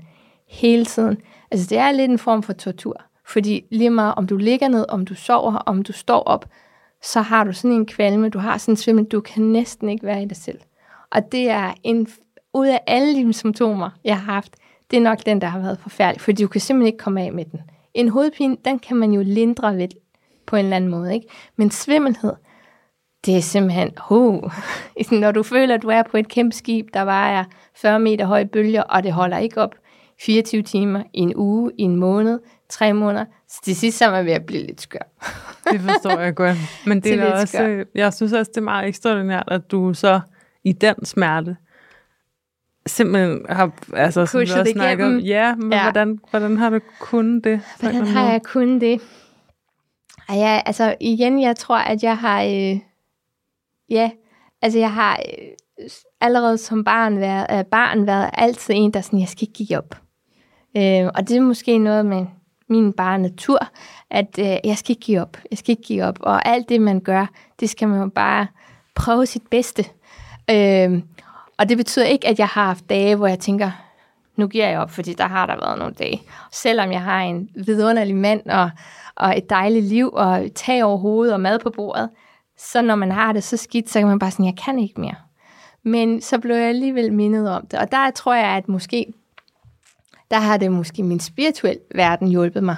hele 0.48 0.84
tiden, 0.84 1.16
altså 1.52 1.66
det 1.70 1.78
er 1.78 1.92
lidt 1.92 2.10
en 2.10 2.18
form 2.18 2.42
for 2.42 2.52
tortur. 2.52 3.02
Fordi 3.24 3.64
lige 3.70 3.90
meget 3.90 4.14
om 4.14 4.26
du 4.26 4.36
ligger 4.36 4.68
ned, 4.68 4.84
om 4.88 5.04
du 5.04 5.14
sover, 5.14 5.54
om 5.54 5.82
du 5.82 5.92
står 5.92 6.20
op, 6.20 6.48
så 7.02 7.20
har 7.20 7.44
du 7.44 7.52
sådan 7.52 7.76
en 7.76 7.86
kvalme, 7.86 8.28
du 8.28 8.38
har 8.38 8.58
sådan 8.58 8.72
en 8.72 8.76
svimmel, 8.76 9.04
du 9.04 9.20
kan 9.20 9.42
næsten 9.42 9.88
ikke 9.88 10.06
være 10.06 10.22
i 10.22 10.26
dig 10.26 10.36
selv. 10.36 10.58
Og 11.10 11.32
det 11.32 11.50
er 11.50 11.74
en, 11.82 12.08
ud 12.54 12.66
af 12.66 12.80
alle 12.86 13.26
de 13.26 13.32
symptomer, 13.32 13.90
jeg 14.04 14.16
har 14.16 14.32
haft, 14.32 14.56
det 14.90 14.96
er 14.96 15.00
nok 15.00 15.26
den, 15.26 15.40
der 15.40 15.46
har 15.46 15.58
været 15.58 15.78
forfærdelig, 15.78 16.20
fordi 16.20 16.42
du 16.42 16.48
kan 16.48 16.60
simpelthen 16.60 16.86
ikke 16.86 17.04
komme 17.04 17.22
af 17.22 17.32
med 17.32 17.44
den. 17.44 17.60
En 17.94 18.08
hovedpine, 18.08 18.56
den 18.64 18.78
kan 18.78 18.96
man 18.96 19.12
jo 19.12 19.22
lindre 19.22 19.76
ved 19.76 19.88
på 20.46 20.56
en 20.56 20.64
eller 20.64 20.76
anden 20.76 20.90
måde, 20.90 21.14
ikke? 21.14 21.26
Men 21.56 21.70
svimmelhed, 21.70 22.32
det 23.26 23.36
er 23.36 23.40
simpelthen, 23.40 23.90
oh, 24.10 24.50
når 25.20 25.32
du 25.32 25.42
føler, 25.42 25.74
at 25.74 25.82
du 25.82 25.88
er 25.88 26.02
på 26.02 26.16
et 26.16 26.28
kæmpe 26.28 26.56
skib, 26.56 26.86
der 26.94 27.04
vejer 27.04 27.44
40 27.74 28.00
meter 28.00 28.26
høje 28.26 28.46
bølger, 28.46 28.82
og 28.82 29.02
det 29.02 29.12
holder 29.12 29.38
ikke 29.38 29.60
op 29.60 29.74
24 30.22 30.62
timer, 30.62 31.02
i 31.12 31.20
en 31.20 31.36
uge, 31.36 31.72
i 31.78 31.82
en 31.82 31.96
måned, 31.96 32.40
tre 32.68 32.92
måneder, 32.92 33.24
så 33.48 33.60
til 33.64 33.76
sidst 33.76 33.98
så 33.98 34.04
er 34.04 34.10
man 34.10 34.26
ved 34.26 34.32
at 34.32 34.46
blive 34.46 34.66
lidt 34.66 34.80
skør. 34.80 35.08
det 35.72 35.80
forstår 35.80 36.20
jeg 36.20 36.34
godt. 36.34 36.56
Men 36.86 37.00
det 37.02 37.12
er 37.20 37.32
også, 37.32 37.46
skør. 37.46 37.84
jeg 37.94 38.14
synes 38.14 38.32
også, 38.32 38.50
det 38.54 38.60
er 38.60 38.64
meget 38.64 38.88
ekstraordinært, 38.88 39.44
at 39.48 39.70
du 39.70 39.94
så 39.94 40.20
i 40.64 40.72
den 40.72 41.04
smerte 41.04 41.56
simpelthen 42.86 43.46
har, 43.48 43.72
altså, 43.92 44.26
som 44.26 44.40
også 44.40 44.70
snakket 44.72 45.06
om, 45.06 45.18
ja, 45.18 45.54
men 45.54 45.72
ja. 45.72 45.82
Hvordan, 45.82 46.18
hvordan 46.30 46.56
har 46.56 46.70
du 46.70 46.80
kunnet 47.00 47.44
det? 47.44 47.60
Hvordan 47.80 48.06
har 48.06 48.30
jeg 48.30 48.42
kunnet 48.42 48.80
det? 48.80 49.00
Ej, 50.28 50.36
ja, 50.36 50.60
altså 50.66 50.96
igen, 51.00 51.42
jeg 51.42 51.56
tror, 51.56 51.76
at 51.76 52.02
jeg 52.02 52.18
har, 52.18 52.42
øh, 52.42 52.78
ja, 53.88 54.10
altså 54.62 54.78
jeg 54.78 54.92
har 54.92 55.20
øh, 55.78 55.88
allerede 56.20 56.58
som 56.58 56.84
barn 56.84 57.20
været, 57.20 57.46
øh, 57.58 57.64
barn 57.64 58.06
været 58.06 58.30
altid 58.32 58.74
en, 58.76 58.94
der 58.94 59.00
sådan, 59.00 59.20
jeg 59.20 59.28
skal 59.28 59.48
ikke 59.48 59.64
give 59.64 59.78
op. 59.78 60.01
Øh, 60.76 61.10
og 61.14 61.28
det 61.28 61.36
er 61.36 61.40
måske 61.40 61.78
noget 61.78 62.06
med 62.06 62.26
min 62.68 62.92
bare 62.92 63.18
natur, 63.18 63.58
at 64.10 64.38
øh, 64.38 64.56
jeg 64.64 64.76
skal 64.76 64.90
ikke 64.90 65.00
give 65.00 65.20
op. 65.20 65.36
Jeg 65.50 65.58
skal 65.58 65.72
ikke 65.72 65.82
give 65.82 66.04
op. 66.04 66.16
Og 66.20 66.48
alt 66.48 66.68
det, 66.68 66.80
man 66.80 67.00
gør, 67.00 67.26
det 67.60 67.70
skal 67.70 67.88
man 67.88 68.00
jo 68.00 68.08
bare 68.08 68.46
prøve 68.94 69.26
sit 69.26 69.46
bedste. 69.50 69.84
Øh, 70.50 71.02
og 71.58 71.68
det 71.68 71.76
betyder 71.76 72.04
ikke, 72.04 72.28
at 72.28 72.38
jeg 72.38 72.46
har 72.46 72.64
haft 72.64 72.90
dage, 72.90 73.16
hvor 73.16 73.26
jeg 73.26 73.38
tænker, 73.38 73.70
nu 74.36 74.48
giver 74.48 74.68
jeg 74.68 74.78
op, 74.78 74.90
fordi 74.90 75.12
der 75.12 75.26
har 75.26 75.46
der 75.46 75.56
været 75.56 75.78
nogle 75.78 75.94
dage. 75.94 76.22
Selvom 76.52 76.92
jeg 76.92 77.02
har 77.02 77.20
en 77.20 77.48
vidunderlig 77.54 78.16
mand 78.16 78.50
og, 78.50 78.70
og 79.14 79.38
et 79.38 79.50
dejligt 79.50 79.84
liv 79.84 80.10
og 80.12 80.46
tag 80.54 80.84
over 80.84 80.98
hovedet 80.98 81.34
og 81.34 81.40
mad 81.40 81.58
på 81.58 81.70
bordet, 81.70 82.10
så 82.58 82.82
når 82.82 82.94
man 82.94 83.12
har 83.12 83.32
det 83.32 83.44
så 83.44 83.56
skidt, 83.56 83.90
så 83.90 83.98
kan 83.98 84.08
man 84.08 84.18
bare 84.18 84.30
sige, 84.30 84.46
jeg 84.46 84.56
kan 84.64 84.78
ikke 84.78 85.00
mere. 85.00 85.14
Men 85.82 86.20
så 86.20 86.38
blev 86.38 86.56
jeg 86.56 86.68
alligevel 86.68 87.12
mindet 87.12 87.50
om 87.50 87.66
det. 87.66 87.78
Og 87.78 87.92
der 87.92 88.10
tror 88.10 88.34
jeg, 88.34 88.48
at 88.48 88.68
måske, 88.68 89.12
der 90.32 90.38
har 90.38 90.56
det 90.56 90.72
måske 90.72 91.02
min 91.02 91.20
spirituelle 91.20 91.82
verden 91.94 92.28
hjulpet 92.28 92.64
mig. 92.64 92.76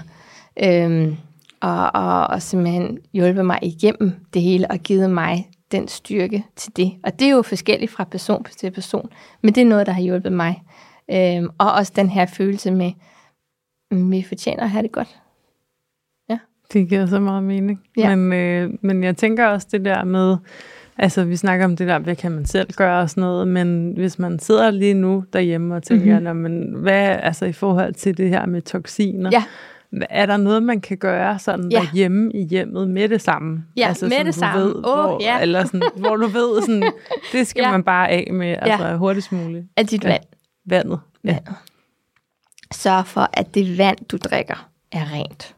Øhm, 0.63 1.17
og, 1.61 1.95
og, 1.95 2.27
og 2.27 2.43
simpelthen 2.43 2.99
hjulpet 3.13 3.47
mig 3.47 3.59
igennem 3.63 4.13
det 4.35 4.43
hele 4.43 4.71
og 4.71 4.79
givet 4.79 5.11
mig 5.11 5.51
den 5.73 5.89
styrke 5.89 6.45
til 6.57 6.77
det. 6.77 6.93
Og 7.05 7.19
det 7.19 7.27
er 7.27 7.31
jo 7.31 7.43
forskelligt 7.43 7.91
fra 7.91 8.05
person 8.05 8.45
til 8.45 8.71
person, 8.71 9.11
men 9.43 9.55
det 9.55 9.61
er 9.61 9.67
noget, 9.67 9.87
der 9.87 9.93
har 9.93 10.03
hjulpet 10.03 10.33
mig. 10.33 10.63
Øhm, 11.11 11.49
og 11.59 11.73
også 11.73 11.93
den 11.97 12.09
her 12.09 12.27
følelse 12.27 12.71
med, 12.71 12.93
at 13.91 14.11
vi 14.11 14.23
fortjener 14.23 14.63
at 14.63 14.71
have 14.71 14.83
det 14.83 14.93
godt. 14.93 15.21
Ja. 16.29 16.39
Det 16.73 16.89
giver 16.89 17.07
så 17.07 17.21
meget 17.21 17.43
mening. 17.43 17.81
Ja. 17.97 18.17
Men, 18.17 18.33
øh, 18.33 18.71
men 18.83 19.05
jeg 19.05 19.17
tænker 19.17 19.47
også 19.47 19.69
det 19.71 19.85
der 19.85 20.05
med, 20.05 20.37
altså 20.99 21.25
vi 21.25 21.37
snakker 21.37 21.65
om 21.65 21.77
det 21.77 21.89
der, 21.89 21.99
hvad 21.99 22.17
kan 22.17 22.33
man 22.33 22.47
selv 22.47 22.73
gøre 22.77 23.03
og 23.03 23.11
sådan 23.11 23.21
noget, 23.21 23.49
men 23.49 23.93
hvis 23.97 24.19
man 24.19 24.39
sidder 24.39 24.71
lige 24.71 24.95
nu 24.95 25.25
derhjemme 25.33 25.77
og 25.77 25.83
tænker, 25.83 26.21
mm-hmm. 26.21 26.37
men 26.37 26.75
hvad 26.75 27.19
altså 27.23 27.45
i 27.45 27.53
forhold 27.53 27.95
til 27.95 28.17
det 28.17 28.29
her 28.29 28.47
med 28.47 28.63
toksiner, 28.63 29.31
ja 29.33 29.45
er 30.11 30.27
der 30.27 30.37
noget, 30.37 30.63
man 30.63 30.81
kan 30.81 30.97
gøre 30.97 31.39
sådan 31.39 31.71
ja. 31.71 31.79
derhjemme 31.79 32.33
i 32.33 32.45
hjemmet 32.45 32.91
med 32.91 33.09
det 33.09 33.21
samme? 33.21 33.65
Ja, 33.77 33.89
altså, 33.89 34.07
med 34.07 34.25
det 34.25 34.35
samme. 34.35 34.63
Ved, 34.63 34.75
oh, 34.75 34.83
hvor, 34.83 35.19
ja. 35.23 35.41
Eller 35.41 35.65
sådan, 35.65 35.83
hvor 35.97 36.17
du 36.17 36.27
ved, 36.27 36.63
sådan, 36.63 36.93
det 37.33 37.47
skal 37.47 37.63
ja. 37.63 37.71
man 37.71 37.83
bare 37.83 38.11
af 38.11 38.29
med 38.33 38.57
altså, 38.63 38.87
ja. 38.87 38.97
hurtigst 38.97 39.33
muligt. 39.33 39.67
Af 39.77 39.87
dit 39.87 40.05
vand. 40.05 40.23
Vandet. 40.67 41.01
Ja. 41.25 41.29
Vandet. 41.29 41.55
Sørg 42.73 43.07
for, 43.07 43.31
at 43.33 43.55
det 43.55 43.79
vand, 43.79 43.99
du 44.09 44.17
drikker, 44.17 44.69
er 44.93 45.13
rent. 45.13 45.55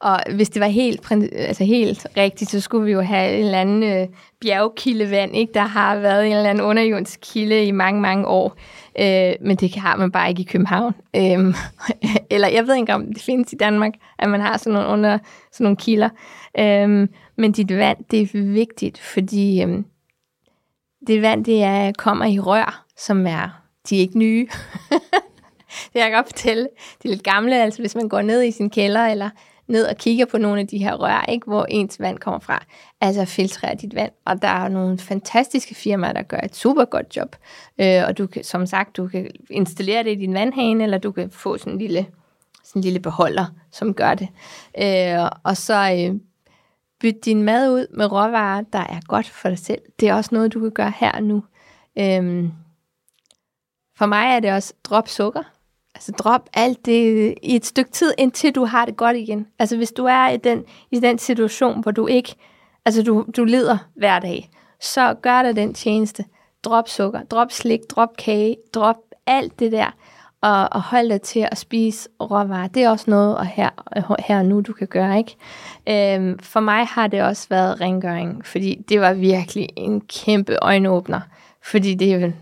Og 0.00 0.20
hvis 0.34 0.50
det 0.50 0.60
var 0.60 0.66
helt, 0.66 1.12
altså 1.32 1.64
helt 1.64 2.06
rigtigt, 2.16 2.50
så 2.50 2.60
skulle 2.60 2.84
vi 2.84 2.92
jo 2.92 3.00
have 3.00 3.34
en 3.34 3.44
eller 3.44 3.60
anden 3.60 3.82
øh, 3.82 4.08
bjergkildevand, 4.40 5.36
ikke? 5.36 5.52
der 5.52 5.60
har 5.60 5.96
været 5.96 6.26
en 6.26 6.32
eller 6.32 6.50
anden 6.50 6.64
underjordisk 6.64 7.18
kilde 7.22 7.64
i 7.64 7.70
mange, 7.70 8.00
mange 8.00 8.26
år. 8.26 8.56
Øh, 8.98 9.32
men 9.40 9.56
det 9.56 9.74
har 9.74 9.96
man 9.96 10.12
bare 10.12 10.28
ikke 10.28 10.40
i 10.40 10.44
København. 10.44 10.94
Øh, 11.16 11.54
eller 12.34 12.48
jeg 12.48 12.66
ved 12.66 12.76
ikke, 12.76 12.94
om 12.94 13.12
det 13.12 13.22
findes 13.22 13.52
i 13.52 13.56
Danmark, 13.56 13.92
at 14.18 14.28
man 14.28 14.40
har 14.40 14.56
sådan 14.56 14.72
nogle, 14.72 14.88
under, 14.88 15.18
sådan 15.52 15.64
nogle 15.64 15.76
kilder. 15.76 16.08
Øh, 16.58 17.08
men 17.36 17.52
dit 17.52 17.76
vand, 17.76 17.98
det 18.10 18.20
er 18.20 18.52
vigtigt, 18.52 18.98
fordi 18.98 19.62
øh, 19.62 19.78
det 21.06 21.22
vand, 21.22 21.44
det 21.44 21.62
er, 21.62 21.92
kommer 21.98 22.24
i 22.24 22.38
rør, 22.38 22.84
som 22.96 23.26
er, 23.26 23.62
de 23.88 23.96
er 23.96 24.00
ikke 24.00 24.18
nye. 24.18 24.48
det 25.84 25.92
kan 25.92 26.02
jeg 26.02 26.12
godt 26.12 26.26
fortælle. 26.26 26.68
De 27.02 27.08
er 27.08 27.12
lidt 27.12 27.22
gamle, 27.22 27.62
altså 27.62 27.82
hvis 27.82 27.94
man 27.94 28.08
går 28.08 28.22
ned 28.22 28.42
i 28.42 28.50
sin 28.50 28.70
kælder, 28.70 29.06
eller 29.06 29.30
ned 29.70 29.86
og 29.86 29.96
kigger 29.96 30.24
på 30.24 30.38
nogle 30.38 30.60
af 30.60 30.66
de 30.66 30.78
her 30.78 30.94
rør, 30.94 31.24
ikke, 31.28 31.46
hvor 31.46 31.64
ens 31.68 32.00
vand 32.00 32.18
kommer 32.18 32.40
fra. 32.40 32.64
Altså 33.00 33.24
filtrere 33.24 33.74
dit 33.74 33.94
vand. 33.94 34.12
Og 34.24 34.42
der 34.42 34.48
er 34.48 34.68
nogle 34.68 34.98
fantastiske 34.98 35.74
firmaer, 35.74 36.12
der 36.12 36.22
gør 36.22 36.40
et 36.44 36.56
super 36.56 36.84
godt 36.84 37.16
job. 37.16 37.36
Øh, 37.78 38.02
og 38.06 38.18
du 38.18 38.26
kan, 38.26 38.44
som 38.44 38.66
sagt, 38.66 38.96
du 38.96 39.08
kan 39.08 39.30
installere 39.50 40.04
det 40.04 40.10
i 40.10 40.14
din 40.14 40.34
vandhane, 40.34 40.84
eller 40.84 40.98
du 40.98 41.12
kan 41.12 41.30
få 41.30 41.58
sådan 41.58 41.72
en 41.72 41.78
lille, 41.78 42.06
sådan 42.64 42.80
en 42.80 42.84
lille 42.84 43.00
beholder, 43.00 43.46
som 43.72 43.94
gør 43.94 44.14
det. 44.14 44.28
Øh, 44.78 45.30
og 45.44 45.56
så 45.56 45.92
øh, 45.92 46.20
byt 47.00 47.24
din 47.24 47.42
mad 47.42 47.70
ud 47.70 47.86
med 47.96 48.12
råvarer, 48.12 48.62
der 48.72 48.78
er 48.78 49.00
godt 49.06 49.28
for 49.28 49.48
dig 49.48 49.58
selv. 49.58 49.82
Det 50.00 50.08
er 50.08 50.14
også 50.14 50.30
noget, 50.32 50.54
du 50.54 50.60
kan 50.60 50.70
gøre 50.70 50.92
her 50.96 51.12
og 51.12 51.22
nu. 51.22 51.44
Øh, 51.98 52.44
for 53.96 54.06
mig 54.06 54.26
er 54.26 54.40
det 54.40 54.52
også 54.52 54.74
drop 54.84 55.08
sukker. 55.08 55.42
Altså 56.00 56.12
drop 56.12 56.48
alt 56.54 56.86
det 56.86 57.34
i 57.42 57.56
et 57.56 57.66
stykke 57.66 57.90
tid, 57.90 58.12
indtil 58.18 58.54
du 58.54 58.64
har 58.64 58.84
det 58.84 58.96
godt 58.96 59.16
igen. 59.16 59.46
Altså 59.58 59.76
hvis 59.76 59.92
du 59.92 60.04
er 60.04 60.28
i 60.28 60.36
den, 60.36 60.64
i 60.90 61.00
den 61.00 61.18
situation, 61.18 61.82
hvor 61.82 61.90
du 61.90 62.06
ikke, 62.06 62.34
altså 62.84 63.02
du, 63.02 63.26
du 63.36 63.44
lider 63.44 63.78
hver 63.96 64.18
dag, 64.18 64.50
så 64.80 65.14
gør 65.14 65.42
dig 65.42 65.56
den 65.56 65.74
tjeneste. 65.74 66.24
Drop 66.64 66.88
sukker, 66.88 67.22
drop 67.22 67.52
slik, 67.52 67.80
drop 67.90 68.16
kage, 68.18 68.56
drop 68.74 68.96
alt 69.26 69.60
det 69.60 69.72
der, 69.72 69.96
og, 70.40 70.68
og 70.72 70.82
hold 70.82 71.08
dig 71.08 71.22
til 71.22 71.48
at 71.50 71.58
spise 71.58 72.08
råvarer. 72.20 72.68
Det 72.68 72.82
er 72.82 72.90
også 72.90 73.10
noget 73.10 73.36
og 73.36 73.46
her, 73.46 73.70
her 74.28 74.38
og 74.38 74.46
nu, 74.46 74.60
du 74.60 74.72
kan 74.72 74.86
gøre. 74.86 75.18
ikke. 75.18 75.36
Øhm, 75.88 76.38
for 76.38 76.60
mig 76.60 76.86
har 76.86 77.06
det 77.06 77.22
også 77.22 77.46
været 77.50 77.80
rengøring, 77.80 78.46
fordi 78.46 78.84
det 78.88 79.00
var 79.00 79.12
virkelig 79.12 79.68
en 79.76 80.00
kæmpe 80.00 80.56
øjenåbner. 80.62 81.20
Fordi 81.62 81.94
det 81.94 82.14
er 82.14 82.32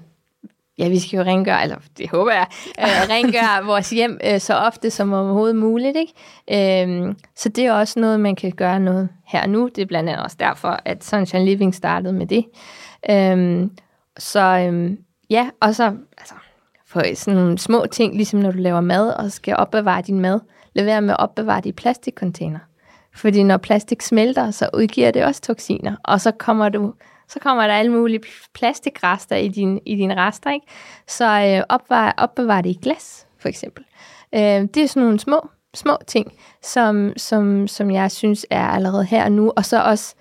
ja, 0.79 0.89
vi 0.89 0.99
skal 0.99 1.17
jo 1.17 1.23
rengøre, 1.23 1.63
eller 1.63 1.77
det 1.99 2.11
håber 2.11 2.33
jeg, 2.33 2.47
øh, 2.81 3.11
rengøre 3.11 3.67
vores 3.73 3.91
hjem 3.91 4.21
øh, 4.25 4.41
så 4.41 4.55
ofte 4.55 4.91
som 4.91 5.13
overhovedet 5.13 5.57
muligt. 5.57 5.97
Ikke? 5.97 6.83
Øhm, 6.83 7.17
så 7.37 7.49
det 7.49 7.67
er 7.67 7.73
også 7.73 8.01
noget, 8.01 8.21
man 8.21 8.37
kan 8.37 8.53
gøre 8.53 8.81
noget 8.81 9.09
her 9.27 9.43
og 9.43 9.51
nu. 9.51 9.69
Det 9.77 9.83
er 9.83 9.87
blandt 9.87 10.11
andet 10.11 10.25
også 10.25 10.37
derfor, 10.41 10.81
at 10.85 11.05
Sunshine 11.05 11.45
Living 11.45 11.75
startede 11.75 12.13
med 12.13 12.27
det. 12.27 12.45
Øhm, 13.11 13.71
så 14.19 14.41
øhm, 14.41 14.99
ja, 15.31 15.51
og 15.61 15.75
så 15.75 15.93
altså, 16.19 16.35
for 16.87 17.15
sådan 17.15 17.41
nogle 17.41 17.59
små 17.59 17.87
ting, 17.91 18.15
ligesom 18.15 18.41
når 18.41 18.51
du 18.51 18.59
laver 18.59 18.81
mad 18.81 19.11
og 19.11 19.33
skal 19.33 19.57
opbevare 19.57 20.03
din 20.03 20.21
mad, 20.21 20.41
lad 20.73 20.85
være 20.85 21.03
med 21.03 21.11
at 21.11 21.21
opbevare 21.21 21.61
det 21.61 21.67
i 21.67 21.73
plastikcontainer. 21.73 22.59
Fordi 23.15 23.43
når 23.43 23.57
plastik 23.57 24.03
smelter, 24.03 24.51
så 24.51 24.69
udgiver 24.75 25.11
det 25.11 25.25
også 25.25 25.41
toksiner, 25.41 25.97
og 26.05 26.21
så 26.21 26.31
kommer 26.31 26.69
du 26.69 26.95
så 27.29 27.39
kommer 27.41 27.67
der 27.67 27.75
alle 27.75 27.93
mulige 27.93 28.21
plastikrester 28.55 29.37
i 29.37 29.49
din, 29.49 29.81
i 29.87 29.97
din 29.97 30.17
rester, 30.17 30.51
ikke? 30.51 30.67
Så 31.09 31.25
øh, 31.25 31.65
opbevar, 31.69 32.15
opbevar 32.17 32.61
det 32.61 32.71
i 32.71 32.79
glas, 32.83 33.27
for 33.39 33.49
eksempel. 33.49 33.85
Øh, 34.35 34.41
det 34.41 34.77
er 34.77 34.87
sådan 34.87 35.03
nogle 35.03 35.21
små, 35.21 35.49
små 35.75 35.99
ting, 36.07 36.33
som, 36.63 37.13
som, 37.17 37.69
som 37.69 37.91
jeg 37.91 38.11
synes 38.11 38.47
er 38.51 38.69
allerede 38.69 39.05
her 39.05 39.25
og 39.25 39.33
nu, 39.33 39.53
og 39.57 39.65
så 39.65 39.83
også 39.83 40.15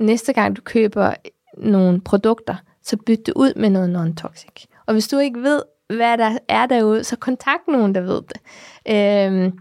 næste 0.00 0.32
gang 0.32 0.56
du 0.56 0.62
køber 0.62 1.14
nogle 1.58 2.00
produkter, 2.00 2.54
så 2.82 2.96
byt 3.06 3.26
det 3.26 3.34
ud 3.36 3.52
med 3.56 3.70
noget 3.70 3.96
non-toxic. 3.96 4.66
Og 4.86 4.92
hvis 4.92 5.08
du 5.08 5.18
ikke 5.18 5.42
ved, 5.42 5.62
hvad 5.96 6.18
der 6.18 6.38
er 6.48 6.66
derude, 6.66 7.04
så 7.04 7.16
kontakt 7.16 7.68
nogen, 7.68 7.94
der 7.94 8.00
ved 8.00 8.22
det. 8.22 8.40
Øhm, 8.88 9.58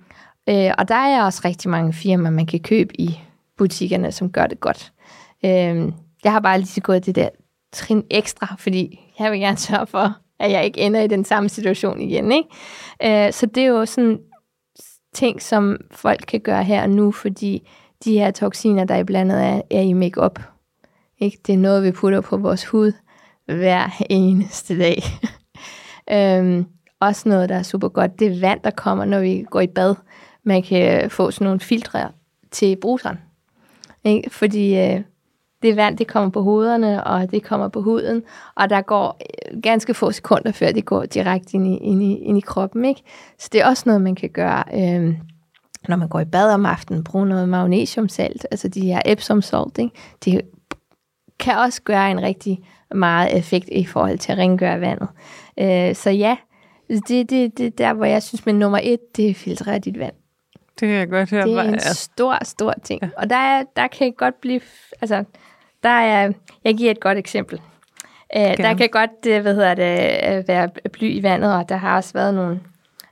øh, 0.49 0.73
og 0.77 0.87
der 0.87 0.95
er 0.95 1.23
også 1.23 1.41
rigtig 1.45 1.69
mange 1.69 1.93
firmaer, 1.93 2.31
man 2.31 2.45
kan 2.45 2.59
købe 2.59 3.01
i 3.01 3.19
butikkerne, 3.57 4.11
som 4.11 4.31
gør 4.31 4.47
det 4.47 4.59
godt. 4.59 4.91
Øhm, 5.45 5.93
jeg 6.23 6.31
har 6.31 6.39
bare 6.39 6.59
lige 6.59 6.81
gået 6.81 7.05
det 7.05 7.15
der 7.15 7.29
trin 7.71 8.03
ekstra, 8.09 8.55
fordi 8.59 8.99
jeg 9.19 9.31
vil 9.31 9.39
gerne 9.39 9.57
sørge 9.57 9.87
for, 9.87 10.15
at 10.39 10.51
jeg 10.51 10.65
ikke 10.65 10.79
ender 10.79 11.01
i 11.01 11.07
den 11.07 11.25
samme 11.25 11.49
situation 11.49 12.01
igen. 12.01 12.31
Ikke? 12.31 13.27
Øh, 13.27 13.33
så 13.33 13.45
det 13.45 13.63
er 13.63 13.67
jo 13.67 13.85
sådan 13.85 14.19
ting, 15.13 15.41
som 15.41 15.77
folk 15.91 16.23
kan 16.27 16.39
gøre 16.39 16.63
her 16.63 16.81
og 16.81 16.89
nu, 16.89 17.11
fordi 17.11 17.69
de 18.03 18.13
her 18.13 18.31
toksiner, 18.31 18.83
der 18.83 18.95
er 18.95 19.03
blandet 19.03 19.43
er, 19.43 19.61
er 19.71 19.81
i 19.81 19.93
makeup. 19.93 20.39
Ikke? 21.19 21.37
Det 21.47 21.53
er 21.53 21.57
noget, 21.57 21.83
vi 21.83 21.91
putter 21.91 22.21
på 22.21 22.37
vores 22.37 22.65
hud 22.65 22.91
hver 23.45 24.03
eneste 24.09 24.79
dag. 24.79 25.03
øhm, 26.17 26.65
også 26.99 27.29
noget, 27.29 27.49
der 27.49 27.55
er 27.55 27.63
super 27.63 27.87
godt, 27.87 28.19
det 28.19 28.27
er 28.27 28.39
vand, 28.39 28.59
der 28.63 28.71
kommer, 28.71 29.05
når 29.05 29.19
vi 29.19 29.45
går 29.49 29.61
i 29.61 29.67
bad. 29.67 29.95
Man 30.43 30.63
kan 30.63 31.09
få 31.09 31.31
sådan 31.31 31.45
nogle 31.45 31.59
filtre 31.59 32.11
til 32.51 32.77
bruseren. 32.81 33.17
Ikke? 34.03 34.29
Fordi 34.29 34.79
øh, 34.79 35.01
det 35.61 35.75
vand, 35.75 35.97
det 35.97 36.07
kommer 36.07 36.29
på 36.29 36.41
hovederne, 36.41 37.03
og 37.03 37.31
det 37.31 37.43
kommer 37.43 37.67
på 37.67 37.81
huden, 37.81 38.23
og 38.55 38.69
der 38.69 38.81
går 38.81 39.19
øh, 39.51 39.61
ganske 39.61 39.93
få 39.93 40.11
sekunder, 40.11 40.51
før 40.51 40.71
det 40.71 40.85
går 40.85 41.05
direkte 41.05 41.53
ind 41.53 41.67
i, 41.67 41.77
ind 41.77 42.03
i, 42.03 42.15
ind 42.15 42.37
i 42.37 42.41
kroppen. 42.41 42.85
Ikke? 42.85 43.01
Så 43.39 43.49
det 43.51 43.61
er 43.61 43.67
også 43.67 43.83
noget, 43.85 44.01
man 44.01 44.15
kan 44.15 44.29
gøre, 44.29 44.63
øh, 44.73 45.15
når 45.87 45.95
man 45.95 46.07
går 46.07 46.19
i 46.19 46.25
bad 46.25 46.53
om 46.53 46.65
aftenen, 46.65 47.03
bruge 47.03 47.25
noget 47.25 47.49
magnesiumsalt, 47.49 48.47
altså 48.51 48.67
de 48.67 48.81
her 48.81 49.01
Epsom 49.05 49.41
salt, 49.41 49.77
ikke? 49.77 49.95
det 50.25 50.41
kan 51.39 51.57
også 51.57 51.81
gøre 51.81 52.11
en 52.11 52.21
rigtig 52.21 52.59
meget 52.95 53.37
effekt 53.37 53.69
i 53.71 53.85
forhold 53.85 54.17
til 54.17 54.31
at 54.31 54.37
rengøre 54.37 54.81
vandet. 54.81 55.07
Øh, 55.59 55.95
så 55.95 56.09
ja, 56.09 56.37
det, 56.89 57.29
det, 57.29 57.57
det 57.57 57.77
der, 57.77 57.93
hvor 57.93 58.05
jeg 58.05 58.23
synes, 58.23 58.45
men 58.45 58.59
nummer 58.59 58.79
et, 58.83 58.99
det 59.17 59.29
er 59.67 59.77
dit 59.77 59.99
vand. 59.99 60.13
Det 60.81 60.89
kan 60.89 60.97
jeg 60.97 61.09
godt 61.09 61.29
høre. 61.29 61.45
Det 61.45 61.57
er 61.57 61.61
en 61.63 61.79
stor, 61.79 62.43
stor 62.43 62.73
ting. 62.83 63.01
Ja. 63.03 63.09
Og 63.17 63.29
der, 63.29 63.35
er, 63.35 63.63
der 63.75 63.87
kan 63.87 64.13
godt 64.17 64.41
blive, 64.41 64.61
altså, 65.01 65.23
der 65.83 65.89
er, 65.89 66.31
jeg 66.63 66.77
giver 66.77 66.91
et 66.91 66.99
godt 66.99 67.17
eksempel. 67.17 67.61
Uh, 68.35 68.41
der 68.41 68.73
kan 68.73 68.89
godt, 68.91 69.25
øh, 69.27 69.41
hvad 69.41 69.55
hedder 69.55 69.73
det, 69.73 70.19
øh, 70.37 70.47
være 70.47 70.69
bly 70.93 71.17
i 71.17 71.23
vandet, 71.23 71.55
og 71.55 71.69
der 71.69 71.75
har 71.75 71.95
også 71.95 72.13
været 72.13 72.33
nogle, 72.33 72.59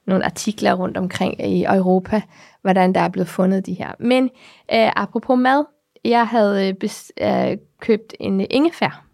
nogle 0.06 0.26
artikler 0.26 0.74
rundt 0.74 0.98
omkring 0.98 1.46
i 1.48 1.66
Europa, 1.66 2.22
hvordan 2.62 2.94
der 2.94 3.02
er 3.02 3.10
blevet 3.10 3.28
fundet 3.28 3.66
de 3.66 3.74
her. 3.74 3.92
Men 4.00 4.24
uh, 4.24 4.92
apropos 4.96 5.40
mad, 5.40 5.66
jeg 6.06 6.28
havde 6.28 6.74
bes, 6.74 7.12
uh, 7.22 7.54
købt 7.82 8.14
en 8.20 8.48
ingefær 8.50 9.06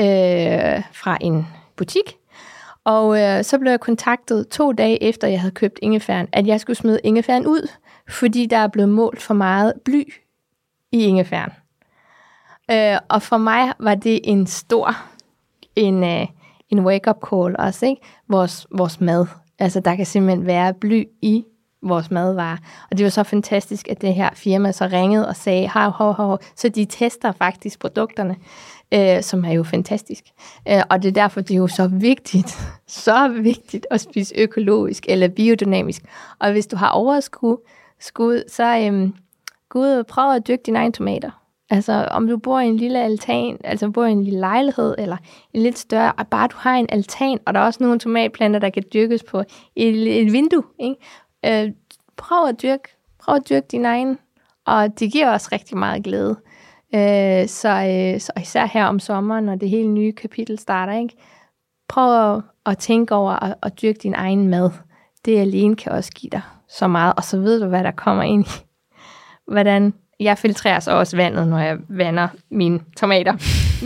uh, 0.00 0.82
fra 0.92 1.18
en 1.20 1.46
butik, 1.76 2.17
og 2.88 3.20
øh, 3.20 3.44
så 3.44 3.58
blev 3.58 3.70
jeg 3.70 3.80
kontaktet 3.80 4.48
to 4.48 4.72
dage 4.72 5.02
efter, 5.02 5.28
jeg 5.28 5.40
havde 5.40 5.54
købt 5.54 5.78
ingefæren, 5.82 6.28
at 6.32 6.46
jeg 6.46 6.60
skulle 6.60 6.76
smide 6.76 7.00
ingefæren 7.04 7.46
ud, 7.46 7.70
fordi 8.08 8.46
der 8.46 8.56
er 8.56 8.68
blevet 8.68 8.88
målt 8.88 9.22
for 9.22 9.34
meget 9.34 9.72
bly 9.84 10.12
i 10.92 11.04
ingefæren. 11.04 11.50
Øh, 12.70 12.98
og 13.08 13.22
for 13.22 13.36
mig 13.36 13.72
var 13.78 13.94
det 13.94 14.20
en 14.24 14.46
stor, 14.46 14.96
en, 15.76 16.04
øh, 16.04 16.26
en 16.70 16.80
wake-up 16.80 17.16
call 17.30 17.56
også, 17.58 17.86
ikke? 17.86 18.02
Vores, 18.28 18.66
vores 18.76 19.00
mad. 19.00 19.26
Altså, 19.58 19.80
der 19.80 19.96
kan 19.96 20.06
simpelthen 20.06 20.46
være 20.46 20.74
bly 20.74 21.04
i 21.22 21.44
vores 21.82 22.10
madvarer. 22.10 22.56
Og 22.90 22.98
det 22.98 23.04
var 23.04 23.10
så 23.10 23.22
fantastisk, 23.22 23.88
at 23.88 24.02
det 24.02 24.14
her 24.14 24.30
firma 24.34 24.72
så 24.72 24.88
ringede 24.92 25.28
og 25.28 25.36
sagde, 25.36 25.68
hov, 25.68 25.90
hov, 25.90 26.12
hov. 26.12 26.38
Så 26.56 26.68
de 26.68 26.84
tester 26.84 27.32
faktisk 27.32 27.80
produkterne, 27.80 28.36
øh, 28.94 29.22
som 29.22 29.44
er 29.44 29.52
jo 29.52 29.62
fantastisk. 29.62 30.24
Øh, 30.68 30.82
og 30.90 31.02
det 31.02 31.08
er 31.08 31.12
derfor, 31.12 31.40
det 31.40 31.54
er 31.54 31.58
jo 31.58 31.66
så 31.66 31.86
vigtigt, 31.86 32.58
så 32.86 33.28
vigtigt 33.28 33.86
at 33.90 34.00
spise 34.00 34.34
økologisk 34.38 35.04
eller 35.08 35.28
biodynamisk. 35.28 36.02
Og 36.38 36.52
hvis 36.52 36.66
du 36.66 36.76
har 36.76 36.90
overskud, 36.90 37.56
skud, 38.00 38.42
så 38.48 38.78
øh, 38.78 39.10
gå 39.68 39.78
ud 39.78 39.88
og 39.88 40.06
prøv 40.06 40.34
at 40.34 40.48
dyrke 40.48 40.62
dine 40.66 40.78
egne 40.78 40.92
tomater. 40.92 41.30
Altså, 41.70 42.08
om 42.10 42.28
du 42.28 42.36
bor 42.36 42.60
i 42.60 42.66
en 42.66 42.76
lille 42.76 43.02
altan, 43.02 43.58
altså 43.64 43.90
bor 43.90 44.04
i 44.04 44.12
en 44.12 44.24
lille 44.24 44.40
lejlighed, 44.40 44.94
eller 44.98 45.16
en 45.52 45.62
lidt 45.62 45.78
større, 45.78 46.12
og 46.12 46.26
bare 46.26 46.48
du 46.48 46.56
har 46.58 46.74
en 46.74 46.86
altan, 46.88 47.38
og 47.46 47.54
der 47.54 47.60
er 47.60 47.64
også 47.64 47.82
nogle 47.82 47.98
tomatplanter, 47.98 48.58
der 48.60 48.70
kan 48.70 48.82
dyrkes 48.92 49.22
på 49.22 49.42
et, 49.76 50.20
et 50.20 50.32
vindue, 50.32 50.62
ikke? 50.78 51.64
Øh, 51.66 51.72
prøv 52.16 52.48
at 52.48 52.62
dyrke, 52.62 52.88
prøv 53.18 53.34
at 53.34 53.48
dyrke 53.48 53.66
din 53.70 53.84
egen, 53.84 54.18
og 54.66 55.00
det 55.00 55.12
giver 55.12 55.30
også 55.32 55.48
rigtig 55.52 55.76
meget 55.78 56.04
glæde. 56.04 56.36
Øh, 56.94 57.48
så, 57.48 57.68
øh, 57.68 58.20
så 58.20 58.32
især 58.40 58.66
her 58.66 58.84
om 58.84 59.00
sommeren, 59.00 59.44
når 59.44 59.54
det 59.54 59.70
hele 59.70 59.88
nye 59.88 60.12
kapitel 60.12 60.58
starter, 60.58 60.92
ikke? 60.98 61.16
prøv 61.88 62.34
at, 62.34 62.42
at 62.66 62.78
tænke 62.78 63.14
over 63.14 63.32
at, 63.32 63.54
at 63.62 63.82
dyrke 63.82 63.98
din 64.02 64.14
egen 64.14 64.48
mad. 64.48 64.70
Det 65.24 65.38
alene 65.38 65.76
kan 65.76 65.92
også 65.92 66.12
give 66.12 66.30
dig 66.30 66.42
så 66.68 66.88
meget, 66.88 67.12
og 67.16 67.24
så 67.24 67.38
ved 67.38 67.60
du, 67.60 67.66
hvad 67.66 67.84
der 67.84 67.90
kommer 67.90 68.22
ind 68.22 68.46
i. 68.46 68.50
Hvordan 69.52 69.94
jeg 70.20 70.38
filtrerer 70.38 70.80
så 70.80 70.90
også 70.90 71.16
vandet, 71.16 71.48
når 71.48 71.58
jeg 71.58 71.76
vander 71.88 72.28
mine 72.50 72.80
tomater. 72.96 73.32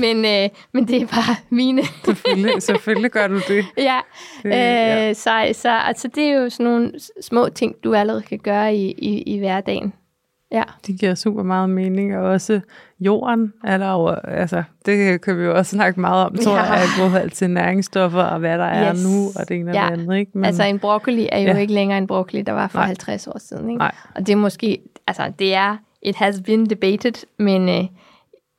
Men, 0.00 0.16
øh, 0.24 0.48
men 0.72 0.88
det 0.88 1.02
er 1.02 1.06
bare 1.06 1.36
mine. 1.50 1.82
selvfølgelig, 2.04 2.62
selvfølgelig 2.62 3.10
gør 3.10 3.26
du 3.26 3.34
det. 3.48 3.64
ja, 3.90 4.00
det, 4.42 4.48
øh, 4.48 4.52
ja. 4.52 5.12
Så, 5.12 5.48
så 5.52 5.70
altså, 5.70 6.08
det 6.08 6.24
er 6.24 6.32
jo 6.32 6.50
sådan 6.50 6.72
nogle 6.72 6.92
små 7.20 7.48
ting, 7.48 7.74
du 7.84 7.94
allerede 7.94 8.22
kan 8.22 8.38
gøre 8.38 8.76
i, 8.76 8.92
i, 8.92 9.22
i 9.22 9.38
hverdagen. 9.38 9.92
Ja. 10.52 10.62
Det 10.86 11.00
giver 11.00 11.14
super 11.14 11.42
meget 11.42 11.70
mening, 11.70 12.16
og 12.16 12.24
også 12.24 12.60
jorden 13.00 13.52
er 13.64 13.78
der 13.78 13.92
jo, 13.92 14.08
altså 14.24 14.62
det 14.86 15.20
kan 15.20 15.38
vi 15.38 15.44
jo 15.44 15.56
også 15.56 15.70
snakke 15.70 16.00
meget 16.00 16.26
om, 16.26 16.36
tror 16.36 16.56
ja. 16.56 16.62
jeg, 16.62 16.84
i 16.84 16.98
forhold 16.98 17.30
til 17.30 17.50
næringsstoffer 17.50 18.22
og 18.22 18.38
hvad 18.38 18.58
der 18.58 18.64
er 18.64 18.94
yes. 18.94 19.04
nu, 19.04 19.26
og 19.40 19.48
det 19.48 19.56
ene 19.56 19.70
og 19.70 19.74
ja. 19.74 19.86
det 19.86 19.92
andet. 19.92 20.16
Ikke? 20.16 20.30
Men, 20.34 20.44
altså 20.44 20.62
en 20.62 20.78
broccoli 20.78 21.28
er 21.32 21.38
jo 21.38 21.46
ja. 21.46 21.56
ikke 21.56 21.72
længere 21.72 21.98
en 21.98 22.06
broccoli, 22.06 22.42
der 22.42 22.52
var 22.52 22.68
for 22.68 22.78
Nej. 22.78 22.86
50 22.86 23.26
år 23.26 23.38
siden. 23.38 23.70
Ikke? 23.70 23.78
Nej. 23.78 23.94
Og 24.14 24.26
det 24.26 24.32
er 24.32 24.36
måske, 24.36 24.78
altså 25.06 25.32
det 25.38 25.54
er 25.54 25.76
it 26.02 26.16
has 26.16 26.40
been 26.40 26.70
debated, 26.70 27.26
men 27.38 27.68
øh, 27.68 27.84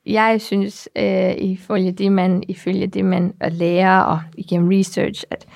jeg 0.06 0.40
synes, 0.40 0.88
øh, 0.96 1.34
ifølge 1.38 1.92
det 1.92 2.12
man, 2.12 2.42
ifølge 2.48 2.86
det 2.86 3.04
man 3.04 3.34
lærer 3.50 4.00
og 4.00 4.20
igennem 4.36 4.68
research, 4.68 5.24
at 5.30 5.46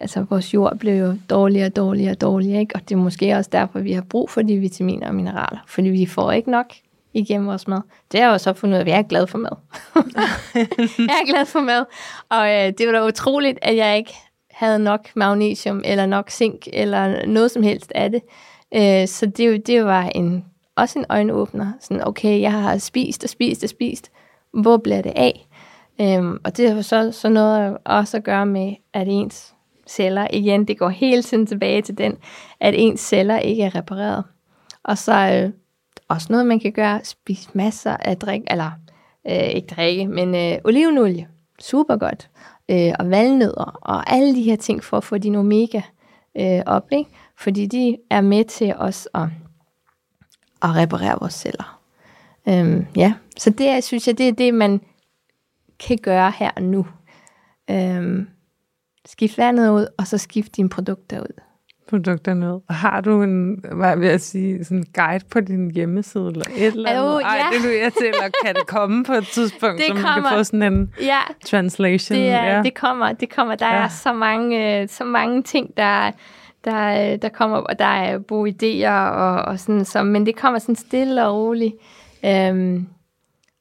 altså, 0.00 0.26
vores 0.30 0.54
jord 0.54 0.78
blev 0.78 0.94
jo 0.94 1.14
dårligere 1.30 1.66
og 1.66 1.76
dårligere 1.76 2.10
og 2.10 2.20
dårligere, 2.20 2.60
ikke? 2.60 2.74
og 2.74 2.88
det 2.88 2.94
er 2.94 2.98
måske 2.98 3.34
også 3.34 3.50
derfor, 3.52 3.80
vi 3.80 3.92
har 3.92 4.02
brug 4.02 4.30
for 4.30 4.42
de 4.42 4.58
vitaminer 4.58 5.08
og 5.08 5.14
mineraler, 5.14 5.58
fordi 5.66 5.88
vi 5.88 6.06
får 6.06 6.32
ikke 6.32 6.50
nok 6.50 6.66
igennem 7.14 7.46
vores 7.46 7.68
mad. 7.68 7.80
Det 8.12 8.20
har 8.20 8.26
jeg 8.26 8.32
jo 8.32 8.38
så 8.38 8.52
fundet 8.52 8.76
ud 8.76 8.78
af, 8.78 8.82
at 8.82 8.88
jeg 8.88 8.98
er 8.98 9.02
glad 9.02 9.26
for 9.26 9.38
mad. 9.38 9.56
jeg 10.98 11.20
er 11.22 11.26
glad 11.26 11.46
for 11.46 11.60
mad, 11.60 11.84
og 12.28 12.48
øh, 12.54 12.72
det 12.78 12.86
var 12.86 12.92
da 12.92 13.06
utroligt, 13.06 13.58
at 13.62 13.76
jeg 13.76 13.96
ikke 13.96 14.14
havde 14.50 14.78
nok 14.78 15.08
magnesium, 15.14 15.82
eller 15.84 16.06
nok 16.06 16.30
zink, 16.30 16.68
eller 16.72 17.26
noget 17.26 17.50
som 17.50 17.62
helst 17.62 17.92
af 17.94 18.10
det. 18.10 18.22
Øh, 18.74 19.08
så 19.08 19.26
det, 19.26 19.66
det 19.66 19.84
var 19.84 20.02
en 20.02 20.44
også 20.76 20.98
en 20.98 21.04
øjenåbner. 21.08 21.72
Sådan, 21.80 22.06
okay, 22.06 22.40
jeg 22.40 22.52
har 22.52 22.78
spist 22.78 23.24
og 23.24 23.30
spist 23.30 23.64
og 23.64 23.68
spist. 23.68 24.10
Hvor 24.52 24.76
bliver 24.76 25.02
det 25.02 25.12
af? 25.16 25.48
Øhm, 26.00 26.38
og 26.44 26.56
det 26.56 26.72
har 26.72 26.82
så, 26.82 27.12
så 27.12 27.28
noget 27.28 27.76
også 27.84 28.16
at 28.16 28.24
gøre 28.24 28.46
med, 28.46 28.74
at 28.94 29.08
ens 29.08 29.54
celler, 29.88 30.26
igen, 30.32 30.64
det 30.64 30.78
går 30.78 30.88
hele 30.88 31.22
tiden 31.22 31.46
tilbage 31.46 31.82
til 31.82 31.98
den, 31.98 32.16
at 32.60 32.74
ens 32.76 33.00
celler 33.00 33.38
ikke 33.38 33.62
er 33.62 33.74
repareret. 33.74 34.24
Og 34.82 34.98
så 34.98 35.42
øh, 35.44 35.52
også 36.08 36.26
noget, 36.30 36.46
man 36.46 36.60
kan 36.60 36.72
gøre, 36.72 37.00
spise 37.04 37.50
masser 37.52 37.96
af 37.96 38.16
drik, 38.16 38.42
eller 38.50 38.70
øh, 39.30 39.48
ikke 39.48 39.74
drikke, 39.74 40.06
men 40.06 40.34
øh, 40.34 40.58
olivenolie, 40.64 41.28
super 41.60 41.96
godt, 41.96 42.30
øh, 42.68 42.92
og 42.98 43.10
valnødder, 43.10 43.78
og 43.82 44.12
alle 44.12 44.34
de 44.34 44.42
her 44.42 44.56
ting 44.56 44.84
for 44.84 44.96
at 44.96 45.04
få 45.04 45.18
din 45.18 45.34
omega 45.34 45.80
øh, 46.38 46.62
op, 46.66 46.86
ikke? 46.92 47.10
fordi 47.36 47.66
de 47.66 47.96
er 48.10 48.20
med 48.20 48.44
til 48.44 48.74
os 48.76 49.08
at 49.14 49.28
at 50.62 50.76
reparere 50.76 51.18
vores 51.20 51.34
celler. 51.34 51.80
Øhm, 52.48 52.86
ja, 52.96 53.14
så 53.36 53.50
det 53.50 53.84
synes 53.84 54.06
jeg, 54.06 54.18
det 54.18 54.28
er 54.28 54.32
det, 54.32 54.54
man 54.54 54.80
kan 55.78 55.98
gøre 56.02 56.32
her 56.38 56.50
og 56.56 56.62
nu. 56.62 56.86
Øhm, 57.70 58.28
skift 59.06 59.38
vandet 59.38 59.70
ud, 59.70 59.86
og 59.98 60.06
så 60.06 60.18
skift 60.18 60.56
dine 60.56 60.68
produkter 60.68 61.20
ud. 61.20 61.40
Produkterne 61.88 62.54
ud. 62.54 62.60
Har 62.70 63.00
du 63.00 63.22
en, 63.22 63.64
hvad 63.72 63.96
vil 63.96 64.08
jeg 64.08 64.20
sige, 64.20 64.64
sådan 64.64 64.78
en 64.78 64.86
guide 64.94 65.24
på 65.30 65.40
din 65.40 65.70
hjemmeside, 65.70 66.26
eller 66.26 66.44
et 66.56 66.66
eller 66.66 66.90
andet? 66.90 67.02
Jo, 67.02 67.18
ja. 67.18 67.26
Ej, 67.26 67.50
det 67.62 67.78
er 67.78 67.82
jeg 67.82 67.92
til, 67.92 68.06
eller 68.06 68.30
kan 68.44 68.54
det 68.54 68.66
komme 68.66 69.04
på 69.04 69.12
et 69.12 69.26
tidspunkt, 69.26 69.78
det 69.78 69.86
så 69.86 69.94
man 69.94 70.02
kommer. 70.02 70.28
kan 70.28 70.38
få 70.38 70.44
sådan 70.44 70.72
en 70.72 70.94
ja. 71.00 71.20
translation? 71.44 72.18
Det, 72.18 72.28
er, 72.28 72.44
ja. 72.44 72.62
det 72.62 72.74
kommer, 72.74 73.12
det 73.12 73.30
kommer. 73.30 73.54
Der 73.54 73.66
ja. 73.66 73.84
er 73.84 73.88
så 73.88 74.12
mange, 74.12 74.80
øh, 74.82 74.88
så 74.88 75.04
mange 75.04 75.42
ting, 75.42 75.76
der 75.76 76.10
der, 76.64 77.16
der 77.16 77.28
kommer, 77.28 77.56
og 77.56 77.78
der 77.78 77.84
er 77.84 78.18
gode 78.18 78.50
idéer, 78.50 78.90
og, 78.90 79.42
og 79.42 79.60
sådan, 79.60 79.84
så, 79.84 80.02
men 80.02 80.26
det 80.26 80.36
kommer 80.36 80.58
sådan 80.58 80.76
stille 80.76 81.26
og 81.26 81.34
roligt. 81.34 81.74
Øhm, 82.24 82.86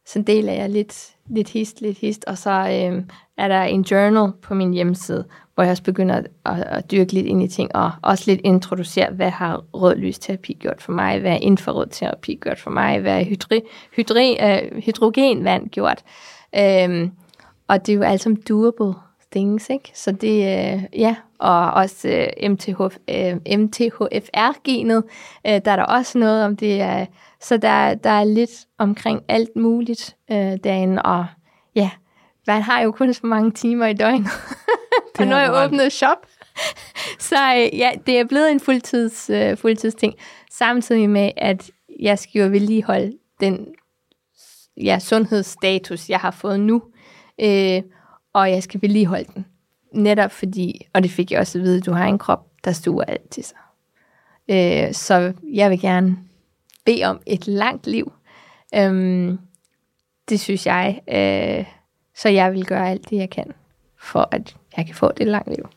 så 0.05 0.21
deler 0.27 0.53
jeg 0.53 0.69
lidt, 0.69 1.15
lidt 1.30 1.49
hist, 1.49 1.82
lidt 1.82 1.97
hist, 1.97 2.25
og 2.25 2.38
så 2.38 2.49
øh, 2.51 3.03
er 3.38 3.47
der 3.47 3.61
en 3.61 3.82
journal 3.82 4.32
på 4.41 4.53
min 4.53 4.73
hjemmeside, 4.73 5.25
hvor 5.55 5.63
jeg 5.63 5.71
også 5.71 5.84
begynder 5.84 6.15
at, 6.15 6.28
at, 6.45 6.63
at 6.63 6.91
dyrke 6.91 7.13
lidt 7.13 7.25
ind 7.25 7.43
i 7.43 7.47
ting, 7.47 7.75
og 7.75 7.91
også 8.01 8.23
lidt 8.28 8.41
introducere, 8.43 9.09
hvad 9.11 9.30
har 9.30 9.63
rød 9.73 9.95
lysterapi 9.95 10.53
gjort 10.53 10.82
for 10.82 10.91
mig, 10.91 11.19
hvad 11.19 11.32
er 11.32 11.38
infrarød 11.38 11.88
terapi 11.91 12.36
gjort 12.41 12.59
for 12.59 12.71
mig, 12.71 12.99
hvad 12.99 13.19
er 13.19 13.23
hydri, 13.23 13.61
hydri, 13.95 14.38
øh, 14.41 14.82
hydrogenvand 14.82 15.69
gjort. 15.69 16.03
Øh, 16.55 17.09
og 17.67 17.86
det 17.86 17.93
er 17.93 17.97
jo 17.97 18.03
alt 18.03 18.21
som 18.21 18.36
durable 18.36 18.93
things, 19.32 19.69
ikke? 19.69 19.91
Så 19.93 20.11
det, 20.11 20.38
øh, 20.38 20.84
ja, 20.99 21.15
og 21.39 21.71
også 21.71 22.07
øh, 22.09 22.49
MTH, 22.49 22.82
øh, 23.07 23.59
MTHFR-genet, 23.59 25.03
øh, 25.47 25.61
der 25.65 25.71
er 25.71 25.75
der 25.75 25.84
også 25.84 26.17
noget 26.17 26.45
om 26.45 26.55
det. 26.55 26.82
Uh, 26.82 27.05
så 27.41 27.57
der, 27.57 27.95
der 27.95 28.09
er 28.09 28.23
lidt 28.23 28.67
omkring 28.77 29.21
alt 29.27 29.55
muligt 29.55 30.15
uh, 30.29 30.35
derinde, 30.38 31.01
og 31.01 31.25
ja, 31.75 31.89
man 32.47 32.61
har 32.61 32.81
jo 32.81 32.91
kun 32.91 33.13
så 33.13 33.27
mange 33.27 33.51
timer 33.51 33.85
i 33.85 33.93
døgnet. 33.93 34.27
og 35.19 35.27
nu 35.27 35.31
har 35.31 35.41
jeg 35.41 35.65
åbnet 35.65 35.91
shop. 35.91 36.17
så 37.29 37.35
øh, 37.55 37.79
ja, 37.79 37.91
det 38.05 38.19
er 38.19 38.23
blevet 38.23 38.51
en 38.51 38.59
fuldtids, 38.59 39.29
uh, 39.29 39.57
fuldtidsting. 39.57 40.13
Samtidig 40.51 41.09
med, 41.09 41.31
at 41.38 41.71
jeg 41.99 42.19
skal 42.19 42.41
jo 42.41 42.47
vedligeholde 42.47 43.17
den 43.39 43.67
ja, 44.77 44.99
sundhedsstatus, 44.99 46.09
jeg 46.09 46.19
har 46.19 46.31
fået 46.31 46.59
nu. 46.59 46.83
Øh, 47.41 47.81
og 48.33 48.51
jeg 48.51 48.63
skal 48.63 48.81
vedligeholde 48.81 49.29
den. 49.35 49.45
Netop 49.93 50.31
fordi, 50.31 50.88
og 50.93 51.03
det 51.03 51.11
fik 51.11 51.31
jeg 51.31 51.39
også 51.39 51.57
at 51.57 51.63
vide, 51.63 51.77
at 51.77 51.85
du 51.85 51.91
har 51.91 52.05
en 52.05 52.17
krop, 52.17 52.45
der 52.63 52.71
stuer 52.71 53.03
alt 53.03 53.29
til 53.29 53.43
sig. 53.43 53.57
Øh, 54.49 54.93
så 54.93 55.33
jeg 55.53 55.69
vil 55.69 55.81
gerne 55.81 56.17
bede 56.88 57.03
om 57.03 57.19
et 57.25 57.47
langt 57.47 57.88
liv. 57.88 58.13
Øh, 58.75 59.33
det 60.29 60.39
synes 60.39 60.65
jeg. 60.65 61.01
Øh, 61.07 61.65
så 62.15 62.29
jeg 62.29 62.53
vil 62.53 62.65
gøre 62.65 62.89
alt 62.89 63.09
det, 63.09 63.17
jeg 63.17 63.29
kan, 63.29 63.51
for 63.99 64.27
at 64.31 64.55
jeg 64.77 64.85
kan 64.85 64.95
få 64.95 65.11
det 65.11 65.27
langt 65.27 65.49
liv. 65.49 65.69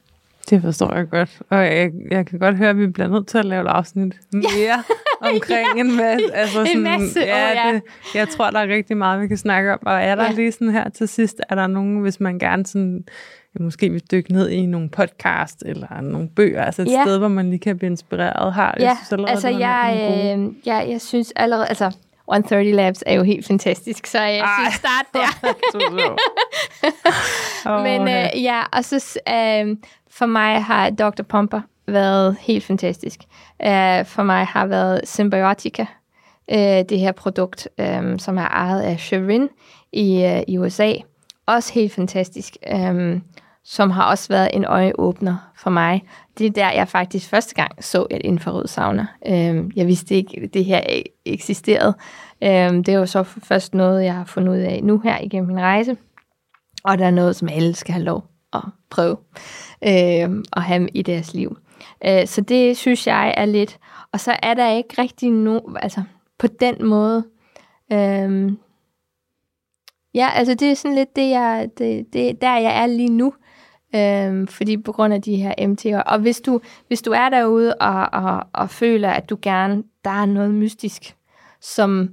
Det 0.51 0.63
forstår 0.63 0.95
jeg 0.95 1.09
godt. 1.09 1.43
Og 1.49 1.59
jeg, 1.59 1.93
jeg 2.11 2.27
kan 2.27 2.39
godt 2.39 2.57
høre, 2.57 2.71
at 2.71 2.79
vi 2.79 2.87
bliver 2.87 3.09
nødt 3.09 3.27
til 3.27 3.39
at 3.39 3.45
lave 3.45 3.63
et 3.63 3.69
afsnit 3.69 4.15
mere 4.33 4.85
omkring 5.21 5.69
ja. 5.77 5.81
en 5.81 5.97
masse. 5.97 6.35
Altså 6.35 6.55
sådan, 6.55 6.77
en 6.77 6.83
masse, 6.83 7.21
ja, 7.21 7.51
oh, 7.51 7.57
ja. 7.57 7.73
Det, 7.73 7.83
jeg 8.15 8.29
tror, 8.29 8.51
der 8.51 8.59
er 8.59 8.69
rigtig 8.69 8.97
meget, 8.97 9.21
vi 9.21 9.29
kan 9.29 9.37
snakke 9.37 9.73
om. 9.73 9.79
Og 9.87 9.93
er 9.93 10.15
der 10.15 10.25
ja. 10.25 10.33
lige 10.33 10.53
sådan 10.53 10.71
her 10.71 10.89
til 10.89 11.09
sidst, 11.09 11.41
er 11.49 11.55
der 11.55 11.67
nogen, 11.67 12.01
hvis 12.01 12.21
man 12.21 12.39
gerne 12.39 12.67
sådan, 12.67 13.05
ja, 13.59 13.65
måske 13.65 13.91
vil 13.91 14.03
dykke 14.11 14.33
ned 14.33 14.49
i 14.49 14.67
nogle 14.67 14.89
podcast 14.89 15.63
eller 15.67 16.01
nogle 16.01 16.29
bøger, 16.29 16.65
altså 16.65 16.83
et 16.83 16.89
ja. 16.91 17.05
sted, 17.05 17.19
hvor 17.19 17.29
man 17.29 17.51
lige 17.51 17.61
kan 17.61 17.79
blive 17.79 17.91
inspireret, 17.91 18.55
har 18.55 18.77
ja. 18.81 18.85
jeg 18.85 18.97
synes 18.97 19.13
allerede, 19.13 19.31
altså 19.33 19.49
jeg, 19.49 20.37
øh, 20.39 20.53
jeg, 20.67 20.87
jeg 20.91 21.01
synes 21.01 21.33
allerede, 21.37 21.67
altså 21.67 21.93
130 22.31 22.73
Labs 22.73 23.03
er 23.07 23.15
jo 23.15 23.23
helt 23.23 23.47
fantastisk, 23.47 24.07
så 24.07 24.21
jeg 24.21 24.39
Ej. 24.39 24.47
synes 24.61 24.75
start 24.75 25.07
der. 25.15 25.29
oh, 27.71 27.83
Men 27.87 28.09
øh, 28.09 28.43
ja, 28.43 28.63
og 28.73 28.85
så 28.85 29.21
øh, 29.29 29.77
for 30.11 30.27
mig 30.27 30.65
har 30.65 30.91
Dr. 30.91 31.23
Pumper 31.23 31.61
været 31.93 32.37
helt 32.41 32.65
fantastisk. 32.65 33.21
Uh, 33.65 34.07
for 34.07 34.23
mig 34.23 34.47
har 34.47 34.67
været 34.67 35.01
Symbiotica, 35.05 35.87
uh, 36.53 36.59
det 36.59 36.99
her 36.99 37.13
produkt, 37.13 37.69
um, 37.79 38.19
som 38.19 38.39
er 38.39 38.49
ejet 38.49 38.83
af 38.83 39.01
Shirin 39.01 39.49
i, 39.93 40.25
uh, 40.25 40.55
i 40.55 40.59
USA. 40.59 40.93
Også 41.47 41.73
helt 41.73 41.93
fantastisk. 41.93 42.57
Um, 42.73 43.23
som 43.65 43.91
har 43.91 44.11
også 44.11 44.29
været 44.29 44.49
en 44.53 44.65
øjeåbner 44.65 45.51
for 45.57 45.71
mig. 45.71 46.03
Det 46.39 46.47
er 46.47 46.51
der, 46.51 46.73
jeg 46.73 46.89
faktisk 46.89 47.29
første 47.29 47.55
gang 47.55 47.85
så 47.85 48.07
et 48.11 48.21
infrarød 48.25 48.67
sauna. 48.67 49.07
Um, 49.29 49.71
jeg 49.77 49.87
vidste 49.87 50.15
ikke, 50.15 50.41
at 50.43 50.55
det 50.55 50.65
her 50.65 50.81
eksisterede. 51.25 51.95
Um, 52.43 52.85
det 52.85 52.89
er 52.89 52.99
jo 52.99 53.07
så 53.07 53.23
først 53.23 53.75
noget, 53.75 54.05
jeg 54.05 54.15
har 54.15 54.25
fundet 54.25 54.53
ud 54.53 54.59
af 54.59 54.81
nu 54.83 54.99
her 54.99 55.19
igennem 55.19 55.47
min 55.47 55.61
rejse. 55.61 55.97
Og 56.85 56.99
der 56.99 57.07
er 57.07 57.11
noget, 57.11 57.37
som 57.37 57.49
alle 57.49 57.75
skal 57.75 57.93
have 57.93 58.05
lov 58.05 58.25
at 58.53 58.63
prøve 58.91 59.17
øh, 59.85 60.43
at 60.53 60.63
have 60.63 60.89
i 60.95 61.03
deres 61.03 61.35
liv. 61.35 61.59
Øh, 62.07 62.27
så 62.27 62.41
det 62.41 62.77
synes 62.77 63.07
jeg 63.07 63.35
er 63.37 63.45
lidt. 63.45 63.79
Og 64.13 64.21
så 64.21 64.37
er 64.43 64.55
der 64.55 64.71
ikke 64.71 65.03
rigtig 65.03 65.31
no, 65.31 65.61
altså 65.77 66.03
på 66.39 66.47
den 66.47 66.85
måde. 66.85 67.25
Øh, 67.93 68.53
ja, 70.15 70.31
altså 70.35 70.55
det 70.55 70.71
er 70.71 70.75
sådan 70.75 70.95
lidt 70.95 71.17
det, 71.17 71.31
jeg, 71.31 71.69
det, 71.79 72.13
det 72.13 72.41
der 72.41 72.57
jeg 72.57 72.83
er 72.83 72.87
lige 72.87 73.13
nu. 73.13 73.35
Øhm, 73.95 74.47
fordi 74.47 74.77
på 74.77 74.93
grund 74.93 75.15
af 75.15 75.23
de 75.23 75.37
her 75.37 75.55
MT'er. 75.59 76.03
Og 76.13 76.19
hvis 76.19 76.41
du, 76.41 76.61
hvis 76.89 77.03
du 77.03 77.11
er 77.11 77.29
derude 77.29 77.75
og, 77.75 78.09
og, 78.13 78.47
og 78.53 78.71
føler, 78.71 79.11
at 79.11 79.31
du 79.31 79.39
gerne, 79.43 79.83
der 80.05 80.11
er 80.11 80.27
noget 80.27 80.55
mystisk, 80.55 81.17
som 81.61 82.11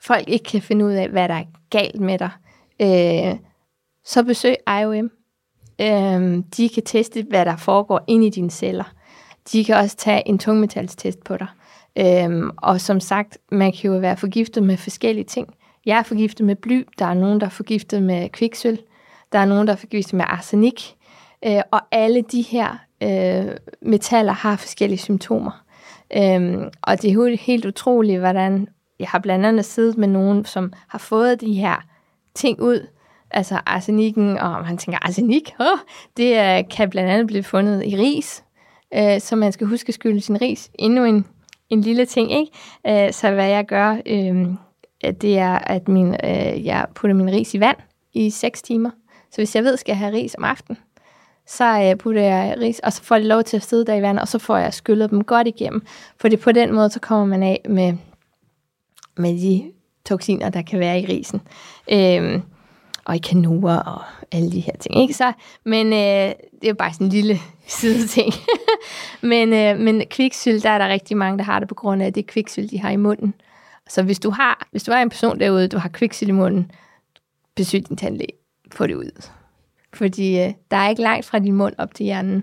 folk 0.00 0.28
ikke 0.28 0.44
kan 0.44 0.62
finde 0.62 0.84
ud 0.84 0.92
af, 0.92 1.08
hvad 1.08 1.28
der 1.28 1.34
er 1.34 1.44
galt 1.70 2.00
med 2.00 2.18
dig, 2.18 2.30
øh, 2.80 3.38
så 4.04 4.22
besøg 4.22 4.56
IOM. 4.80 5.10
Øhm, 5.82 6.42
de 6.42 6.68
kan 6.68 6.82
teste, 6.84 7.26
hvad 7.28 7.44
der 7.44 7.56
foregår 7.56 8.04
inde 8.06 8.26
i 8.26 8.30
dine 8.30 8.50
celler. 8.50 8.92
De 9.52 9.64
kan 9.64 9.76
også 9.76 9.96
tage 9.96 10.28
en 10.28 10.38
tungmetalstest 10.38 11.24
på 11.24 11.36
dig. 11.36 11.46
Øhm, 11.98 12.50
og 12.56 12.80
som 12.80 13.00
sagt, 13.00 13.38
man 13.50 13.72
kan 13.72 13.90
jo 13.90 13.98
være 13.98 14.16
forgiftet 14.16 14.62
med 14.62 14.76
forskellige 14.76 15.24
ting. 15.24 15.54
Jeg 15.86 15.98
er 15.98 16.02
forgiftet 16.02 16.46
med 16.46 16.56
bly, 16.56 16.86
der 16.98 17.06
er 17.06 17.14
nogen, 17.14 17.40
der 17.40 17.46
er 17.46 17.50
forgiftet 17.50 18.02
med 18.02 18.28
kviksøl, 18.28 18.78
der 19.32 19.38
er 19.38 19.44
nogen, 19.44 19.66
der 19.66 19.72
er 19.72 19.76
forgiftet 19.76 20.14
med 20.14 20.24
arsenik, 20.28 20.96
øh, 21.46 21.62
og 21.70 21.80
alle 21.90 22.22
de 22.22 22.42
her 22.42 22.78
øh, 23.02 23.56
metaller 23.82 24.32
har 24.32 24.56
forskellige 24.56 24.98
symptomer. 24.98 25.64
Øhm, 26.16 26.68
og 26.82 27.02
det 27.02 27.10
er 27.10 27.14
jo 27.14 27.36
helt 27.40 27.66
utroligt, 27.66 28.20
hvordan 28.20 28.68
jeg 28.98 29.08
har 29.08 29.18
blandt 29.18 29.46
andet 29.46 29.64
siddet 29.64 29.98
med 29.98 30.08
nogen, 30.08 30.44
som 30.44 30.72
har 30.88 30.98
fået 30.98 31.40
de 31.40 31.54
her 31.54 31.76
ting 32.34 32.60
ud, 32.60 32.86
altså 33.32 33.60
arsenikken, 33.66 34.38
og 34.38 34.62
man 34.62 34.78
tænker, 34.78 34.98
arsenik, 35.02 35.54
oh, 35.58 35.78
det 36.16 36.36
er, 36.36 36.62
kan 36.62 36.90
blandt 36.90 37.10
andet 37.10 37.26
blive 37.26 37.42
fundet 37.42 37.84
i 37.86 37.96
ris, 37.96 38.44
øh, 38.94 39.20
så 39.20 39.36
man 39.36 39.52
skal 39.52 39.66
huske 39.66 39.88
at 39.88 39.94
skylde 39.94 40.20
sin 40.20 40.40
ris. 40.40 40.70
Endnu 40.78 41.04
en, 41.04 41.26
en 41.70 41.80
lille 41.80 42.04
ting, 42.04 42.32
ikke? 42.32 43.06
Øh, 43.06 43.12
så 43.12 43.30
hvad 43.30 43.48
jeg 43.48 43.66
gør, 43.66 43.96
øh, 44.06 44.46
det 45.20 45.38
er, 45.38 45.58
at 45.58 45.88
min, 45.88 46.16
øh, 46.24 46.66
jeg 46.66 46.86
putter 46.94 47.14
min 47.14 47.30
ris 47.30 47.54
i 47.54 47.60
vand 47.60 47.76
i 48.12 48.30
6 48.30 48.62
timer. 48.62 48.90
Så 49.30 49.36
hvis 49.36 49.56
jeg 49.56 49.64
ved, 49.64 49.76
skal 49.76 49.92
jeg 49.92 49.96
skal 49.96 50.10
have 50.10 50.22
ris 50.22 50.34
om 50.38 50.44
aftenen, 50.44 50.78
så 51.46 51.82
øh, 51.82 51.96
putter 51.96 52.22
jeg 52.22 52.56
ris, 52.60 52.78
og 52.78 52.92
så 52.92 53.02
får 53.02 53.16
det 53.16 53.26
lov 53.26 53.42
til 53.42 53.56
at 53.56 53.62
sidde 53.62 53.86
der 53.86 53.94
i 53.94 54.02
vand, 54.02 54.18
og 54.18 54.28
så 54.28 54.38
får 54.38 54.56
jeg 54.56 54.74
skyllet 54.74 55.10
dem 55.10 55.24
godt 55.24 55.46
igennem. 55.46 55.82
For 56.20 56.28
det 56.28 56.40
på 56.40 56.52
den 56.52 56.74
måde, 56.74 56.90
så 56.90 57.00
kommer 57.00 57.26
man 57.26 57.42
af 57.42 57.60
med, 57.68 57.92
med 59.16 59.40
de 59.40 59.72
toksiner, 60.06 60.50
der 60.50 60.62
kan 60.62 60.80
være 60.80 61.00
i 61.00 61.06
risen. 61.06 61.40
Øh, 61.92 62.40
og 63.04 63.16
i 63.16 63.18
kanoer 63.18 63.76
og 63.76 64.02
alle 64.32 64.52
de 64.52 64.60
her 64.60 64.72
ting. 64.80 65.02
Ikke? 65.02 65.14
Så, 65.14 65.32
men 65.64 65.86
øh, 65.86 65.92
det 65.92 66.64
er 66.64 66.68
jo 66.68 66.74
bare 66.74 66.92
sådan 66.92 67.06
en 67.06 67.12
lille 67.12 67.38
side 67.66 68.06
ting. 68.06 68.32
men, 69.32 69.52
øh, 69.52 69.78
men 69.78 70.02
kviksyl, 70.10 70.60
der 70.62 70.70
er 70.70 70.78
der 70.78 70.88
rigtig 70.88 71.16
mange, 71.16 71.38
der 71.38 71.44
har 71.44 71.58
det 71.58 71.68
på 71.68 71.74
grund 71.74 72.02
af 72.02 72.12
det 72.12 72.26
kviksyl, 72.26 72.70
de 72.70 72.80
har 72.80 72.90
i 72.90 72.96
munden. 72.96 73.34
Så 73.88 74.02
hvis 74.02 74.18
du 74.18 74.30
har, 74.30 74.68
hvis 74.70 74.82
du 74.82 74.92
er 74.92 74.96
en 74.96 75.10
person 75.10 75.40
derude, 75.40 75.68
du 75.68 75.78
har 75.78 75.88
kviksyl 75.88 76.28
i 76.28 76.32
munden, 76.32 76.70
besøg 77.56 77.88
din 77.88 77.96
tandlæge. 77.96 78.32
Få 78.72 78.86
det 78.86 78.94
ud. 78.94 79.28
Fordi 79.94 80.40
øh, 80.40 80.52
der 80.70 80.76
er 80.76 80.88
ikke 80.88 81.02
langt 81.02 81.26
fra 81.26 81.38
din 81.38 81.54
mund 81.54 81.74
op 81.78 81.94
til 81.94 82.04
hjernen. 82.04 82.42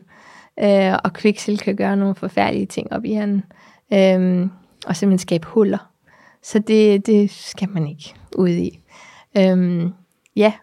Øh, 0.59 0.93
og 1.03 1.13
kviksyld 1.13 1.57
kan 1.57 1.75
gøre 1.75 1.97
nogle 1.97 2.15
forfærdelige 2.15 2.65
ting 2.65 2.93
op 2.93 3.05
i 3.05 3.07
hjernen. 3.07 3.43
Øh, 3.93 4.49
og 4.87 4.95
simpelthen 4.95 5.19
skabe 5.19 5.47
huller. 5.47 5.91
Så 6.43 6.59
det, 6.59 7.05
det 7.05 7.31
skal 7.31 7.69
man 7.69 7.87
ikke 7.87 8.13
ud 8.35 8.49
i. 8.49 8.79
Øh, 9.37 9.89
Ja, 10.39 10.53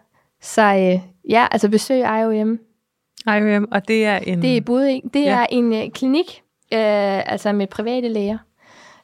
så 0.41 0.61
øh, 0.61 1.09
ja, 1.29 1.47
altså 1.51 1.69
besøg 1.69 1.99
IOM. 1.99 2.59
IOM, 3.27 3.67
og 3.71 3.87
det 3.87 4.05
er 4.05 4.17
en... 4.17 4.41
Det 4.41 4.57
er 4.57 4.61
både 4.61 5.01
Det 5.13 5.21
ja. 5.25 5.41
er 5.41 5.45
en 5.49 5.73
øh, 5.73 5.89
klinik, 5.91 6.43
øh, 6.73 7.31
altså 7.31 7.53
med 7.53 7.67
private 7.67 8.07
læger, 8.09 8.37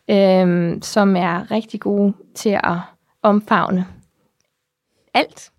øh, 0.10 0.78
som 0.82 1.16
er 1.16 1.52
rigtig 1.52 1.80
gode 1.80 2.14
til 2.36 2.60
at 2.64 2.78
omfavne 3.22 3.86
alt. 5.14 5.52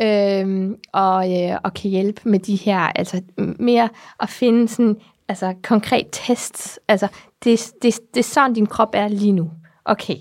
Øh, 0.00 0.70
og, 0.92 1.42
øh, 1.42 1.58
og 1.64 1.74
kan 1.74 1.90
hjælpe 1.90 2.20
med 2.24 2.38
de 2.38 2.56
her, 2.56 2.78
altså 2.78 3.22
mere 3.58 3.88
at 4.20 4.28
finde 4.28 4.68
sådan, 4.68 4.96
altså 5.28 5.54
konkret 5.62 6.06
tests. 6.12 6.80
Altså, 6.88 7.08
det, 7.44 7.72
det, 7.82 8.00
det 8.14 8.20
er 8.20 8.24
sådan, 8.24 8.54
din 8.54 8.66
krop 8.66 8.90
er 8.92 9.08
lige 9.08 9.32
nu. 9.32 9.50
Okay, 9.84 10.16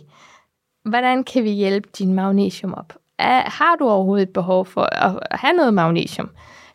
hvordan 0.86 1.24
kan 1.24 1.44
vi 1.44 1.50
hjælpe 1.50 1.90
din 1.98 2.14
magnesium 2.14 2.74
op? 2.74 2.94
Er, 3.20 3.50
har 3.50 3.76
du 3.80 3.90
overhovedet 3.90 4.28
et 4.28 4.34
behov 4.34 4.66
for 4.66 4.82
at 4.82 5.20
have 5.32 5.54
noget 5.54 5.74
magnesium? 5.74 6.30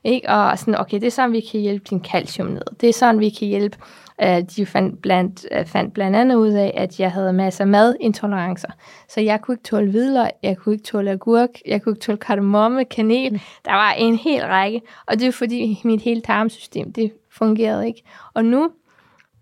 Ikke? 0.04 0.28
Og 0.28 0.58
sådan, 0.58 0.80
okay, 0.80 1.00
det 1.00 1.06
er 1.06 1.10
sådan, 1.10 1.32
vi 1.32 1.40
kan 1.40 1.60
hjælpe 1.60 1.84
din 1.90 2.04
calcium 2.04 2.48
ned. 2.48 2.62
Det 2.80 2.88
er 2.88 2.92
sådan, 2.92 3.20
vi 3.20 3.30
kan 3.30 3.48
hjælpe. 3.48 3.76
Uh, 4.22 4.40
de 4.56 4.66
fandt 4.66 5.02
blandt, 5.02 5.46
uh, 5.58 5.66
fandt 5.66 5.94
blandt 5.94 6.16
andet 6.16 6.34
ud 6.34 6.52
af, 6.52 6.74
at 6.76 7.00
jeg 7.00 7.12
havde 7.12 7.32
masser 7.32 7.64
af 7.64 7.68
madintolerancer. 7.68 8.68
Så 9.08 9.20
jeg 9.20 9.40
kunne 9.40 9.54
ikke 9.54 9.64
tåle 9.64 9.90
hvidløg, 9.90 10.30
jeg 10.42 10.56
kunne 10.56 10.74
ikke 10.74 10.84
tåle 10.84 11.10
agurk, 11.10 11.48
jeg 11.66 11.82
kunne 11.82 11.92
ikke 11.92 12.04
tåle 12.04 12.18
kardemomme, 12.18 12.84
kanel. 12.84 13.42
Der 13.64 13.72
var 13.72 13.92
en 13.92 14.16
hel 14.16 14.46
række. 14.46 14.80
Og 15.06 15.18
det 15.18 15.28
er 15.28 15.32
fordi 15.32 15.80
mit 15.84 16.00
hele 16.00 16.20
tarmsystem, 16.20 16.92
det 16.92 17.12
fungerede 17.30 17.86
ikke. 17.86 18.02
Og 18.34 18.44
nu, 18.44 18.70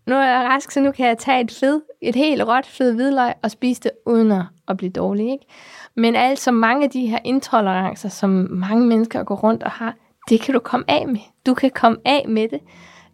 nu 0.07 0.15
er 0.15 0.25
jeg 0.25 0.49
rask, 0.49 0.71
så 0.71 0.81
nu 0.81 0.91
kan 0.91 1.07
jeg 1.07 1.19
tage 1.19 1.41
et 1.41 1.51
fed 1.51 1.81
et 2.01 2.17
helt 2.17 2.43
råt 2.43 2.67
fed 2.67 2.95
hvidløg 2.95 3.33
og 3.43 3.51
spise 3.51 3.83
det 3.83 3.91
uden 4.07 4.43
at 4.69 4.77
blive 4.77 4.91
dårlig. 4.91 5.33
Ikke? 5.33 5.47
Men 6.01 6.17
altså 6.17 6.51
mange 6.51 6.85
af 6.85 6.91
de 6.91 7.07
her 7.07 7.19
intolerancer, 7.25 8.09
som 8.09 8.31
mange 8.51 8.87
mennesker 8.87 9.23
går 9.23 9.35
rundt 9.35 9.63
og 9.63 9.71
har, 9.71 9.95
det 10.29 10.41
kan 10.41 10.55
du 10.55 10.61
komme 10.61 10.91
af 10.91 11.09
med. 11.09 11.21
Du 11.47 11.55
kan 11.55 11.71
komme 11.71 11.99
af 12.05 12.25
med 12.29 12.49
det 12.49 12.61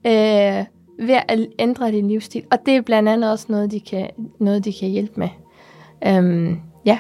øh, 0.07 0.65
ved 1.07 1.15
at 1.29 1.47
ændre 1.59 1.93
din 1.93 2.09
livsstil. 2.09 2.45
Og 2.51 2.59
det 2.67 2.77
er 2.77 2.81
blandt 2.81 3.09
andet 3.09 3.31
også 3.31 3.47
noget, 3.49 3.71
de 3.71 3.81
kan, 3.81 4.11
noget, 4.41 4.65
de 4.65 4.73
kan 4.81 4.89
hjælpe 4.89 5.21
med. 5.21 5.29
Øhm, 6.07 6.61
ja. 6.85 6.99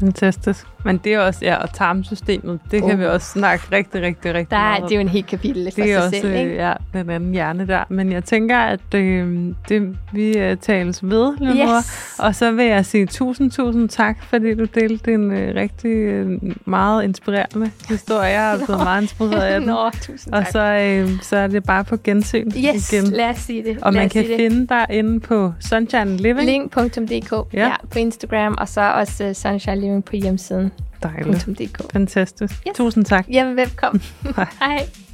Fantastisk. 0.00 0.66
Men 0.86 0.96
det 0.96 1.14
er 1.14 1.20
også, 1.20 1.40
ja, 1.42 1.56
og 1.56 1.72
tarmsystemet, 1.72 2.60
det 2.70 2.82
oh. 2.82 2.88
kan 2.88 2.98
vi 2.98 3.04
også 3.04 3.26
snakke 3.26 3.64
rigtig, 3.72 4.02
rigtig, 4.02 4.34
rigtig 4.34 4.50
der, 4.50 4.58
meget 4.58 4.82
om. 4.82 4.88
Det 4.88 4.94
er 4.94 4.96
jo 4.96 5.00
en 5.00 5.08
helt 5.08 5.26
kapitel 5.26 5.72
for 5.74 5.82
det 5.82 5.92
er 5.92 6.00
sig 6.00 6.06
også, 6.06 6.20
selv, 6.20 6.34
ikke? 6.34 6.54
Ja, 6.54 6.72
den 6.92 7.10
anden 7.10 7.32
hjerne 7.32 7.66
der. 7.66 7.84
Men 7.88 8.12
jeg 8.12 8.24
tænker, 8.24 8.58
at 8.58 8.94
øh, 8.94 9.54
det, 9.68 9.96
vi 10.12 10.50
uh, 10.50 10.58
tales 10.60 11.02
ved, 11.02 11.36
Leonora. 11.38 11.78
Yes. 11.78 12.16
Og 12.18 12.34
så 12.34 12.52
vil 12.52 12.64
jeg 12.64 12.86
sige 12.86 13.06
tusind, 13.06 13.50
tusind 13.50 13.88
tak, 13.88 14.24
fordi 14.24 14.54
du 14.54 14.64
delte 14.64 15.10
din 15.10 15.30
uh, 15.30 15.36
rigtig 15.36 16.22
uh, 16.26 16.52
meget 16.64 17.04
inspirerende 17.04 17.70
historie. 17.88 18.28
Jeg 18.28 18.50
har 18.50 18.56
blevet 18.66 18.82
meget 18.82 19.02
inspireret 19.02 19.42
af 19.42 19.54
den. 19.60 19.68
Nå, 19.68 19.90
tusind 19.90 20.32
tak. 20.32 20.40
Og 20.40 20.52
så, 20.52 21.02
uh, 21.04 21.20
så 21.22 21.36
er 21.36 21.46
det 21.46 21.64
bare 21.64 21.84
på 21.84 21.96
gensyn 22.04 22.50
yes, 22.56 22.92
igen. 22.92 23.04
lad 23.04 23.30
os 23.30 23.38
sige 23.38 23.64
det. 23.64 23.78
Og 23.82 23.92
lad 23.92 24.00
man 24.00 24.08
kan 24.08 24.24
det. 24.26 24.36
finde 24.36 24.66
dig 24.66 24.86
inde 24.90 25.20
på 25.20 25.52
Sunshine 25.60 26.16
Living. 26.16 26.46
Link.dk 26.46 27.32
ja. 27.52 27.66
ja, 27.66 27.74
på 27.90 27.98
Instagram, 27.98 28.54
og 28.58 28.68
så 28.68 28.92
også 28.92 29.28
uh, 29.28 29.32
Sunshine 29.32 29.80
Living 29.80 30.04
på 30.04 30.16
hjemmesiden. 30.16 30.70
Dejligt. 31.02 31.46
Fantastisk. 31.92 32.54
Yes. 32.66 32.76
Tusind 32.76 33.04
tak. 33.04 33.24
Jamen, 33.28 33.56
velkommen. 33.56 34.02
Hej. 34.60 35.05